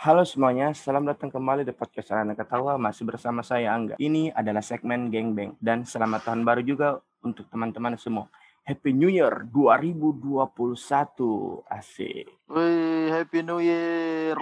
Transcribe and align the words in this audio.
Halo 0.00 0.24
semuanya, 0.24 0.72
selamat 0.72 1.12
datang 1.12 1.28
kembali 1.28 1.60
di 1.60 1.76
podcast 1.76 2.16
Anak 2.16 2.40
Ketawa. 2.40 2.80
Masih 2.80 3.04
bersama 3.04 3.44
saya 3.44 3.76
Angga. 3.76 4.00
Ini 4.00 4.32
adalah 4.32 4.64
segmen 4.64 5.12
Geng 5.12 5.36
Bang 5.36 5.60
dan 5.60 5.84
selamat 5.84 6.24
tahun 6.24 6.40
baru 6.40 6.64
juga 6.64 7.04
untuk 7.20 7.44
teman-teman 7.52 8.00
semua. 8.00 8.32
Happy 8.64 8.96
New 8.96 9.12
Year 9.12 9.44
2021. 9.52 11.68
Asik. 11.68 12.32
Wih, 12.48 13.12
Happy 13.12 13.44
New 13.44 13.60
Year. 13.60 14.40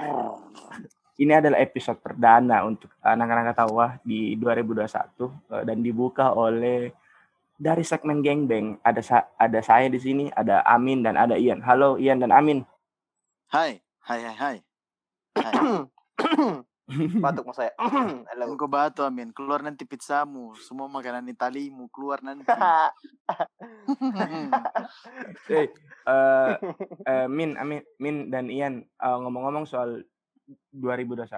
Ini 1.19 1.43
adalah 1.43 1.59
episode 1.59 1.99
perdana 1.99 2.63
untuk 2.63 2.95
anak-anak 3.03 3.51
ketawa 3.51 3.99
di 4.07 4.39
2021 4.39 5.27
eh, 5.59 5.63
dan 5.67 5.83
dibuka 5.83 6.39
oleh 6.39 6.95
dari 7.59 7.83
segmen 7.83 8.23
Geng 8.23 8.47
Bang. 8.47 8.79
Ada 8.87 9.03
sa- 9.03 9.27
ada 9.35 9.59
saya 9.59 9.91
di 9.91 9.99
sini, 9.99 10.31
ada 10.31 10.63
Amin 10.63 11.03
dan 11.03 11.19
ada 11.19 11.35
Ian. 11.35 11.67
Halo 11.67 11.99
Ian 11.99 12.23
dan 12.23 12.31
Amin. 12.31 12.63
Hai, 13.51 13.83
hai, 14.07 14.23
hai, 14.23 14.39
hai. 14.39 14.68
Batuk 17.21 17.45
mau 17.45 17.53
saya 17.53 17.77
halo 18.33 18.57
Kau 18.57 18.65
batu, 18.65 19.05
Amin. 19.05 19.29
Keluar 19.37 19.61
nanti 19.61 19.85
pizzamu. 19.85 20.57
Semua 20.57 20.89
makanan 20.89 21.29
Italimu 21.29 21.93
keluar 21.93 22.25
nanti. 22.25 22.49
Eh, 25.53 25.69
eh, 26.09 26.53
eh, 27.05 27.27
Min, 27.29 27.57
Amin, 27.61 27.85
Min 28.01 28.33
dan 28.33 28.49
Ian 28.49 28.81
eh, 28.81 29.19
ngomong-ngomong 29.21 29.69
soal 29.69 30.01
2021, 30.73 31.29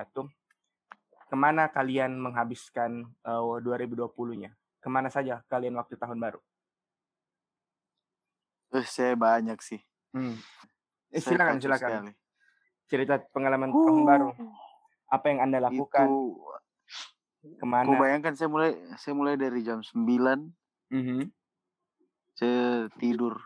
ke 1.27 1.35
mana 1.35 1.67
kalian 1.67 2.15
menghabiskan 2.15 3.11
eh, 3.27 3.43
2020-nya? 3.67 4.55
Ke 4.79 4.87
mana 4.87 5.11
saja 5.11 5.43
kalian 5.51 5.75
waktu 5.75 5.99
tahun 5.99 6.23
baru? 6.23 6.39
Eh, 8.71 8.87
saya 8.87 9.19
banyak 9.19 9.59
sih. 9.59 9.83
Hmm. 10.15 10.39
Eh, 11.11 11.19
silakan, 11.19 11.59
silakan. 11.59 11.91
sekali. 11.91 12.13
Cerita 12.91 13.23
pengalaman 13.31 13.71
tahun 13.71 14.03
baru. 14.03 14.29
Apa 15.07 15.25
yang 15.31 15.47
anda 15.47 15.63
lakukan? 15.63 16.07
Itu, 16.07 16.43
Ke 17.57 17.65
mana? 17.65 17.87
kau 17.87 17.97
bayangkan 17.97 18.35
saya 18.35 18.51
mulai 18.51 18.75
saya 18.99 19.15
mulai 19.17 19.39
dari 19.39 19.63
jam 19.63 19.81
9 19.81 20.53
Mhm. 20.91 21.31
saya 22.35 22.91
tidur. 22.99 23.39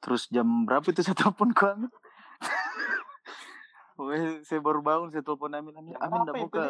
Terus 0.00 0.26
jam 0.26 0.64
berapa 0.64 0.82
itu 0.82 1.04
saya 1.04 1.14
telepon 1.22 1.52
Amin? 1.52 1.92
Pokoknya 3.94 4.42
saya 4.42 4.60
baru 4.60 4.80
bangun 4.80 5.08
saya 5.08 5.22
telepon 5.22 5.52
Amin 5.52 5.72
Amin 5.72 5.94
Amin 5.96 6.20
mau 6.26 6.48
itu, 6.48 6.52
ke 6.52 6.66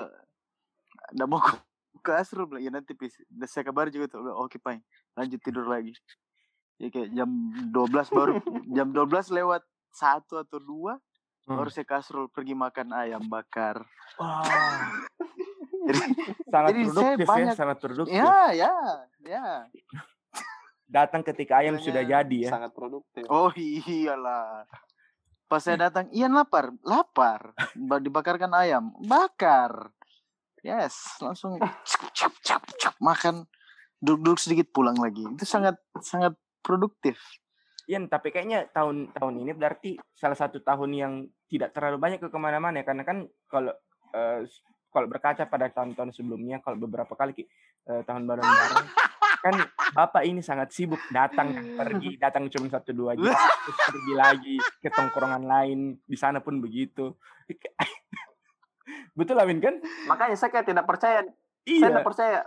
nggak 1.14 1.28
mau 1.28 1.40
ke, 2.04 2.10
Asrul 2.12 2.46
bilang, 2.46 2.62
ya 2.62 2.70
nanti 2.70 2.92
pis 2.92 3.18
saya 3.46 3.66
kabar 3.66 3.86
juga 3.88 4.06
tuh 4.06 4.22
oke 4.30 4.58
paling 4.58 4.82
lanjut 5.14 5.40
tidur 5.42 5.66
lagi 5.66 5.90
ya 6.76 6.86
kayak 6.86 7.08
jam 7.10 7.30
12 7.72 7.72
baru 8.12 8.32
jam 8.76 8.88
12 8.92 9.10
lewat 9.32 9.62
satu 9.90 10.38
atau 10.38 10.60
dua 10.60 11.00
Hmm. 11.46 11.62
baru 11.62 11.70
saya 11.70 11.86
ke 11.86 11.94
Asrul 11.94 12.26
pergi 12.26 12.58
makan 12.58 12.90
ayam 12.90 13.22
bakar. 13.30 13.86
Wah, 14.18 14.42
jadi 15.86 16.02
sangat 16.50 16.70
Jadi 16.74 16.82
saya 16.82 16.90
produktif 16.90 17.22
ya, 17.22 17.30
banyak- 17.30 17.54
sangat 17.56 17.76
produktif. 17.78 18.14
ya 18.18 18.34
ya 18.50 18.74
ya. 19.22 19.46
Datang 20.86 21.22
ketika 21.22 21.62
ayam 21.62 21.78
sudah 21.78 22.02
jadi 22.02 22.38
ya. 22.46 22.50
sangat 22.50 22.74
produktif. 22.74 23.22
Oh 23.30 23.54
iyalah. 23.54 24.66
Pas 25.46 25.62
saya 25.62 25.86
datang 25.86 26.10
Ian 26.10 26.34
lapar. 26.34 26.74
Lapar. 26.82 27.54
Ba- 27.78 28.02
dibakarkan 28.02 28.50
ayam. 28.50 28.90
Bakar. 29.06 29.94
Yes 30.66 30.98
langsung 31.22 31.62
cap 31.62 31.78
cap 32.10 32.34
cap 32.42 32.62
cap 32.74 32.94
makan. 32.98 33.46
Duduk-duduk 34.02 34.42
sedikit 34.42 34.74
pulang 34.74 34.98
lagi. 34.98 35.22
Itu 35.22 35.46
sangat 35.46 35.78
sangat 36.02 36.34
produktif. 36.58 37.22
Ian, 37.86 38.10
tapi 38.10 38.34
kayaknya 38.34 38.66
tahun 38.74 39.14
tahun 39.14 39.46
ini 39.46 39.54
berarti 39.54 39.94
salah 40.10 40.34
satu 40.34 40.58
tahun 40.58 40.90
yang 40.90 41.12
tidak 41.46 41.70
terlalu 41.72 41.96
banyak 41.98 42.18
ke 42.18 42.28
ke 42.28 42.38
mana-mana 42.38 42.82
ya 42.82 42.84
karena 42.86 43.02
kan 43.06 43.26
kalau 43.46 43.72
eh, 44.14 44.46
s- 44.46 44.62
kalau 44.90 45.06
berkaca 45.06 45.46
pada 45.46 45.70
tahun-tahun 45.70 46.16
sebelumnya 46.16 46.58
kalau 46.64 46.80
beberapa 46.80 47.12
kali 47.14 47.46
eh, 47.86 48.02
tahun 48.02 48.26
baru 48.26 48.42
bareng 48.42 48.88
kan 49.46 49.54
bapak 49.94 50.26
ini 50.26 50.42
sangat 50.42 50.74
sibuk 50.74 50.98
datang 51.14 51.78
pergi 51.78 52.18
datang 52.18 52.50
cuma 52.50 52.66
satu 52.66 52.90
dua 52.90 53.14
jam 53.14 53.30
terus 53.62 53.78
pergi 53.78 54.12
lagi 54.16 54.56
ke 54.82 54.88
tongkrongan 54.90 55.44
lain 55.46 55.78
di 56.02 56.16
sana 56.18 56.42
pun 56.42 56.58
begitu. 56.58 57.14
Betul 59.18 59.40
Amin 59.40 59.62
kan? 59.62 59.80
Makanya 60.10 60.36
saya 60.36 60.52
kayak 60.52 60.66
tidak 60.68 60.84
percaya. 60.84 61.24
Saya 61.24 61.30
iya. 61.66 61.88
tidak 61.88 62.06
percaya. 62.06 62.38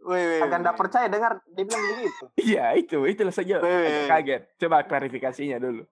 Weh, 0.00 0.16
weh, 0.16 0.40
agak 0.40 0.58
tidak 0.64 0.76
percaya 0.80 1.06
dengar 1.12 1.32
dia 1.48 1.64
bilang 1.64 1.84
begitu. 1.92 2.24
Iya 2.50 2.64
itu 2.76 2.98
itulah 3.04 3.34
saja. 3.34 3.60
Kaget. 4.08 4.42
Coba 4.60 4.84
klarifikasinya 4.84 5.60
dulu. 5.60 5.84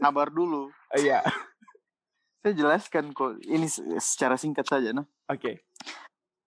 Sabar 0.00 0.28
dulu. 0.32 0.70
Iya 0.96 1.22
saya 2.38 2.54
jelaskan 2.54 3.10
kok 3.10 3.38
ini 3.42 3.66
se- 3.66 3.84
secara 3.98 4.34
singkat 4.34 4.64
saja 4.64 4.90
nah. 4.90 5.06
Oke. 5.26 5.60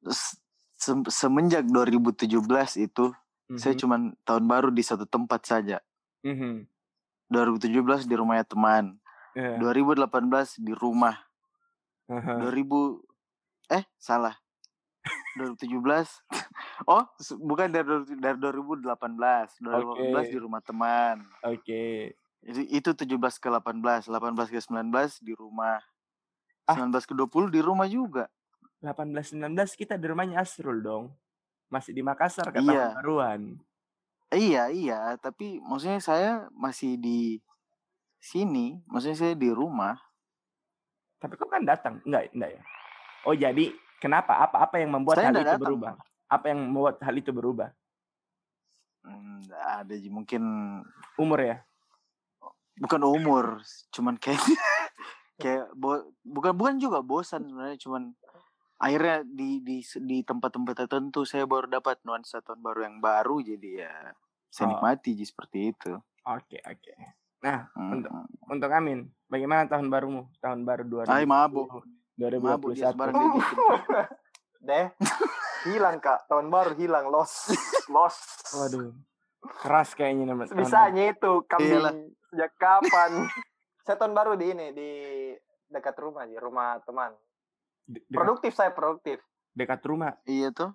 Se- 0.02 0.40
se- 0.74 1.10
semenjak 1.10 1.64
2017 1.64 2.32
itu 2.80 3.12
saya 3.54 3.76
Mhm, 3.76 3.80
cuman 3.80 4.02
tahun 4.22 4.46
baru 4.46 4.70
di 4.70 4.80
satu 4.80 5.04
tempat 5.04 5.44
saja. 5.44 5.84
Mhm, 6.24 6.64
2017 7.28 8.04
di 8.04 8.16
rumahnya 8.16 8.44
teman 8.44 8.96
iya, 9.34 9.56
2018 9.58 10.56
di 10.58 10.72
rumah. 10.72 11.20
Aha. 12.08 12.40
2000 12.40 13.04
eh 13.68 13.84
salah. 13.96 14.36
2017 15.36 16.22
oh 16.86 17.04
bukan 17.40 17.68
dari 17.68 17.88
dari 18.16 18.38
2018 18.38 18.86
2018 19.60 20.28
di 20.28 20.38
rumah 20.38 20.62
teman. 20.62 21.24
Oke. 21.42 22.16
Jadi 22.16 22.31
itu 22.44 22.90
17 22.92 23.38
ke 23.38 23.48
18 23.50 24.10
18 24.10 24.50
ke 24.50 24.60
19 24.60 25.22
di 25.22 25.34
rumah 25.38 25.78
Ah. 26.70 26.78
19 26.78 27.10
ke 27.10 27.14
20 27.18 27.50
di 27.50 27.62
rumah 27.62 27.90
juga 27.90 28.30
18 28.82 29.38
19 29.38 29.78
kita 29.78 29.98
di 29.98 30.06
rumahnya 30.10 30.42
Asrul 30.42 30.82
dong. 30.82 31.14
Masih 31.70 31.94
di 31.94 32.02
Makassar 32.02 32.50
kata 32.50 32.62
Iya. 32.62 32.98
baruan. 32.98 33.62
iya 34.32 34.72
iya 34.72 35.00
tapi 35.20 35.60
maksudnya 35.60 36.00
saya 36.00 36.48
masih 36.56 36.96
di 36.98 37.38
sini 38.18 38.80
maksudnya 38.88 39.18
saya 39.18 39.34
di 39.36 39.50
rumah 39.52 39.98
Tapi 41.22 41.38
kok 41.38 41.50
kan 41.54 41.62
datang? 41.62 42.02
Enggak, 42.02 42.34
enggak 42.34 42.52
ya. 42.58 42.62
Oh, 43.30 43.38
jadi 43.38 43.70
kenapa? 44.02 44.42
Apa 44.42 44.66
apa 44.66 44.82
yang 44.82 44.90
membuat 44.90 45.22
Saya 45.22 45.30
hal 45.30 45.38
itu 45.38 45.46
datang, 45.46 45.62
berubah? 45.62 45.94
Apa 46.26 46.46
yang 46.50 46.60
membuat 46.66 46.96
hal 47.06 47.14
itu 47.14 47.30
berubah? 47.30 47.70
Hmm, 49.06 49.46
ada 49.54 49.94
mungkin 50.10 50.42
Umur 51.22 51.40
ya? 51.46 51.62
Bukan 52.82 53.02
umur 53.04 53.46
cuman 53.90 54.18
kayak 54.18 54.42
kayak 55.38 55.70
bo- 55.74 56.10
bukan 56.22 56.52
bukan 56.52 56.76
juga 56.78 57.00
bosan 57.00 57.46
sebenarnya 57.46 57.78
cuman 57.80 58.12
akhirnya 58.76 59.22
di 59.24 59.62
di 59.62 59.78
di 60.02 60.18
tempat-tempat 60.22 60.74
tertentu 60.76 61.22
saya 61.22 61.46
baru 61.46 61.70
dapat 61.70 62.02
nuansa 62.02 62.42
tahun 62.42 62.60
baru 62.60 62.80
yang 62.84 62.98
baru 62.98 63.38
jadi 63.40 63.70
ya 63.80 63.94
saya 64.50 64.66
Oh. 64.66 64.70
nikmati 64.74 65.14
Ji, 65.14 65.24
seperti 65.24 65.72
itu 65.72 65.94
Oke, 66.24 66.62
oke. 66.62 66.94
Nah, 67.42 67.66
Hmm. 67.74 67.98
untuk 67.98 68.14
untuk 68.46 68.70
Amin, 68.70 69.10
bagaimana 69.26 69.66
tahun 69.66 69.90
barumu? 69.90 70.30
Tahun 70.38 70.62
baru 70.62 70.86
2020, 70.86 71.10
Ay 71.10 71.26
mabuk 71.26 71.82
mabuk 72.38 72.74
dia 72.74 72.90
2021. 72.90 72.94
sebarang 72.94 73.14
dia 73.16 73.30
bikin. 73.32 73.58
deh 74.62 74.86
hilang 75.64 75.98
kak 75.98 76.26
tahun 76.28 76.48
baru 76.48 76.74
hilang 76.76 77.10
lost 77.10 77.50
lost 77.88 78.46
Waduh. 78.52 78.94
Keras 79.42 79.98
kayaknya 79.98 80.32
nama 80.32 80.46
bisanya 80.46 81.12
itu 81.12 81.32
kambing 81.50 81.82
Iyalah. 81.82 81.94
sejak 82.30 82.52
kapan? 82.62 83.12
Saya 83.86 83.98
tahun 83.98 84.14
baru 84.14 84.38
di 84.38 84.46
ini 84.54 84.68
di 84.78 84.90
dekat 85.74 85.98
rumah 85.98 86.30
di 86.30 86.38
rumah 86.38 86.78
teman. 86.86 87.18
De- 87.90 87.98
dekat, 88.06 88.14
produktif 88.14 88.52
saya 88.54 88.70
produktif. 88.70 89.18
Dekat 89.58 89.82
rumah. 89.82 90.14
iya 90.30 90.54
tuh. 90.54 90.70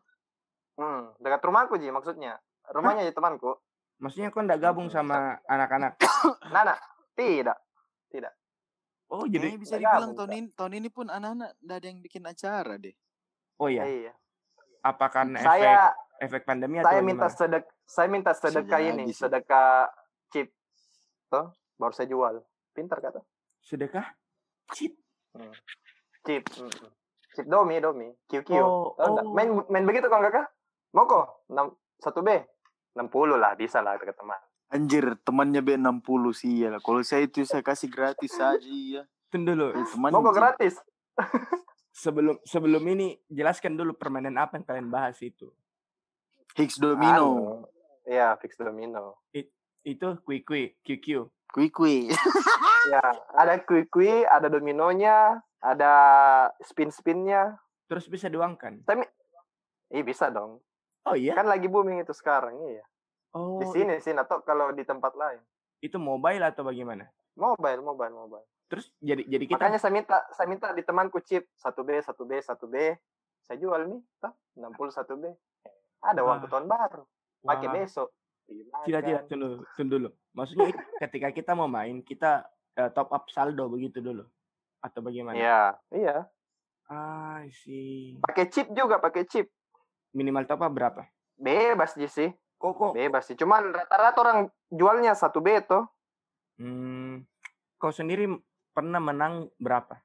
Hmm, 0.74 1.14
dekat 1.22 1.40
rumahku 1.46 1.78
ji 1.78 1.94
maksudnya. 1.94 2.42
Rumahnya 2.66 3.06
di 3.06 3.14
temanku. 3.14 3.54
Maksudnya 4.02 4.34
kok 4.34 4.42
enggak 4.42 4.58
gabung 4.58 4.90
sama 4.90 5.38
anak-anak? 5.46 6.02
Nana 6.54 6.74
tidak. 7.14 7.62
Oh, 9.06 9.22
jadi 9.30 9.54
jadi 9.54 9.58
bisa 9.58 9.74
dibilang 9.78 10.12
gabung, 10.12 10.18
tahun 10.18 10.32
ini 10.34 10.48
tahun 10.58 10.72
ini 10.82 10.88
pun 10.90 11.06
anak-anak 11.06 11.50
nggak 11.62 11.78
ada 11.78 11.86
yang 11.86 12.00
bikin 12.02 12.22
acara 12.26 12.74
deh. 12.74 12.96
Oh 13.62 13.70
ya, 13.70 13.86
iya. 13.86 14.12
Apa 14.82 15.06
karena 15.14 15.38
efek 15.38 15.46
saya 15.46 15.74
efek 15.94 16.05
pandemi 16.44 16.80
saya 16.80 17.00
atau 17.00 17.06
minta 17.06 17.28
gimana? 17.28 17.36
sedek 17.36 17.64
saya 17.84 18.08
minta 18.08 18.32
sedekah 18.32 18.78
Bisa 18.80 18.90
ini 18.90 19.04
sih. 19.10 19.16
sedekah 19.20 19.70
chip. 20.32 20.48
Tuh 21.28 21.46
baru 21.76 21.92
saya 21.92 22.08
jual. 22.08 22.34
Pintar 22.72 22.98
kata. 23.00 23.20
Sedekah? 23.60 24.06
Chip. 24.72 24.96
chip 26.26 26.42
mm. 26.48 26.72
chip 27.36 27.46
domi 27.46 27.76
domi. 27.78 28.08
QQ 28.26 28.48
Oh, 28.56 28.96
oh. 28.96 29.22
main 29.36 29.52
main 29.68 29.84
begitu 29.84 30.08
kan 30.08 30.24
kakak? 30.24 30.48
Mau 30.96 31.04
kok 31.04 31.46
enam 31.52 31.76
satu 32.00 32.24
b? 32.24 32.40
Enam 32.96 33.12
puluh 33.12 33.36
lah 33.36 33.52
bisa 33.54 33.84
lah 33.84 34.00
ke 34.00 34.08
teman. 34.10 34.40
Anjir 34.66 35.14
temannya 35.22 35.62
B60 35.62 36.22
sih 36.34 36.66
ya 36.66 36.74
kalau 36.82 36.98
saya 37.06 37.30
itu 37.30 37.46
saya 37.46 37.62
kasih 37.62 37.86
gratis 37.86 38.34
saja 38.40 38.66
iya. 38.66 39.06
Tunggu 39.30 39.52
dulu. 39.54 39.76
Teman 39.76 40.10
mau 40.10 40.24
kok 40.24 40.36
gratis. 40.36 40.74
Sebelum 41.96 42.36
sebelum 42.44 42.84
ini 42.92 43.16
jelaskan 43.24 43.72
dulu 43.72 43.96
permainan 43.96 44.36
apa 44.36 44.60
yang 44.60 44.64
kalian 44.68 44.88
bahas 44.92 45.16
itu. 45.24 45.48
Higgs 46.56 46.80
Domino 46.80 47.62
Iya, 48.06 48.38
fix 48.38 48.54
domino. 48.54 49.18
Itu 49.82 50.22
kui 50.22 50.46
kui 50.46 50.78
QQ. 50.86 51.26
Kui 51.50 51.68
kui. 51.74 52.06
ya, 52.92 53.02
ada 53.34 53.58
kui-kui, 53.66 54.22
ada 54.22 54.46
dominonya, 54.46 55.42
ada 55.58 55.92
spin-spinnya. 56.62 57.58
Terus 57.90 58.06
bisa 58.06 58.30
diuangkan. 58.30 58.86
Tapi 58.86 59.02
Ih 59.94 60.02
bisa 60.02 60.30
dong. 60.30 60.58
Oh 61.06 61.14
iya. 61.14 61.38
Kan 61.38 61.46
lagi 61.46 61.70
booming 61.70 62.02
itu 62.02 62.10
sekarang, 62.10 62.58
iya. 62.66 62.82
Oh. 63.30 63.62
Di 63.62 63.66
sini 63.70 64.02
sih 64.02 64.10
atau 64.14 64.42
kalau 64.42 64.74
di 64.74 64.82
tempat 64.82 65.14
lain. 65.14 65.38
Itu 65.78 66.02
mobile 66.02 66.42
atau 66.42 66.66
bagaimana? 66.66 67.06
Mobile, 67.38 67.82
mobile, 67.86 68.14
mobile. 68.14 68.46
Terus 68.66 68.90
jadi 68.98 69.22
jadi 69.22 69.44
kita 69.46 69.62
Makanya 69.62 69.78
saya 69.78 69.94
minta 69.94 70.18
saya 70.34 70.50
minta 70.50 70.74
di 70.74 70.82
temanku 70.82 71.22
chip 71.22 71.46
1B, 71.62 72.02
1B, 72.02 72.30
1B. 72.42 72.74
Saya 73.46 73.62
jual 73.62 73.86
nih, 73.86 74.02
toh, 74.18 74.34
61 74.58 75.22
B. 75.22 75.24
Ada 76.06 76.22
waktu 76.22 76.46
tahun 76.46 76.66
baru. 76.70 77.02
Pakai 77.42 77.68
besok. 77.74 78.08
Tidak, 78.46 79.00
tidak, 79.02 79.22
tunggu, 79.26 79.66
tunggu 79.74 79.90
dulu. 79.90 80.08
Maksudnya 80.38 80.70
ketika 81.02 81.34
kita 81.34 81.52
mau 81.58 81.66
main, 81.66 81.98
kita 82.02 82.46
eh, 82.78 82.90
top 82.94 83.10
up 83.10 83.26
saldo 83.26 83.66
begitu 83.66 83.98
dulu. 83.98 84.22
Atau 84.78 85.02
bagaimana? 85.02 85.34
Iya, 85.34 85.62
iya. 85.90 86.16
Ah, 86.86 87.42
sih. 87.50 88.14
Pakai 88.22 88.46
chip 88.46 88.70
juga, 88.70 89.02
pakai 89.02 89.26
chip. 89.26 89.50
Minimal 90.14 90.46
top 90.46 90.62
up 90.62 90.70
berapa? 90.70 91.02
Bebas 91.34 91.98
Ji, 91.98 92.06
sih. 92.06 92.30
Kok 92.56 92.72
kok 92.72 92.92
Bebas 92.94 93.26
sih. 93.28 93.36
Cuman 93.36 93.74
rata-rata 93.74 94.18
orang 94.22 94.38
jualnya 94.72 95.12
1B 95.12 95.66
tuh. 95.68 95.84
hmm, 96.56 97.28
kau 97.76 97.92
sendiri 97.92 98.24
pernah 98.72 98.96
menang 99.02 99.52
berapa? 99.60 100.00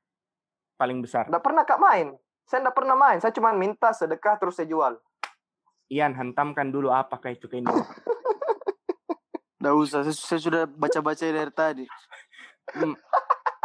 Paling 0.76 1.00
besar. 1.00 1.30
Nggak 1.32 1.46
pernah 1.46 1.64
Kak 1.64 1.80
main. 1.80 2.18
Saya 2.44 2.68
nggak 2.68 2.76
pernah 2.76 2.98
main. 2.98 3.18
Saya 3.24 3.32
cuma 3.32 3.56
minta 3.56 3.94
sedekah 3.96 4.36
terus 4.36 4.60
saya 4.60 4.68
jual. 4.68 5.00
Ian, 5.92 6.16
hantamkan 6.16 6.72
dulu 6.72 6.88
apakah 6.90 7.36
itu 7.36 7.52
Indo. 7.52 7.76
Nggak 9.60 9.76
usah, 9.78 10.00
saya, 10.02 10.16
saya 10.16 10.40
sudah 10.40 10.62
baca-baca 10.66 11.22
dari 11.22 11.54
tadi. 11.54 11.86
Hmm, 12.72 12.96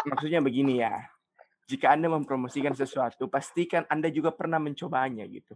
Maksudnya 0.05 0.43
begini 0.43 0.83
ya. 0.83 0.93
Jika 1.67 1.91
Anda 1.91 2.07
mempromosikan 2.07 2.75
sesuatu, 2.75 3.27
pastikan 3.27 3.87
Anda 3.87 4.11
juga 4.11 4.31
pernah 4.31 4.59
mencobanya 4.59 5.27
gitu. 5.27 5.55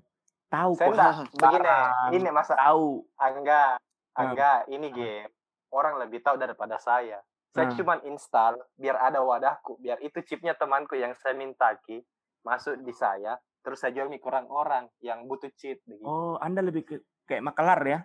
Tahu 0.49 0.75
Saya 0.75 0.87
kok. 0.87 0.95
enggak. 0.95 1.15
Begini, 1.29 1.59
barang. 1.61 2.11
ini 2.11 2.29
masa 2.31 2.55
Tahu. 2.55 2.87
Angga, 3.15 3.65
Hmm. 4.11 4.27
Angga, 4.27 4.53
ini 4.67 4.89
game. 4.91 5.31
Orang 5.71 6.03
lebih 6.03 6.19
tahu 6.19 6.35
daripada 6.35 6.79
saya. 6.79 7.23
Saya 7.51 7.67
Hmm. 7.67 7.77
cuma 7.77 7.95
install 8.05 8.59
biar 8.75 8.95
ada 8.97 9.23
wadahku, 9.23 9.79
biar 9.79 9.99
itu 10.01 10.19
chipnya 10.21 10.55
temanku 10.55 10.95
yang 10.95 11.15
saya 11.15 11.35
minta 11.35 11.71
ki 11.81 12.03
masuk 12.43 12.79
di 12.81 12.91
saya, 12.91 13.39
terus 13.61 13.79
saya 13.79 13.93
jual 13.93 14.09
ke 14.09 14.25
orang-orang 14.25 14.89
yang 14.99 15.25
butuh 15.25 15.53
chip 15.53 15.81
begitu. 15.85 16.03
Oh, 16.03 16.37
Anda 16.37 16.61
lebih 16.61 16.83
ke 16.83 16.97
kayak 17.25 17.45
makelar 17.45 17.81
ya? 17.83 18.01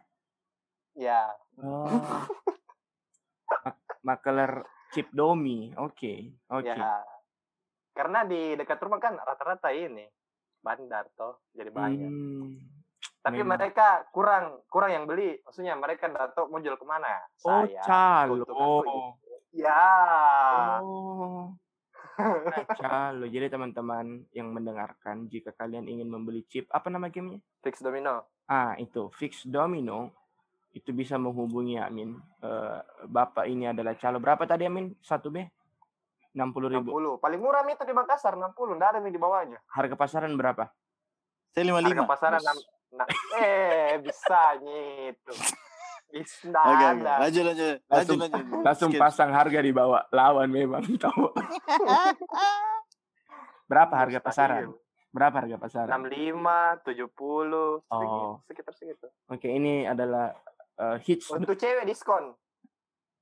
Ya, 0.94 1.28
Oh. 1.58 1.88
Mak- 3.66 4.00
makelar 4.02 4.64
chip 4.92 5.08
domi. 5.12 5.72
Oke. 5.76 6.36
Oke. 6.50 6.68
ya. 6.68 7.04
Karena 7.92 8.24
di 8.24 8.54
dekat 8.54 8.80
rumah 8.80 9.00
kan 9.00 9.16
rata-rata 9.16 9.72
ini 9.72 10.04
bandar 10.60 11.08
toh, 11.14 11.48
jadi 11.52 11.70
banyak. 11.70 12.10
Hmm, 12.10 12.60
Tapi 13.22 13.40
memang. 13.40 13.56
mereka 13.56 14.04
kurang 14.10 14.60
kurang 14.68 14.92
yang 14.92 15.06
beli. 15.06 15.40
Maksudnya 15.42 15.76
mereka 15.76 16.08
nggak 16.08 16.34
tahu 16.34 16.48
mau 16.48 16.60
jual 16.60 16.76
ke 16.76 16.84
mana. 16.84 17.24
Oh, 17.42 17.64
Saya. 17.64 17.82
calo. 17.82 18.42
keuntunganku 18.42 19.00
Ya. 19.52 19.88
Oh. 20.80 21.56
Nah, 22.20 22.64
calo. 22.80 23.26
Jadi 23.28 23.48
teman-teman 23.52 24.28
yang 24.32 24.52
mendengarkan, 24.52 25.28
jika 25.28 25.52
kalian 25.52 25.88
ingin 25.88 26.08
membeli 26.08 26.48
chip, 26.48 26.68
apa 26.72 26.88
nama 26.88 27.12
gamenya? 27.12 27.40
Fix 27.62 27.84
domino. 27.84 28.28
Ah, 28.46 28.78
itu 28.78 29.10
Fix 29.18 29.44
Domino. 29.44 30.14
Itu 30.76 30.92
bisa 30.92 31.16
menghubungi 31.16 31.80
Amin. 31.80 32.20
Eh, 32.44 32.80
Bapak 33.08 33.48
ini 33.48 33.72
adalah 33.72 33.96
calo. 33.96 34.20
Berapa 34.20 34.44
tadi 34.44 34.68
Amin? 34.68 34.92
1B? 35.00 35.38
60 36.36 36.68
ribu. 36.68 36.90
60. 36.92 37.24
Paling 37.24 37.40
murah 37.40 37.64
itu 37.64 37.84
di 37.88 37.96
Makassar 37.96 38.36
60, 38.36 38.76
enggak 38.76 38.90
ada 38.92 39.00
yang 39.00 39.08
di 39.08 39.22
bawahnya. 39.22 39.60
Harga 39.72 39.96
pasaran 39.96 40.36
berapa? 40.36 40.68
Saya 41.56 41.72
55. 41.72 41.80
Harga 41.96 42.04
pasaran 42.04 42.42
enam 42.44 42.60
Nah, 42.96 43.08
eh 43.36 44.00
bisa 44.00 44.56
itu. 44.64 45.34
Oke, 46.16 46.48
oke. 46.48 46.86
ada. 46.96 47.14
lanjut, 47.20 47.44
lanjut. 47.44 47.76
Lanjut, 47.76 47.92
Langsung- 47.92 48.20
lanjut. 48.24 48.46
Langsung 48.64 48.90
Skip. 48.90 49.02
pasang 49.04 49.32
harga 49.32 49.60
di 49.60 49.72
bawah. 49.72 50.04
Lawan 50.10 50.48
memang. 50.48 50.80
Tahu. 51.04 51.28
Berapa 53.66 53.94
harga 53.98 54.20
pasaran? 54.20 54.72
Berapa 55.10 55.36
harga 55.38 55.58
pasaran? 55.58 55.92
65, 55.92 56.80
70, 56.84 57.84
segitu, 57.84 58.16
Oh. 58.22 58.40
sekitar 58.46 58.74
segitu. 58.74 59.08
Oke, 59.28 59.48
ini 59.50 59.84
adalah 59.84 60.32
eh, 60.76 60.98
hits. 61.02 61.32
Untuk 61.32 61.56
cewek 61.56 61.84
diskon. 61.84 62.36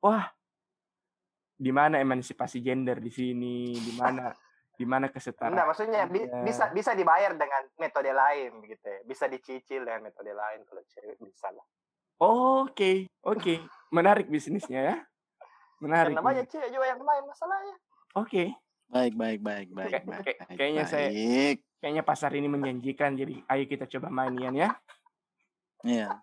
Wah, 0.02 0.26
di 1.54 1.70
mana 1.70 1.98
emansipasi 1.98 2.60
gender 2.60 2.98
di 2.98 3.10
sini? 3.10 3.72
Di 3.72 3.94
mana 3.94 4.34
di 4.80 4.86
mana 4.86 5.06
kesetaraan? 5.08 5.54
Enggak, 5.54 5.68
maksudnya 5.70 6.02
bi- 6.06 6.26
Iya. 6.26 6.42
bisa 6.44 6.66
bisa 6.70 6.92
dibayar 6.92 7.30
dengan 7.34 7.62
metode 7.78 8.10
lain 8.10 8.58
begitu 8.58 8.84
ya. 8.84 9.00
Bisa 9.04 9.26
dicicil 9.26 9.82
dengan 9.82 10.02
metode 10.04 10.30
lain 10.30 10.66
kalau 10.66 10.82
cewek 10.84 11.18
bisa 11.20 11.50
lah. 11.50 11.66
Oke, 12.20 13.10
oke. 13.22 13.56
Menarik 13.90 14.28
bisnisnya 14.28 14.82
ya. 14.82 14.96
Menarik. 15.78 16.16
namanya 16.16 16.48
cewek 16.48 16.72
juga 16.72 16.86
yang 16.88 17.02
main 17.04 17.24
masalahnya. 17.28 17.76
Oke, 18.16 18.56
Baik, 18.94 19.18
baik, 19.18 19.40
baik, 19.42 19.68
baik, 19.74 19.90
baik. 19.90 19.92
kayak- 19.92 20.06
baik, 20.06 20.38
kayaknya 20.54 20.84
saya- 20.86 21.12
kayaknya 21.82 22.04
pasar 22.06 22.30
ini 22.38 22.46
menjanjikan. 22.46 23.18
Jadi 23.18 23.42
ayo 23.42 23.64
kita 23.66 23.90
coba 23.90 24.14
main 24.14 24.38
Ian 24.38 24.54
ya. 24.54 24.70
Iya. 25.82 26.14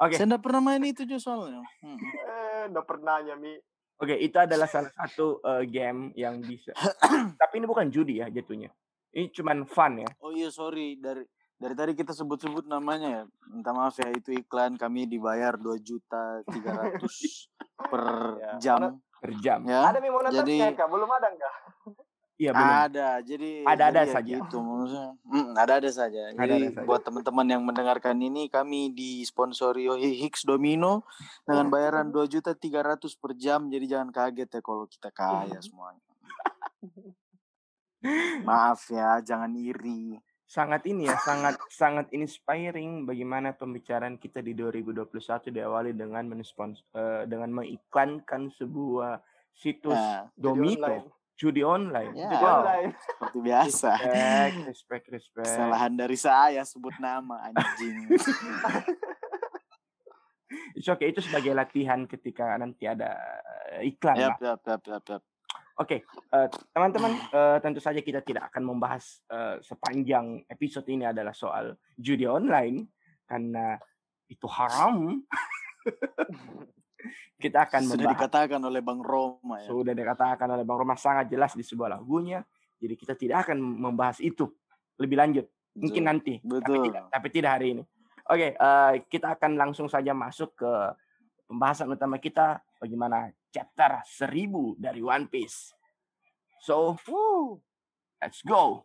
Oke. 0.00 0.16
Saya 0.16 0.26
enggak 0.28 0.44
pernah 0.44 0.60
main 0.64 0.82
itu 0.82 1.04
juga 1.04 1.20
soalnya. 1.20 1.60
Hmm. 1.84 1.96
Eh, 2.00 2.62
udah 2.72 2.84
pernah 2.88 3.20
Mi. 3.36 3.52
Oke, 3.96 4.12
itu 4.16 4.36
adalah 4.36 4.68
salah 4.68 4.92
satu 4.92 5.40
eh, 5.40 5.64
game 5.68 6.12
yang 6.16 6.40
bisa. 6.40 6.72
Tapi 7.40 7.54
ini 7.60 7.66
bukan 7.68 7.88
judi 7.88 8.20
ya 8.20 8.28
jatuhnya. 8.28 8.68
Ini 9.12 9.32
cuman 9.32 9.64
fun 9.64 10.04
ya. 10.04 10.10
Oh 10.20 10.32
iya, 10.32 10.48
sorry 10.48 11.00
dari 11.00 11.24
dari 11.56 11.72
tadi 11.72 11.92
kita 11.92 12.12
sebut-sebut 12.12 12.64
namanya 12.64 13.08
ya. 13.08 13.22
Minta 13.46 13.70
maaf 13.70 13.96
ya 13.96 14.08
itu 14.10 14.32
iklan 14.34 14.74
kami 14.74 15.04
dibayar 15.04 15.54
2 15.54 15.76
juta 15.78 16.40
300 16.44 17.00
per 17.90 18.04
Ya, 18.36 18.50
jam 18.58 19.00
Per 19.16 19.32
jam. 19.38 19.60
ya. 19.62 19.86
Ada 19.86 19.98
Mi 19.98 20.08
monetasnya 20.08 20.44
Jadi- 20.44 20.76
Kak? 20.76 20.86
Belum 20.86 21.08
ada 21.08 21.28
enggak? 21.28 21.54
Iya 22.36 22.52
belum. 22.52 22.68
Ada, 22.68 23.08
jadi 23.24 23.50
Ada-ada 23.64 24.00
ya 24.02 24.12
saja. 24.12 24.28
Gitu, 24.36 24.56
maksudnya. 24.60 25.08
Mm, 25.24 25.48
ada-ada 25.56 25.88
saja. 25.88 26.22
Jadi 26.28 26.68
saja. 26.68 26.84
buat 26.84 27.00
teman-teman 27.00 27.46
yang 27.48 27.62
mendengarkan 27.64 28.12
ini, 28.20 28.52
kami 28.52 28.92
disponsori 28.92 29.88
oleh 29.88 30.12
Hicks 30.14 30.44
Domino 30.44 31.08
dengan 31.42 31.72
bayaran 31.72 32.12
2 32.12 32.28
juta 32.28 32.52
300 32.52 33.16
per 33.16 33.32
jam. 33.34 33.72
Jadi 33.72 33.88
jangan 33.88 34.12
kaget 34.12 34.52
ya 34.52 34.60
kalau 34.60 34.84
kita 34.84 35.08
kaya 35.08 35.56
semuanya. 35.64 36.04
Maaf 38.44 38.84
ya, 38.86 39.18
jangan 39.20 39.56
iri. 39.56 40.20
Sangat 40.46 40.86
ini 40.86 41.04
ya, 41.04 41.18
sangat 41.18 41.58
sangat 41.68 42.06
inspiring 42.10 43.02
bagaimana 43.02 43.50
pembicaraan 43.50 44.14
kita 44.14 44.38
di 44.38 44.54
2021 44.54 45.10
diawali 45.50 45.90
dengan 45.90 46.22
menspons 46.24 46.86
eh, 46.92 47.26
dengan 47.26 47.50
mengiklankan 47.52 48.54
sebuah 48.54 49.18
situs 49.50 49.90
Nah, 49.90 50.30
Jadi 50.30 50.38
Domito 50.38 50.86
online. 50.86 51.06
judi 51.34 51.62
online. 51.62 52.12
Ya. 52.14 52.30
Jadi 52.30 52.36
Wow. 52.38 52.56
online. 52.56 52.90
seperti 52.94 53.38
biasa. 53.42 53.90
Respect, 53.98 54.56
respect, 54.64 55.06
respect. 55.10 55.46
Kesalahan 55.50 55.92
dari 55.92 56.16
saya 56.16 56.62
sebut 56.62 56.94
nama 56.96 57.50
anjing. 57.50 58.14
It's 60.76 60.86
okay, 60.86 61.10
itu 61.10 61.18
sebagai 61.18 61.50
latihan 61.52 62.06
ketika 62.06 62.54
nanti 62.54 62.86
ada 62.86 63.18
eh, 63.74 63.90
iklan 63.90 64.14
lah. 64.14 64.38
yap, 64.38 64.62
yap, 64.62 64.82
yap, 64.86 65.04
yap, 65.10 65.22
Oke, 65.76 66.08
eh, 66.08 66.48
teman-teman, 66.72 67.12
eh, 67.36 67.58
tentu 67.60 67.84
saja 67.84 68.00
kita 68.00 68.24
tidak 68.24 68.48
akan 68.48 68.64
membahas 68.64 69.20
eh, 69.28 69.60
sepanjang 69.60 70.48
episode 70.48 70.88
ini 70.88 71.04
adalah 71.04 71.36
soal 71.36 71.76
judi 72.00 72.24
online 72.24 72.88
karena 73.28 73.76
itu 74.24 74.48
haram. 74.48 75.20
kita 77.44 77.68
akan 77.68 77.92
Sudah 77.92 78.08
membahas 78.08 78.16
dikatakan 78.16 78.60
oleh 78.64 78.80
Bang 78.80 79.04
Roma 79.04 79.60
ya. 79.60 79.68
sudah 79.68 79.92
dikatakan 79.92 80.48
oleh 80.48 80.64
Bang 80.64 80.80
Roma 80.80 80.96
sangat 80.96 81.28
jelas 81.28 81.52
di 81.52 81.60
sebuah 81.60 82.00
lagunya. 82.00 82.40
Jadi 82.80 82.94
kita 82.96 83.12
tidak 83.12 83.44
akan 83.44 83.60
membahas 83.60 84.16
itu 84.24 84.48
lebih 84.96 85.20
lanjut. 85.20 85.44
Mungkin 85.76 86.02
Betul. 86.08 86.08
nanti, 86.08 86.34
tapi 86.40 86.56
Betul. 86.56 86.84
tidak, 86.88 87.02
tapi 87.12 87.28
tidak 87.28 87.50
hari 87.52 87.66
ini. 87.76 87.82
Oke, 88.32 88.48
eh, 88.56 88.92
kita 89.12 89.36
akan 89.36 89.60
langsung 89.60 89.92
saja 89.92 90.16
masuk 90.16 90.56
ke 90.56 90.72
pembahasan 91.46 91.92
utama 91.92 92.16
kita 92.16 92.64
bagaimana 92.80 93.28
chapter 93.56 94.04
1000 94.04 94.76
dari 94.76 95.00
One 95.00 95.32
Piece. 95.32 95.72
So, 96.60 97.00
Woo. 97.08 97.64
let's 98.20 98.44
go. 98.44 98.84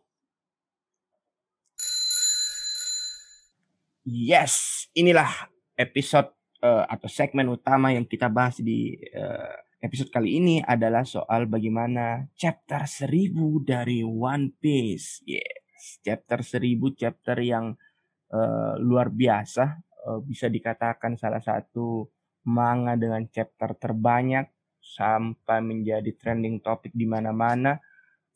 Yes, 4.08 4.88
inilah 4.96 5.28
episode 5.76 6.32
eh, 6.64 6.84
atau 6.88 7.08
segmen 7.12 7.52
utama 7.52 7.92
yang 7.92 8.08
kita 8.08 8.32
bahas 8.32 8.64
di 8.64 8.96
eh, 8.96 9.54
episode 9.84 10.08
kali 10.08 10.40
ini 10.40 10.56
adalah 10.64 11.04
soal 11.04 11.44
bagaimana 11.44 12.32
chapter 12.32 12.88
1000 12.88 13.68
dari 13.68 14.00
One 14.00 14.56
Piece. 14.56 15.20
Yes, 15.28 16.00
chapter 16.00 16.40
1000 16.40 16.96
chapter 16.96 17.36
yang 17.44 17.76
eh, 18.32 18.74
luar 18.80 19.12
biasa, 19.12 19.64
eh, 19.84 20.20
bisa 20.24 20.48
dikatakan 20.48 21.20
salah 21.20 21.44
satu 21.44 22.08
manga 22.48 22.98
dengan 22.98 23.22
chapter 23.30 23.78
terbanyak 23.78 24.51
sampai 24.82 25.62
menjadi 25.62 26.10
trending 26.18 26.58
topik 26.58 26.90
di 26.92 27.06
mana-mana 27.06 27.78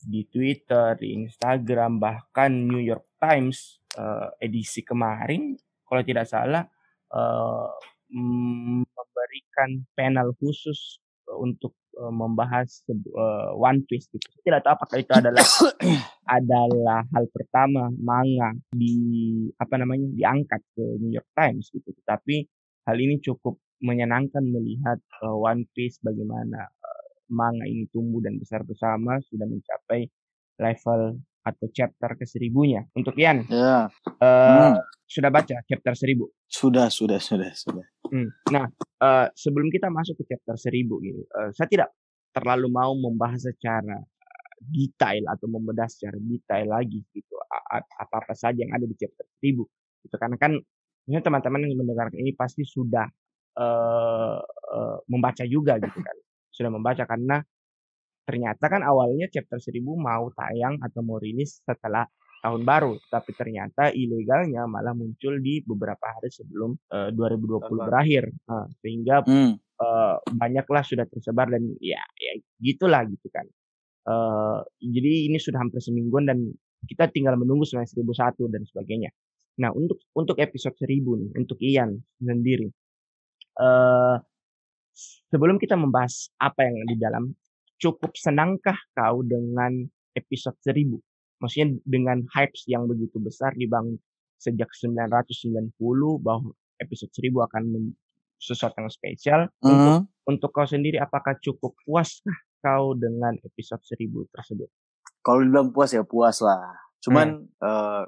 di 0.06 0.22
Twitter, 0.30 0.94
di 1.00 1.18
Instagram, 1.24 1.98
bahkan 1.98 2.52
New 2.52 2.80
York 2.80 3.18
Times 3.18 3.82
uh, 3.98 4.30
edisi 4.38 4.86
kemarin, 4.86 5.58
kalau 5.82 6.02
tidak 6.06 6.30
salah, 6.30 6.62
uh, 7.10 7.70
memberikan 8.12 9.82
panel 9.98 10.30
khusus 10.38 11.02
untuk 11.26 11.74
uh, 11.98 12.12
membahas 12.12 12.86
uh, 12.92 13.50
One 13.58 13.82
Piece 13.88 14.06
gitu. 14.12 14.22
Saya 14.30 14.42
tidak 14.46 14.60
tahu 14.62 14.72
apakah 14.78 14.96
itu 15.02 15.12
adalah 15.12 15.46
adalah 16.38 17.00
hal 17.10 17.24
pertama 17.34 17.90
manga 17.98 18.54
di 18.70 18.94
apa 19.58 19.74
namanya 19.80 20.06
diangkat 20.14 20.62
ke 20.76 20.84
New 21.02 21.10
York 21.10 21.30
Times 21.34 21.72
gitu. 21.74 21.90
Tapi 22.06 22.46
hal 22.86 22.96
ini 23.00 23.18
cukup 23.18 23.58
menyenangkan 23.83 24.42
melihat 24.42 24.99
uh, 25.23 25.37
One 25.37 25.68
Piece 25.73 26.00
bagaimana 26.00 26.64
uh, 26.68 27.04
manga 27.28 27.64
ini 27.68 27.87
tumbuh 27.92 28.23
dan 28.25 28.40
besar 28.40 28.64
bersama 28.64 29.21
sudah 29.28 29.45
mencapai 29.45 30.09
level 30.56 31.21
atau 31.47 31.66
chapter 31.71 32.18
ke 32.18 32.26
seribunya. 32.26 32.83
Untuk 32.97 33.14
Ian, 33.14 33.47
Ya. 33.47 33.87
uh, 33.87 34.73
Hmm. 34.75 34.83
sudah 35.06 35.30
baca 35.30 35.62
chapter 35.62 35.95
seribu? 35.95 36.26
Sudah, 36.50 36.90
sudah, 36.90 37.23
sudah, 37.23 37.54
sudah. 37.54 37.87
Hmm. 38.11 38.35
Nah, 38.50 38.66
uh, 38.99 39.26
sebelum 39.35 39.71
kita 39.71 39.87
masuk 39.87 40.18
ke 40.18 40.35
chapter 40.35 40.59
1000 40.59 40.99
gitu, 41.06 41.23
uh, 41.30 41.50
saya 41.54 41.71
tidak 41.71 41.88
terlalu 42.35 42.66
mau 42.66 42.92
membahas 42.99 43.47
secara 43.47 44.02
detail 44.59 45.23
atau 45.30 45.47
membedah 45.47 45.87
secara 45.87 46.16
detail 46.18 46.66
lagi 46.66 47.04
gitu 47.12 47.35
apa-apa 48.00 48.33
saja 48.33 48.56
yang 48.64 48.73
ada 48.73 48.88
di 48.88 48.97
chapter 48.97 49.25
1000 49.45 49.62
gitu 50.04 50.16
karena 50.16 50.37
kan 50.40 50.52
teman-teman 51.06 51.68
yang 51.68 51.76
mendengarkan 51.78 52.18
ini 52.18 52.33
pasti 52.35 52.64
sudah 52.64 53.04
uh, 53.56 54.38
uh, 54.44 54.96
membaca 55.08 55.44
juga 55.48 55.80
gitu 55.80 55.98
kan 56.00 56.16
sudah 56.52 56.70
membaca 56.72 57.04
karena 57.04 57.44
ternyata 58.26 58.64
kan 58.66 58.82
awalnya 58.82 59.30
chapter 59.30 59.60
1000 59.60 59.80
mau 59.96 60.32
tayang 60.34 60.80
atau 60.82 61.00
mau 61.04 61.20
rilis 61.22 61.62
setelah 61.62 62.08
tahun 62.42 62.62
baru, 62.62 62.94
tapi 63.10 63.34
ternyata 63.34 63.90
ilegalnya 63.90 64.70
malah 64.70 64.94
muncul 64.94 65.34
di 65.42 65.62
beberapa 65.66 66.14
hari 66.14 66.30
sebelum 66.30 66.78
uh, 66.94 67.10
2020 67.10 67.18
Tahun 67.18 67.70
baru. 67.75 67.86
berakhir, 67.90 68.25
uh, 68.46 68.66
sehingga 68.82 69.26
Hmm. 69.26 69.58
uh, 69.82 70.16
banyaklah 70.30 70.82
sudah 70.86 71.06
tersebar 71.10 71.50
dan 71.50 71.66
ya, 71.82 71.98
ya 71.98 72.32
gitulah 72.62 73.02
gitu 73.08 73.26
kan. 73.34 73.46
Uh, 74.06 74.62
jadi 74.78 75.26
ini 75.26 75.42
sudah 75.42 75.58
hampir 75.58 75.82
semingguan 75.82 76.30
dan 76.30 76.38
kita 76.86 77.10
tinggal 77.10 77.34
menunggu 77.34 77.66
sampai 77.66 77.90
1001 77.90 78.46
dan 78.46 78.62
sebagainya. 78.62 79.10
Nah 79.58 79.75
untuk 79.75 79.98
untuk 80.14 80.38
episode 80.38 80.78
1000 80.78 81.02
nih, 81.18 81.30
untuk 81.34 81.58
Ian 81.58 81.98
sendiri, 82.22 82.70
uh, 83.60 84.16
sebelum 85.32 85.60
kita 85.60 85.76
membahas 85.76 86.32
apa 86.40 86.64
yang 86.64 86.76
di 86.88 86.96
dalam, 86.96 87.25
cukup 87.76 88.16
senangkah 88.16 88.76
kau 88.96 89.20
dengan 89.20 89.84
episode 90.16 90.56
1000? 90.64 90.96
Maksudnya 91.36 91.68
dengan 91.84 92.25
hypes 92.32 92.64
yang 92.64 92.88
begitu 92.88 93.20
besar 93.20 93.52
dibangun 93.52 94.00
sejak 94.40 94.72
990 94.72 95.76
bahwa 96.20 96.52
episode 96.80 97.12
1000 97.12 97.44
akan 97.44 97.62
sesuatu 98.40 98.80
yang 98.80 98.92
spesial. 98.92 99.40
Untuk 99.60 100.04
Hmm. 100.04 100.08
untuk 100.28 100.50
kau 100.52 100.68
sendiri 100.68 101.00
apakah 101.00 101.36
cukup 101.40 101.76
puaskah 101.84 102.36
kau 102.64 102.96
dengan 102.96 103.36
episode 103.44 103.80
1000 103.84 104.28
tersebut? 104.32 104.68
Kalau 105.20 105.40
dibilang 105.44 105.72
puas 105.72 105.92
ya 105.92 106.04
puas 106.04 106.40
lah. 106.40 106.76
Cuman 107.00 107.46
eh, 107.46 108.04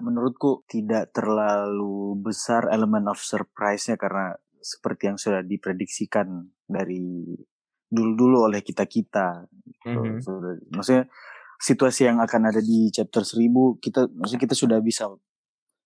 menurutku 0.00 0.64
tidak 0.70 1.10
terlalu 1.10 2.14
besar 2.22 2.70
elemen 2.70 3.10
of 3.10 3.18
surprise-nya 3.18 3.98
karena 3.98 4.38
seperti 4.60 5.08
yang 5.08 5.16
sudah 5.16 5.40
diprediksikan 5.42 6.28
dari 6.64 7.00
dulu-dulu 7.86 8.46
oleh 8.46 8.60
kita-kita. 8.60 9.44
gitu. 9.50 9.88
Mhm. 9.90 10.20
Sudah- 10.20 10.60
Maksudnya 10.70 11.04
situasi 11.58 12.06
yang 12.06 12.18
akan 12.18 12.42
ada 12.46 12.60
di 12.60 12.88
chapter 12.88 13.20
1000 13.20 13.76
kita 13.76 14.08
maksudnya 14.10 14.42
kita 14.42 14.54
sudah 14.54 14.78
bisa 14.78 15.10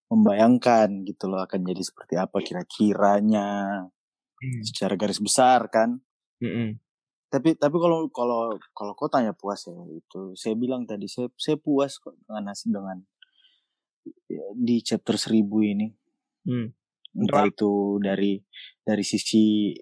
membayangkan 0.07 1.03
gitu 1.03 1.27
loh 1.27 1.41
akan 1.41 1.65
jadi 1.65 1.83
seperti 1.83 2.15
apa 2.15 2.39
kira-kiranya 2.39 3.49
Hmm. 4.35 4.61
secara 4.63 4.95
garis 4.95 5.19
besar 5.19 5.67
kan. 5.67 5.99
Mm-mm. 6.39 6.77
Tapi 7.27 7.57
tapi 7.57 7.77
kalau 7.77 8.07
kalau 8.09 8.53
kalau 8.71 8.93
kau 8.93 9.09
tanya 9.09 9.33
puas 9.33 9.65
ya 9.65 9.75
itu 9.89 10.37
saya 10.37 10.55
bilang 10.55 10.85
tadi 10.85 11.09
saya 11.09 11.27
saya 11.35 11.57
puas 11.57 11.97
kok 11.97 12.15
dengan 12.21 12.47
hasil 12.47 12.69
dengan 12.69 12.99
ya, 14.29 14.45
di 14.55 14.79
chapter 14.79 15.17
1000 15.17 15.41
ini. 15.65 15.89
Hmm. 16.45 16.69
Entah 17.15 17.47
itu 17.47 18.03
dari 18.03 18.43
dari 18.83 19.05
sisi 19.07 19.75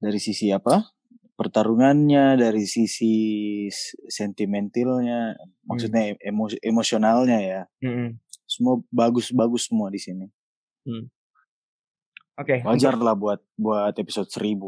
dari 0.00 0.20
sisi 0.20 0.52
apa? 0.52 0.96
pertarungannya, 1.36 2.40
dari 2.40 2.64
sisi 2.64 3.14
sentimentalnya, 4.08 5.36
maksudnya 5.68 6.16
emo, 6.24 6.48
emosionalnya 6.64 7.38
ya. 7.44 7.62
Mm-mm. 7.84 8.16
Semua 8.48 8.80
bagus-bagus 8.88 9.68
semua 9.68 9.92
di 9.92 10.00
sini. 10.00 10.26
Oke, 12.40 12.64
Wajar 12.64 12.96
lah 12.96 13.12
buat 13.12 13.40
buat 13.56 13.92
episode 14.00 14.32
1000. 14.32 14.64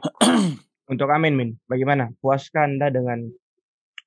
untuk 0.92 1.08
Amin 1.12 1.36
Min, 1.36 1.50
bagaimana? 1.68 2.12
Puaskah 2.24 2.64
Anda 2.64 2.88
dengan 2.88 3.28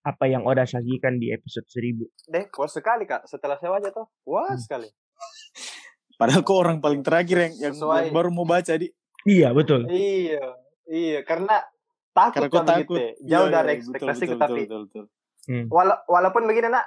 apa 0.03 0.27
yang 0.27 0.43
Oda 0.43 0.65
sajikan 0.65 1.22
di 1.22 1.29
episode 1.29 1.70
1000? 1.70 2.29
Deh, 2.34 2.46
puas 2.50 2.74
sekali 2.74 3.05
kak. 3.05 3.29
Setelah 3.29 3.62
saya 3.62 3.70
baca 3.70 3.89
tuh, 3.93 4.08
puas 4.25 4.65
sekali. 4.65 4.89
Padahal 6.13 6.41
kok 6.41 6.55
orang 6.55 6.77
paling 6.77 7.01
terakhir 7.01 7.38
yang, 7.39 7.53
yang, 7.60 7.75
Sesuai. 7.75 8.10
baru 8.10 8.29
mau 8.29 8.46
baca 8.46 8.74
di 8.74 8.88
Iya, 9.24 9.55
betul. 9.55 9.88
Iya, 9.88 10.43
iya. 10.86 11.20
Karena 11.24 11.63
takut 12.12 12.43
karena 12.43 12.50
kau 12.50 12.60
kan 12.60 12.67
takut 12.67 13.00
begitu. 13.00 13.24
Jauh 13.24 13.48
Iya, 13.48 13.53
dari 13.53 13.67
iya, 13.67 13.77
ekspektasiku, 13.79 14.32
betul, 14.32 14.41
tapi 14.43 14.62
betul, 14.62 14.82
betul, 14.86 15.05
Hmm. 15.43 15.65
wala- 15.67 16.03
walaupun 16.05 16.43
begini 16.43 16.67
nak, 16.67 16.86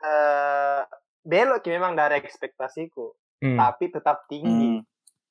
eh 0.00 0.80
belok 1.20 1.60
ki 1.60 1.70
memang 1.70 1.92
dari 1.92 2.16
ekspektasiku, 2.16 3.12
Hmm. 3.40 3.56
tapi 3.56 3.84
tetap 3.88 4.24
tinggi. 4.26 4.80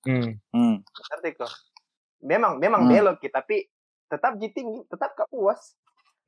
Hmm, 0.06 0.22
Hmm. 0.22 0.32
hmm. 0.54 0.76
Ngerti 0.86 1.30
kok? 1.36 1.52
Memang 2.22 2.58
memang 2.58 2.86
Hmm. 2.86 2.92
belok 2.92 3.18
ki, 3.20 3.30
tapi 3.30 3.66
tetap 4.06 4.38
tinggi, 4.38 4.86
tetap 4.86 5.14
gak 5.14 5.30
puas. 5.30 5.74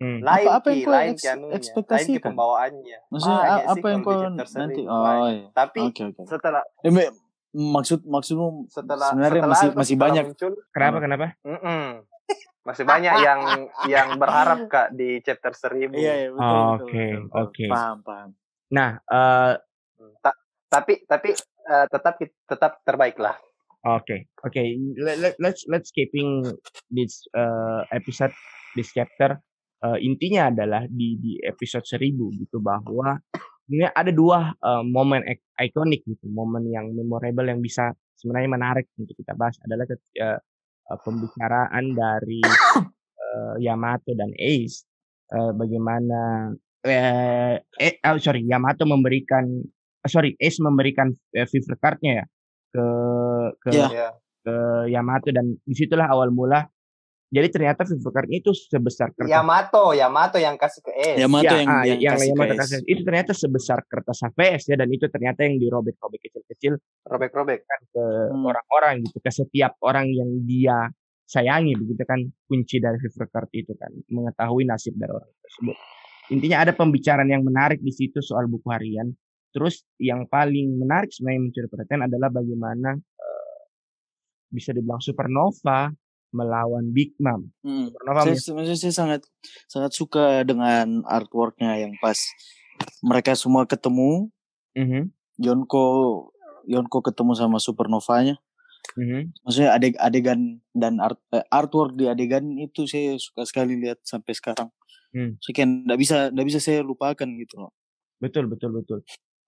Hmm. 0.01 0.17
Lain 0.19 0.45
Apa- 0.47 0.55
apa 0.57 0.67
yang 0.67 0.81
kau 0.81 0.91
lain 0.91 1.11
eks- 1.11 1.21
ki 1.21 1.27
anunya, 1.27 1.45
lain 1.45 1.57
ekspektasikan? 1.61 2.25
pembawaannya. 2.25 2.97
Maksudnya 3.07 3.37
Banyak 3.37 3.45
a- 3.45 3.61
sih 3.61 3.69
apa 3.71 3.85
yang 3.87 4.01
kau 4.01 4.13
nanti? 4.57 4.81
Oh, 4.83 5.03
iya. 5.29 5.45
Tapi 5.53 5.79
Oke, 5.83 6.01
oke. 6.09 6.21
setelah 6.25 6.63
Eh, 6.81 6.89
me- 6.89 7.13
maksud 7.53 7.99
maksudmu 8.03 8.47
setelah 8.67 9.07
sebenarnya 9.07 9.29
setelah 9.37 9.53
masih 9.53 9.69
masih 9.71 9.85
setelah 9.91 10.05
banyak. 10.07 10.23
muncul, 10.25 10.51
Kenapa? 10.71 10.89
Hmm. 10.91 11.03
Kenapa? 11.03 11.25
mm-mm. 11.43 11.85
masih 12.61 12.85
banyak 12.85 13.15
yang 13.19 13.41
yang 13.87 14.07
berharap 14.15 14.59
kak 14.67 14.87
di 14.91 15.17
chapter 15.19 15.49
seribu. 15.51 15.93
Iya, 15.95 16.13
iya, 16.15 16.29
betul, 16.29 16.45
Oh, 16.47 16.69
oke, 16.75 16.85
betul. 16.87 17.21
oke. 17.35 17.65
Paham, 17.67 17.97
paham. 18.01 18.29
Nah, 18.69 18.89
eh, 19.03 19.53
Ta- 20.17 20.39
tapi 20.67 20.93
tapi 21.03 21.29
eh, 21.63 21.85
tetap 21.87 22.17
tetap 22.21 22.71
terbaik 22.81 23.17
lah. 23.17 23.37
Oke, 23.83 24.29
oke. 24.39 24.61
Let, 24.95 25.17
let- 25.19 25.37
let's 25.37 25.61
let's 25.67 25.89
keeping 25.89 26.41
this 26.87 27.25
uh, 27.31 27.85
episode, 27.91 28.33
this 28.73 28.89
chapter. 28.89 29.37
Uh, 29.81 29.97
intinya 29.97 30.53
adalah 30.53 30.85
di 30.85 31.17
di 31.17 31.41
episode 31.41 31.81
1000 31.89 32.13
gitu 32.37 32.61
bahwa 32.61 33.17
ini 33.65 33.87
ada 33.89 34.13
dua 34.13 34.53
uh, 34.53 34.85
momen 34.85 35.25
ik- 35.25 35.49
ikonik 35.57 36.05
gitu, 36.05 36.29
momen 36.29 36.69
yang 36.69 36.93
memorable 36.93 37.49
yang 37.49 37.57
bisa 37.57 37.89
sebenarnya 38.13 38.49
menarik 38.51 38.85
untuk 38.93 39.17
kita 39.17 39.33
bahas 39.33 39.57
adalah 39.65 39.89
ket- 39.89 40.13
uh, 40.21 40.37
uh, 40.85 40.99
pembicaraan 41.01 41.97
dari 41.97 42.45
uh, 43.17 43.55
Yamato 43.57 44.13
dan 44.13 44.29
Ace, 44.37 44.85
uh, 45.33 45.49
bagaimana 45.55 46.51
eh, 46.85 47.57
eh 47.77 47.93
oh, 48.05 48.21
sorry 48.21 48.45
Yamato 48.45 48.85
memberikan 48.85 49.45
eh, 49.97 50.09
sorry 50.09 50.37
Ace 50.37 50.61
memberikan 50.61 51.09
uh, 51.09 51.47
fever 51.49 51.73
cardnya 51.81 52.21
ya 52.21 52.25
ke 52.69 52.85
ke 53.65 53.69
Iya. 53.73 53.87
Ya. 53.89 54.09
ke 54.41 54.55
Yamato 54.89 55.29
dan 55.33 55.57
di 55.61 55.73
situlah 55.73 56.05
awal 56.05 56.29
mula 56.29 56.65
jadi 57.31 57.47
ternyata 57.47 57.87
cardnya 57.87 58.43
itu 58.43 58.51
sebesar 58.51 59.15
kertas 59.15 59.31
Yamato, 59.31 59.95
Yamato 59.95 60.35
yang 60.35 60.59
kasih 60.59 60.83
ke 60.83 60.91
S. 61.15 61.15
Yamato 61.15 61.47
Ya, 61.47 61.63
yang, 61.63 61.69
ah, 61.71 61.83
yang, 61.87 61.99
yang 62.03 62.13
kasih 62.19 62.27
Yamato 62.35 62.43
ke 62.43 62.55
S. 62.55 62.59
kasih 62.59 62.77
itu 62.83 63.01
ternyata 63.07 63.31
sebesar 63.31 63.79
kertas 63.87 64.19
HVS 64.27 64.63
ya 64.67 64.75
dan 64.75 64.89
itu 64.91 65.05
ternyata 65.07 65.39
yang 65.47 65.55
dirobek-robek 65.55 66.19
kecil-kecil 66.27 66.73
Robek-robek. 67.07 67.63
kan 67.63 67.81
ke 67.87 68.03
Hmm. 68.03 68.43
orang-orang 68.43 69.07
gitu 69.07 69.17
ke 69.23 69.31
setiap 69.31 69.79
orang 69.79 70.11
yang 70.11 70.27
dia 70.43 70.91
sayangi 71.23 71.79
begitu 71.79 72.03
kan 72.03 72.19
kunci 72.51 72.83
dari 72.83 72.99
card 72.99 73.47
itu 73.55 73.71
kan 73.79 73.87
mengetahui 74.11 74.67
nasib 74.67 74.99
dari 74.99 75.15
orang 75.15 75.31
tersebut 75.39 75.75
intinya 76.35 76.67
ada 76.67 76.75
pembicaraan 76.75 77.31
yang 77.31 77.47
menarik 77.47 77.79
di 77.79 77.95
situ 77.95 78.19
soal 78.19 78.51
buku 78.51 78.67
harian 78.67 79.07
terus 79.55 79.87
yang 79.95 80.27
paling 80.27 80.75
menarik 80.75 81.07
sebenarnya 81.15 81.47
mencuri 81.47 81.67
perhatian 81.71 82.03
adalah 82.03 82.27
bagaimana 82.27 82.99
eh, 82.99 83.59
bisa 84.51 84.75
dibilang 84.75 84.99
supernova 84.99 85.87
melawan 86.31 86.91
Big 86.95 87.15
Mom 87.19 87.51
Hmm. 87.63 87.91
Saya, 88.23 88.35
sebenarnya 88.39 88.77
saya 88.79 88.93
sangat 88.95 89.21
sangat 89.67 89.91
suka 89.95 90.43
dengan 90.47 91.03
artworknya 91.07 91.77
yang 91.79 91.93
pas 91.99 92.17
mereka 93.03 93.35
semua 93.37 93.67
ketemu 93.67 94.31
Mhm. 94.71 95.11
Yonko 95.43 95.85
Yonko 96.65 97.03
ketemu 97.03 97.35
sama 97.35 97.57
supernovanya 97.59 98.39
Mhm. 98.97 99.45
Maksudnya 99.45 99.69
adeg 99.77 99.93
adegan 100.01 100.59
dan 100.73 100.97
art, 100.97 101.21
eh, 101.31 101.45
artwork 101.53 101.95
di 101.95 102.09
adegan 102.09 102.43
itu 102.57 102.89
saya 102.89 103.15
suka 103.21 103.45
sekali 103.45 103.77
lihat 103.77 104.01
sampai 104.03 104.33
sekarang. 104.33 104.69
Hmm. 105.13 105.37
Kayak 105.53 105.85
nggak 105.85 105.99
bisa 106.01 106.17
nggak 106.33 106.47
bisa 106.49 106.59
saya 106.59 106.81
lupakan 106.81 107.29
gitu 107.37 107.61
loh. 107.61 107.71
Betul 108.19 108.49
betul 108.49 108.73
betul. 108.73 108.99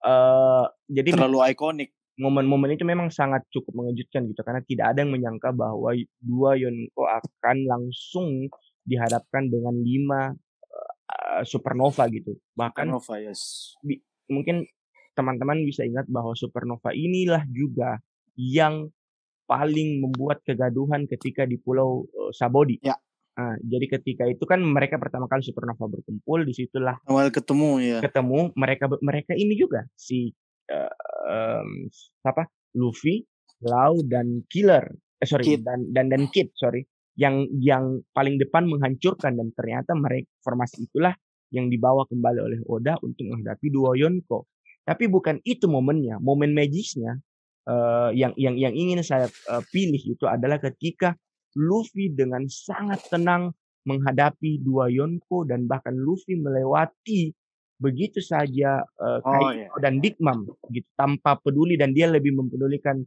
Eh 0.04 0.64
jadi 0.86 1.18
Terlalu 1.18 1.38
ikonik. 1.50 1.90
Momen-momen 2.14 2.78
itu 2.78 2.86
memang 2.86 3.10
sangat 3.10 3.42
cukup 3.50 3.74
mengejutkan 3.84 4.30
gitu 4.30 4.40
karena 4.46 4.62
tidak 4.62 4.86
ada 4.94 5.02
yang 5.02 5.12
menyangka 5.12 5.50
bahwa 5.50 5.90
dua 6.22 6.54
Yonko 6.54 7.02
akan 7.10 7.56
langsung 7.66 8.46
dihadapkan 8.86 9.50
dengan 9.50 9.74
lima 9.82 10.30
eh, 11.10 11.42
supernova 11.42 12.06
gitu. 12.12 12.38
Bahkan 12.54 12.86
Nova 12.86 13.18
yes. 13.18 13.74
mungkin 14.30 14.62
teman-teman 15.14 15.62
bisa 15.66 15.82
ingat 15.82 16.06
bahwa 16.06 16.34
supernova 16.38 16.94
inilah 16.94 17.42
juga 17.50 17.98
yang 18.38 18.90
paling 19.44 20.00
membuat 20.00 20.40
kegaduhan 20.42 21.06
ketika 21.10 21.44
di 21.44 21.58
Pulau 21.58 22.06
eh, 22.06 22.30
Sabodi. 22.30 22.78
Ya. 22.78 22.94
Nah, 23.34 23.58
jadi 23.66 23.98
ketika 23.98 24.30
itu 24.30 24.46
kan 24.46 24.62
mereka 24.62 24.94
pertama 24.94 25.26
kali 25.26 25.42
supernova 25.42 25.90
berkumpul, 25.90 26.46
di 26.46 26.54
situlah 26.54 27.02
Awal 27.10 27.34
ketemu 27.34 27.82
ya. 27.82 27.98
ketemu 27.98 28.54
mereka 28.54 28.86
mereka 29.02 29.34
ini 29.34 29.58
juga 29.58 29.82
si 29.98 30.30
em, 30.70 31.88
siapa 31.92 32.48
Luffy, 32.76 33.24
Lau 33.64 34.00
dan 34.04 34.42
Killer, 34.50 34.84
eh 35.22 35.28
sorry 35.28 35.56
Kid. 35.56 35.62
dan 35.64 35.88
dan 35.94 36.10
dan 36.10 36.28
Kid 36.28 36.52
sorry 36.56 36.84
yang 37.14 37.46
yang 37.62 38.02
paling 38.10 38.36
depan 38.42 38.66
menghancurkan 38.66 39.38
dan 39.38 39.48
ternyata 39.54 39.94
mereka 39.94 40.30
formasi 40.42 40.90
itulah 40.90 41.14
yang 41.54 41.70
dibawa 41.70 42.02
kembali 42.10 42.40
oleh 42.42 42.60
Oda 42.66 42.98
untuk 43.06 43.30
menghadapi 43.30 43.70
dua 43.70 43.94
Yonko. 43.94 44.50
Tapi 44.82 45.06
bukan 45.06 45.38
itu 45.46 45.70
momennya, 45.70 46.18
momen 46.18 46.52
magisnya 46.52 47.16
eh, 47.70 48.10
yang 48.18 48.34
yang 48.34 48.58
yang 48.58 48.74
ingin 48.74 49.00
saya 49.06 49.30
eh, 49.30 49.62
pilih 49.70 50.02
itu 50.02 50.26
adalah 50.26 50.58
ketika 50.58 51.14
Luffy 51.54 52.10
dengan 52.10 52.50
sangat 52.50 53.06
tenang 53.06 53.54
menghadapi 53.86 54.58
dua 54.64 54.90
Yonko 54.90 55.46
dan 55.46 55.70
bahkan 55.70 55.94
Luffy 55.94 56.34
melewati 56.34 57.30
begitu 57.76 58.22
saja 58.22 58.80
eh, 58.82 59.20
Oh, 59.22 59.50
iya. 59.50 59.68
dan 59.82 59.98
Big 59.98 60.14
Mom 60.18 60.46
gitu 60.70 60.86
tanpa 60.94 61.36
peduli 61.36 61.74
dan 61.74 61.90
dia 61.90 62.06
lebih 62.06 62.32
mempedulikan 62.32 63.02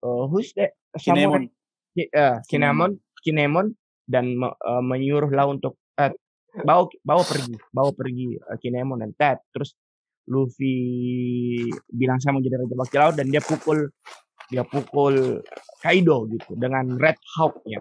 eh, 0.00 0.24
who's 0.28 0.52
that 0.54 0.76
Kinemon. 0.94 1.48
eh, 1.96 2.36
Kinemon 2.46 2.92
Kinemon 3.20 3.66
dan 4.04 4.34
me- 4.34 4.56
eh, 4.56 4.82
menyuruh 4.82 5.30
Lau 5.30 5.52
untuk 5.52 5.80
eh, 5.96 6.12
bawa 6.60 6.84
bawa 7.00 7.22
pergi 7.22 7.54
bawa 7.70 7.90
pergi 7.90 8.34
eh, 8.34 8.56
Kinemon 8.56 9.00
dan 9.00 9.12
Ted 9.14 9.38
terus 9.50 9.72
Luffy 10.26 10.76
bilang 11.88 12.18
saya 12.18 12.32
mau 12.32 12.40
jadi 12.40 12.56
raja 12.56 12.74
baki 12.76 12.96
laut 12.96 13.14
dan 13.16 13.26
dia 13.26 13.40
pukul 13.40 13.90
dia 14.46 14.62
pukul 14.62 15.42
Kaido 15.80 16.28
gitu 16.28 16.54
dengan 16.54 16.84
Red 16.94 17.16
Hawk-nya. 17.34 17.80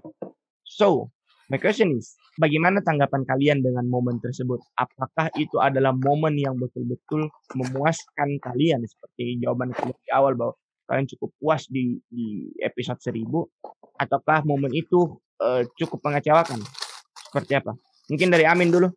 So, 0.63 1.09
my 1.49 1.57
question 1.57 1.91
is, 1.91 2.15
bagaimana 2.39 2.79
tanggapan 2.79 3.27
kalian 3.27 3.59
dengan 3.59 3.83
momen 3.91 4.23
tersebut? 4.23 4.63
Apakah 4.79 5.27
itu 5.35 5.59
adalah 5.59 5.91
momen 5.91 6.39
yang 6.39 6.55
betul-betul 6.55 7.27
memuaskan 7.59 8.39
kalian 8.39 8.79
seperti 8.87 9.43
jawaban 9.43 9.75
kalian 9.75 9.99
di 9.99 10.11
awal 10.15 10.39
bahwa 10.39 10.55
kalian 10.87 11.05
cukup 11.11 11.29
puas 11.37 11.67
di 11.67 11.99
di 12.07 12.49
episode 12.63 12.97
1000 13.03 13.27
ataukah 13.99 14.47
momen 14.47 14.71
itu 14.71 15.19
eh, 15.43 15.67
cukup 15.75 15.99
mengecewakan? 16.07 16.63
Seperti 17.29 17.59
apa? 17.59 17.75
Mungkin 18.09 18.31
dari 18.33 18.47
Amin 18.47 18.71
dulu 18.73 18.89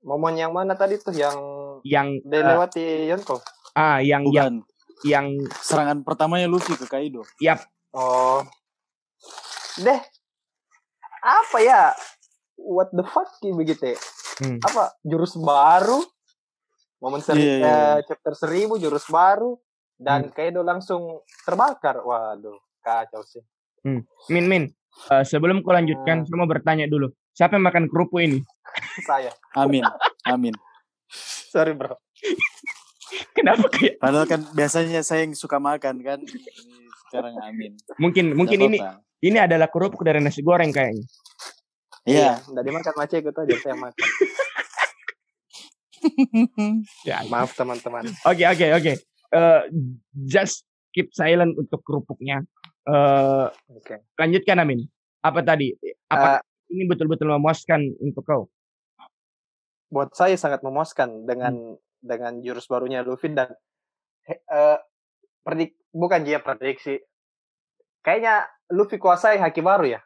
Momen 0.00 0.32
yang 0.32 0.56
mana 0.56 0.72
tadi 0.72 0.96
tuh 0.96 1.12
yang 1.12 1.36
yang 1.84 2.08
dia 2.24 2.40
eh, 2.40 2.44
lewati 2.56 3.12
Yonko? 3.12 3.36
ah 3.76 4.00
yang 4.00 4.24
yang 4.32 4.64
Bukan. 4.64 5.04
yang 5.04 5.26
Serangan 5.60 6.00
pertamanya 6.00 6.48
Luffy 6.48 6.72
ke 6.72 6.88
Kaido. 6.88 7.20
yap 7.36 7.60
Oh. 7.92 8.40
Deh. 9.82 10.00
Apa 11.20 11.58
ya? 11.60 11.82
What 12.56 12.92
the 12.92 13.04
fuck 13.04 13.28
Ki, 13.38 13.52
begitu 13.52 13.92
ya? 13.92 13.98
hmm, 14.38 14.60
Apa 14.62 14.96
jurus 15.00 15.32
baru? 15.34 16.00
Momen 17.00 17.20
seri, 17.20 17.40
Iya, 17.40 17.54
iya, 17.56 17.72
eh, 17.96 17.98
chapter 18.04 18.36
1000 18.36 18.76
jurus 18.76 19.08
baru 19.08 19.56
dan 19.96 20.28
Kaido 20.28 20.60
langsung 20.60 21.20
terbakar. 21.42 22.00
Waduh, 22.00 22.60
kacau 22.78 23.24
sih. 23.24 23.40
Min 24.28 24.44
Min 24.44 24.64
eh, 25.08 25.24
sebelum 25.24 25.60
kau 25.60 25.72
lanjutkan 25.72 26.20
Hmm. 26.20 26.26
saya 26.26 26.36
mau 26.36 26.44
bertanya 26.44 26.84
dulu 26.84 27.08
siapa 27.32 27.56
yang 27.56 27.64
makan 27.64 27.88
kerupuk 27.88 28.20
ini 28.20 28.44
Saya. 29.08 29.32
Amin. 29.56 29.80
Amin. 30.24 30.52
Sorry, 31.48 31.72
Bro. 31.72 31.96
kenapa 33.36 33.66
kayak 33.66 33.96
Padahal 33.96 34.28
kan 34.28 34.44
biasanya 34.52 35.00
saya 35.00 35.24
yang 35.24 35.32
suka 35.32 35.56
makan 35.56 36.04
kan. 36.04 36.20
Ini 36.20 36.38
sekarang 37.02 37.34
Amin. 37.40 37.80
mungkin 37.96 38.36
mungkin 38.36 38.58
ini. 38.62 38.78
Ini 39.20 39.38
adalah 39.40 39.68
kerupuk 39.68 40.00
dari 40.02 40.20
nasi 40.20 40.40
goreng 40.40 40.72
kayaknya 40.72 41.04
Iya. 42.08 42.40
Enggak 42.48 42.64
dimakan 42.64 42.94
macet 42.96 43.20
itu 43.20 43.40
aja 43.44 43.56
saya 43.60 43.76
makan. 43.76 44.08
ya 47.08 47.20
Maaf 47.28 47.52
teman-teman. 47.52 48.08
Oke 48.24 48.44
oke 48.48 48.66
oke. 48.72 48.92
Eh, 49.30 49.60
just 50.26 50.64
keep 50.96 51.12
silent 51.12 51.54
untuk 51.60 51.84
kerupuknya. 51.84 52.40
Eh 52.88 53.46
Oke. 53.76 54.00
lanjutkan 54.16 54.64
Amin. 54.64 54.88
Apa 55.20 55.44
tadi? 55.44 55.76
Apa 56.08 56.40
Eh, 56.40 56.72
ini 56.72 56.88
betul-betul 56.88 57.28
memuaskan 57.28 57.84
untuk 58.00 58.24
kau? 58.24 58.42
buat 59.90 60.14
saya 60.14 60.38
sangat 60.38 60.62
memuaskan 60.62 61.26
dengan 61.26 61.74
dengan 61.98 62.38
jurus 62.40 62.70
barunya 62.70 63.02
Luffy 63.02 63.34
dan 63.34 63.50
eh, 64.24 64.78
predik 65.42 65.74
bukan 65.90 66.22
dia 66.22 66.38
prediksi 66.38 66.94
kayaknya 68.00 68.46
Luffy 68.70 68.96
kuasai 68.98 69.38
haki 69.40 69.60
baru 69.60 69.96
ya. 69.96 70.00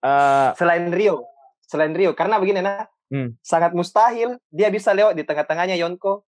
Eh 0.00 0.50
selain 0.56 0.88
Rio 0.90 1.24
selain 1.60 1.94
Rio 1.94 2.12
karena 2.16 2.40
begini 2.40 2.60
nah 2.64 2.86
Hmm. 3.10 3.34
sangat 3.42 3.74
mustahil 3.74 4.38
dia 4.54 4.70
bisa 4.70 4.94
lewat 4.94 5.18
di 5.18 5.26
tengah-tengahnya 5.26 5.74
Yonko. 5.82 6.22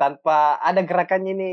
Tanpa 0.00 0.56
ada 0.64 0.80
gerakannya 0.80 1.36
ini 1.36 1.50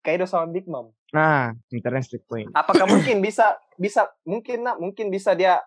Kaido 0.00 0.24
sama 0.24 0.48
Big 0.48 0.64
Mom. 0.64 0.88
Nah, 1.12 1.52
interesting 1.68 2.24
point. 2.24 2.48
apakah 2.56 2.88
mungkin 2.88 3.20
bisa 3.20 3.60
bisa 3.76 4.08
mungkin 4.24 4.64
nak 4.64 4.80
mungkin 4.80 5.12
bisa 5.12 5.36
dia 5.36 5.60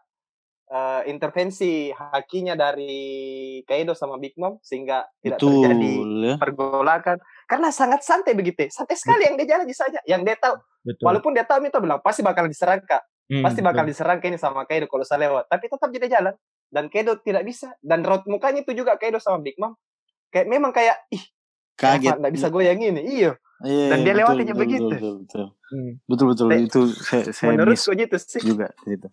eh, 0.67 1.01
intervensi 1.07 1.89
hakinya 1.89 2.53
dari 2.53 2.95
Kaido 3.63 3.95
sama 3.95 4.19
Big 4.19 4.35
Mom 4.35 4.59
sehingga 4.59 5.07
tidak 5.19 5.39
terjadi 5.39 5.91
Betul 5.95 6.11
ya. 6.23 6.35
pergolakan 6.37 7.17
karena 7.47 7.69
sangat 7.71 8.03
santai 8.03 8.35
begitu 8.35 8.67
santai 8.67 8.99
sekali 8.99 9.23
yang 9.27 9.35
dia 9.39 9.55
jalan 9.55 9.67
saja 9.71 9.99
yang 10.03 10.21
dia 10.21 10.35
tahu 10.35 10.59
Betul. 10.83 11.03
walaupun 11.07 11.31
dia 11.35 11.47
tahu 11.47 11.63
itu 11.63 11.79
bilang 11.79 12.03
pasti 12.03 12.21
bakal 12.21 12.45
diserang 12.47 12.83
kak 12.83 13.03
Hmm, 13.27 13.43
pasti 13.43 13.59
bakal 13.59 13.83
betul. 13.83 13.91
diserang 13.91 14.23
ini 14.23 14.39
sama 14.39 14.63
Kaido 14.63 14.87
kalau 14.87 15.03
saya 15.03 15.27
lewat 15.27 15.51
tapi 15.51 15.67
tetap 15.67 15.91
jadi 15.91 16.07
jalan 16.07 16.31
dan 16.71 16.87
Kaido 16.87 17.19
tidak 17.19 17.43
bisa 17.43 17.75
dan 17.83 17.99
raut 17.99 18.23
mukanya 18.23 18.63
itu 18.63 18.71
juga 18.71 18.95
Kaido 18.95 19.19
sama 19.19 19.43
Big 19.43 19.59
Mom 19.59 19.75
kayak 20.31 20.47
memang 20.47 20.71
kayak 20.71 20.95
ih 21.11 21.19
Kaget. 21.75 22.23
nggak 22.23 22.31
bisa 22.31 22.47
goyang 22.47 22.79
ini 22.79 23.03
iya 23.03 23.35
Iya, 23.57 23.89
Dan 23.89 23.97
dia 24.05 24.13
betul, 24.13 24.21
lewatinya 24.21 24.53
betul, 24.53 24.63
begitu. 24.69 24.85
Betul, 24.85 24.93
betul, 24.93 25.13
betul. 25.17 25.45
Hmm. 25.73 25.91
Betul, 26.05 26.25
betul. 26.29 26.47
Itu 26.61 26.81
saya, 26.93 27.23
saya 27.33 27.49
menurutku 27.57 27.89
gitu 27.97 28.15
sih 28.21 28.41
juga 28.45 28.69
itu. 28.85 29.07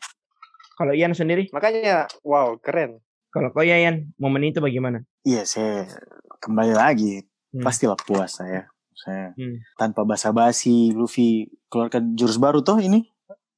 Kalau 0.75 0.93
Ian 0.93 1.15
sendiri, 1.15 1.47
makanya 1.51 2.11
wow 2.23 2.59
keren 2.59 2.99
kalau 3.31 3.51
kau 3.51 3.67
ya 3.67 3.75
Ian, 3.75 4.15
momen 4.15 4.47
itu 4.47 4.63
bagaimana? 4.63 5.03
Iya, 5.27 5.43
saya 5.43 5.91
kembali 6.39 6.71
lagi. 6.71 7.27
Hmm. 7.51 7.67
Pastilah 7.67 7.99
puas 7.99 8.39
saya. 8.39 8.71
Saya 8.95 9.35
Hmm. 9.35 9.59
tanpa 9.75 10.07
basa-basi 10.07 10.95
Luffy 10.95 11.51
keluarkan 11.67 12.15
jurus 12.15 12.39
baru 12.39 12.63
toh 12.63 12.79
ini. 12.79 13.03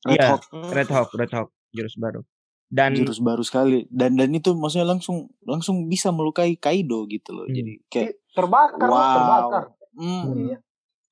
Red 0.09 0.17
Iya. 0.17 0.29
Hawk, 0.33 0.43
Red 0.73 0.89
Hawk, 0.89 1.11
Red 1.13 1.33
Hawk, 1.33 1.51
jurus 1.77 1.93
baru. 2.01 2.25
Dan 2.67 2.97
jurus 2.97 3.21
baru 3.21 3.45
sekali. 3.45 3.85
Dan 3.93 4.17
dan 4.17 4.33
itu 4.33 4.57
maksudnya 4.57 4.89
langsung 4.89 5.29
langsung 5.45 5.93
bisa 5.93 6.09
melukai 6.09 6.57
Kaido 6.57 7.05
gitu 7.05 7.37
loh. 7.37 7.45
Hmm. 7.45 7.53
Jadi 7.53 7.73
kayak 7.87 8.13
terbakar 8.33 8.89
Wow. 8.89 9.13
terbakar 9.13 9.65
hmm, 9.93 10.25
Iya. 10.41 10.59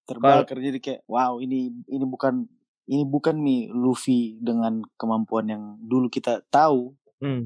terbakar 0.04 0.56
jadi 0.56 0.78
kayak 0.80 1.00
wow 1.04 1.36
ini 1.36 1.68
ini 1.84 2.04
bukan 2.04 2.48
ini 2.86 3.04
bukan 3.04 3.36
nih 3.40 3.72
Luffy 3.72 4.36
dengan 4.40 4.84
kemampuan 4.96 5.46
yang 5.48 5.62
dulu 5.80 6.08
kita 6.08 6.44
tahu. 6.48 6.92
hmm, 7.20 7.42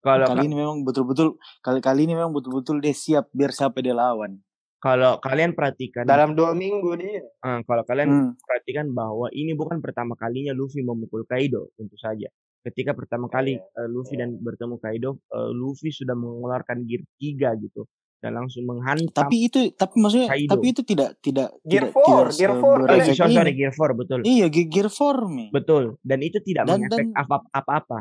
kalau 0.00 0.26
kali 0.32 0.48
ini 0.48 0.56
memang 0.56 0.80
betul-betul 0.82 1.36
kali 1.60 1.80
kali 1.84 2.00
ini 2.08 2.14
memang 2.16 2.32
betul-betul 2.32 2.80
dia 2.80 2.94
siap 2.96 3.28
biar 3.32 3.52
siapa 3.52 3.78
dia 3.84 3.92
lawan. 3.94 4.40
kalau 4.80 5.20
kalian 5.20 5.52
perhatikan, 5.52 6.08
dalam 6.08 6.32
dua 6.32 6.56
minggu 6.56 6.88
dia 6.96 7.20
eh, 7.20 7.60
kalau 7.68 7.84
kalian 7.84 8.08
Hmm. 8.08 8.32
perhatikan 8.40 8.88
bahwa 8.96 9.28
ini 9.30 9.52
bukan 9.52 9.78
pertama 9.84 10.16
kalinya 10.16 10.56
Luffy 10.56 10.80
memukul 10.80 11.28
Kaido, 11.28 11.68
tentu 11.76 12.00
saja. 12.00 12.32
Ketika 12.64 12.96
pertama 12.96 13.28
kali 13.28 13.60
Iya, 13.60 13.64
eh, 13.76 13.88
Luffy 13.92 14.16
dan 14.16 14.40
bertemu 14.40 14.80
Kaido, 14.80 15.20
eh, 15.32 15.50
Luffy 15.52 15.92
sudah 15.92 16.16
mengeluarkan 16.16 16.88
gear 16.88 17.04
3 17.20 17.52
gitu 17.60 17.84
dan 18.20 18.36
langsung 18.36 18.62
menghantam. 18.62 19.10
Tapi 19.10 19.48
itu 19.48 19.72
tapi 19.72 19.96
maksudnya 19.96 20.28
Kaido. 20.28 20.50
tapi 20.52 20.66
itu 20.70 20.82
tidak 20.82 21.10
tidak 21.18 21.48
Gear 21.62 21.88
tidak, 21.88 21.94
four, 21.96 22.24
tidak 22.28 22.36
Gear 22.36 22.52
four, 22.54 22.76
Oh, 22.76 22.84
seberefek 22.84 23.16
Gear 23.16 23.32
sorry. 23.32 23.52
Gear 23.52 23.72
4 23.72 23.96
betul. 23.96 24.18
Iya, 24.22 24.46
Ge- 24.46 24.68
Gear 24.68 24.88
4 24.88 25.16
nih. 25.26 25.48
Betul. 25.50 25.84
Dan 26.00 26.18
itu 26.20 26.38
tidak 26.40 26.64
Dan- 26.64 26.72
mengefek 26.78 27.06
apa- 27.14 27.48
apa-apa. 27.50 27.98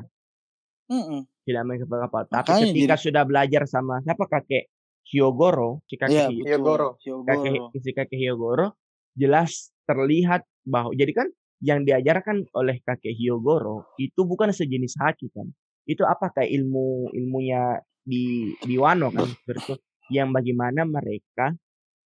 Mm-mm. 0.87 1.21
Tidak 1.41 1.63
mengefek 1.63 1.87
apa-apa. 1.89 2.19
Tapi 2.27 2.45
Makanya 2.45 2.65
ketika 2.69 2.95
jadi- 2.95 3.05
sudah 3.05 3.23
belajar 3.23 3.63
sama 3.65 3.95
siapa 3.99 4.25
kakek 4.25 4.63
Hyogoro, 5.05 5.81
si 5.85 5.95
kakek 5.95 6.13
Iya, 6.13 6.27
betul. 6.27 6.45
Hyogoro. 6.45 6.89
kakek 7.25 7.49
Hyogoro. 7.49 7.79
si 7.79 7.89
kakek 7.89 8.19
Hyogoro, 8.19 8.67
jelas 9.15 9.51
terlihat 9.83 10.45
bahwa 10.63 10.93
jadi 10.93 11.11
kan 11.15 11.27
yang 11.59 11.81
diajarkan 11.81 12.45
oleh 12.53 12.77
kakek 12.79 13.13
Hyogoro 13.13 13.89
itu 13.95 14.21
bukan 14.21 14.51
sejenis 14.51 14.95
haki 14.97 15.31
kan. 15.31 15.49
Itu 15.83 16.03
apa 16.03 16.29
kayak 16.29 16.51
ilmu 16.51 17.09
ilmunya 17.11 17.79
di 17.99 18.53
di 18.59 18.75
Wano 18.75 19.09
kan 19.09 19.25
seperti 19.25 19.61
itu. 19.65 19.75
Yang 20.09 20.29
bagaimana 20.29 20.83
mereka 20.83 21.53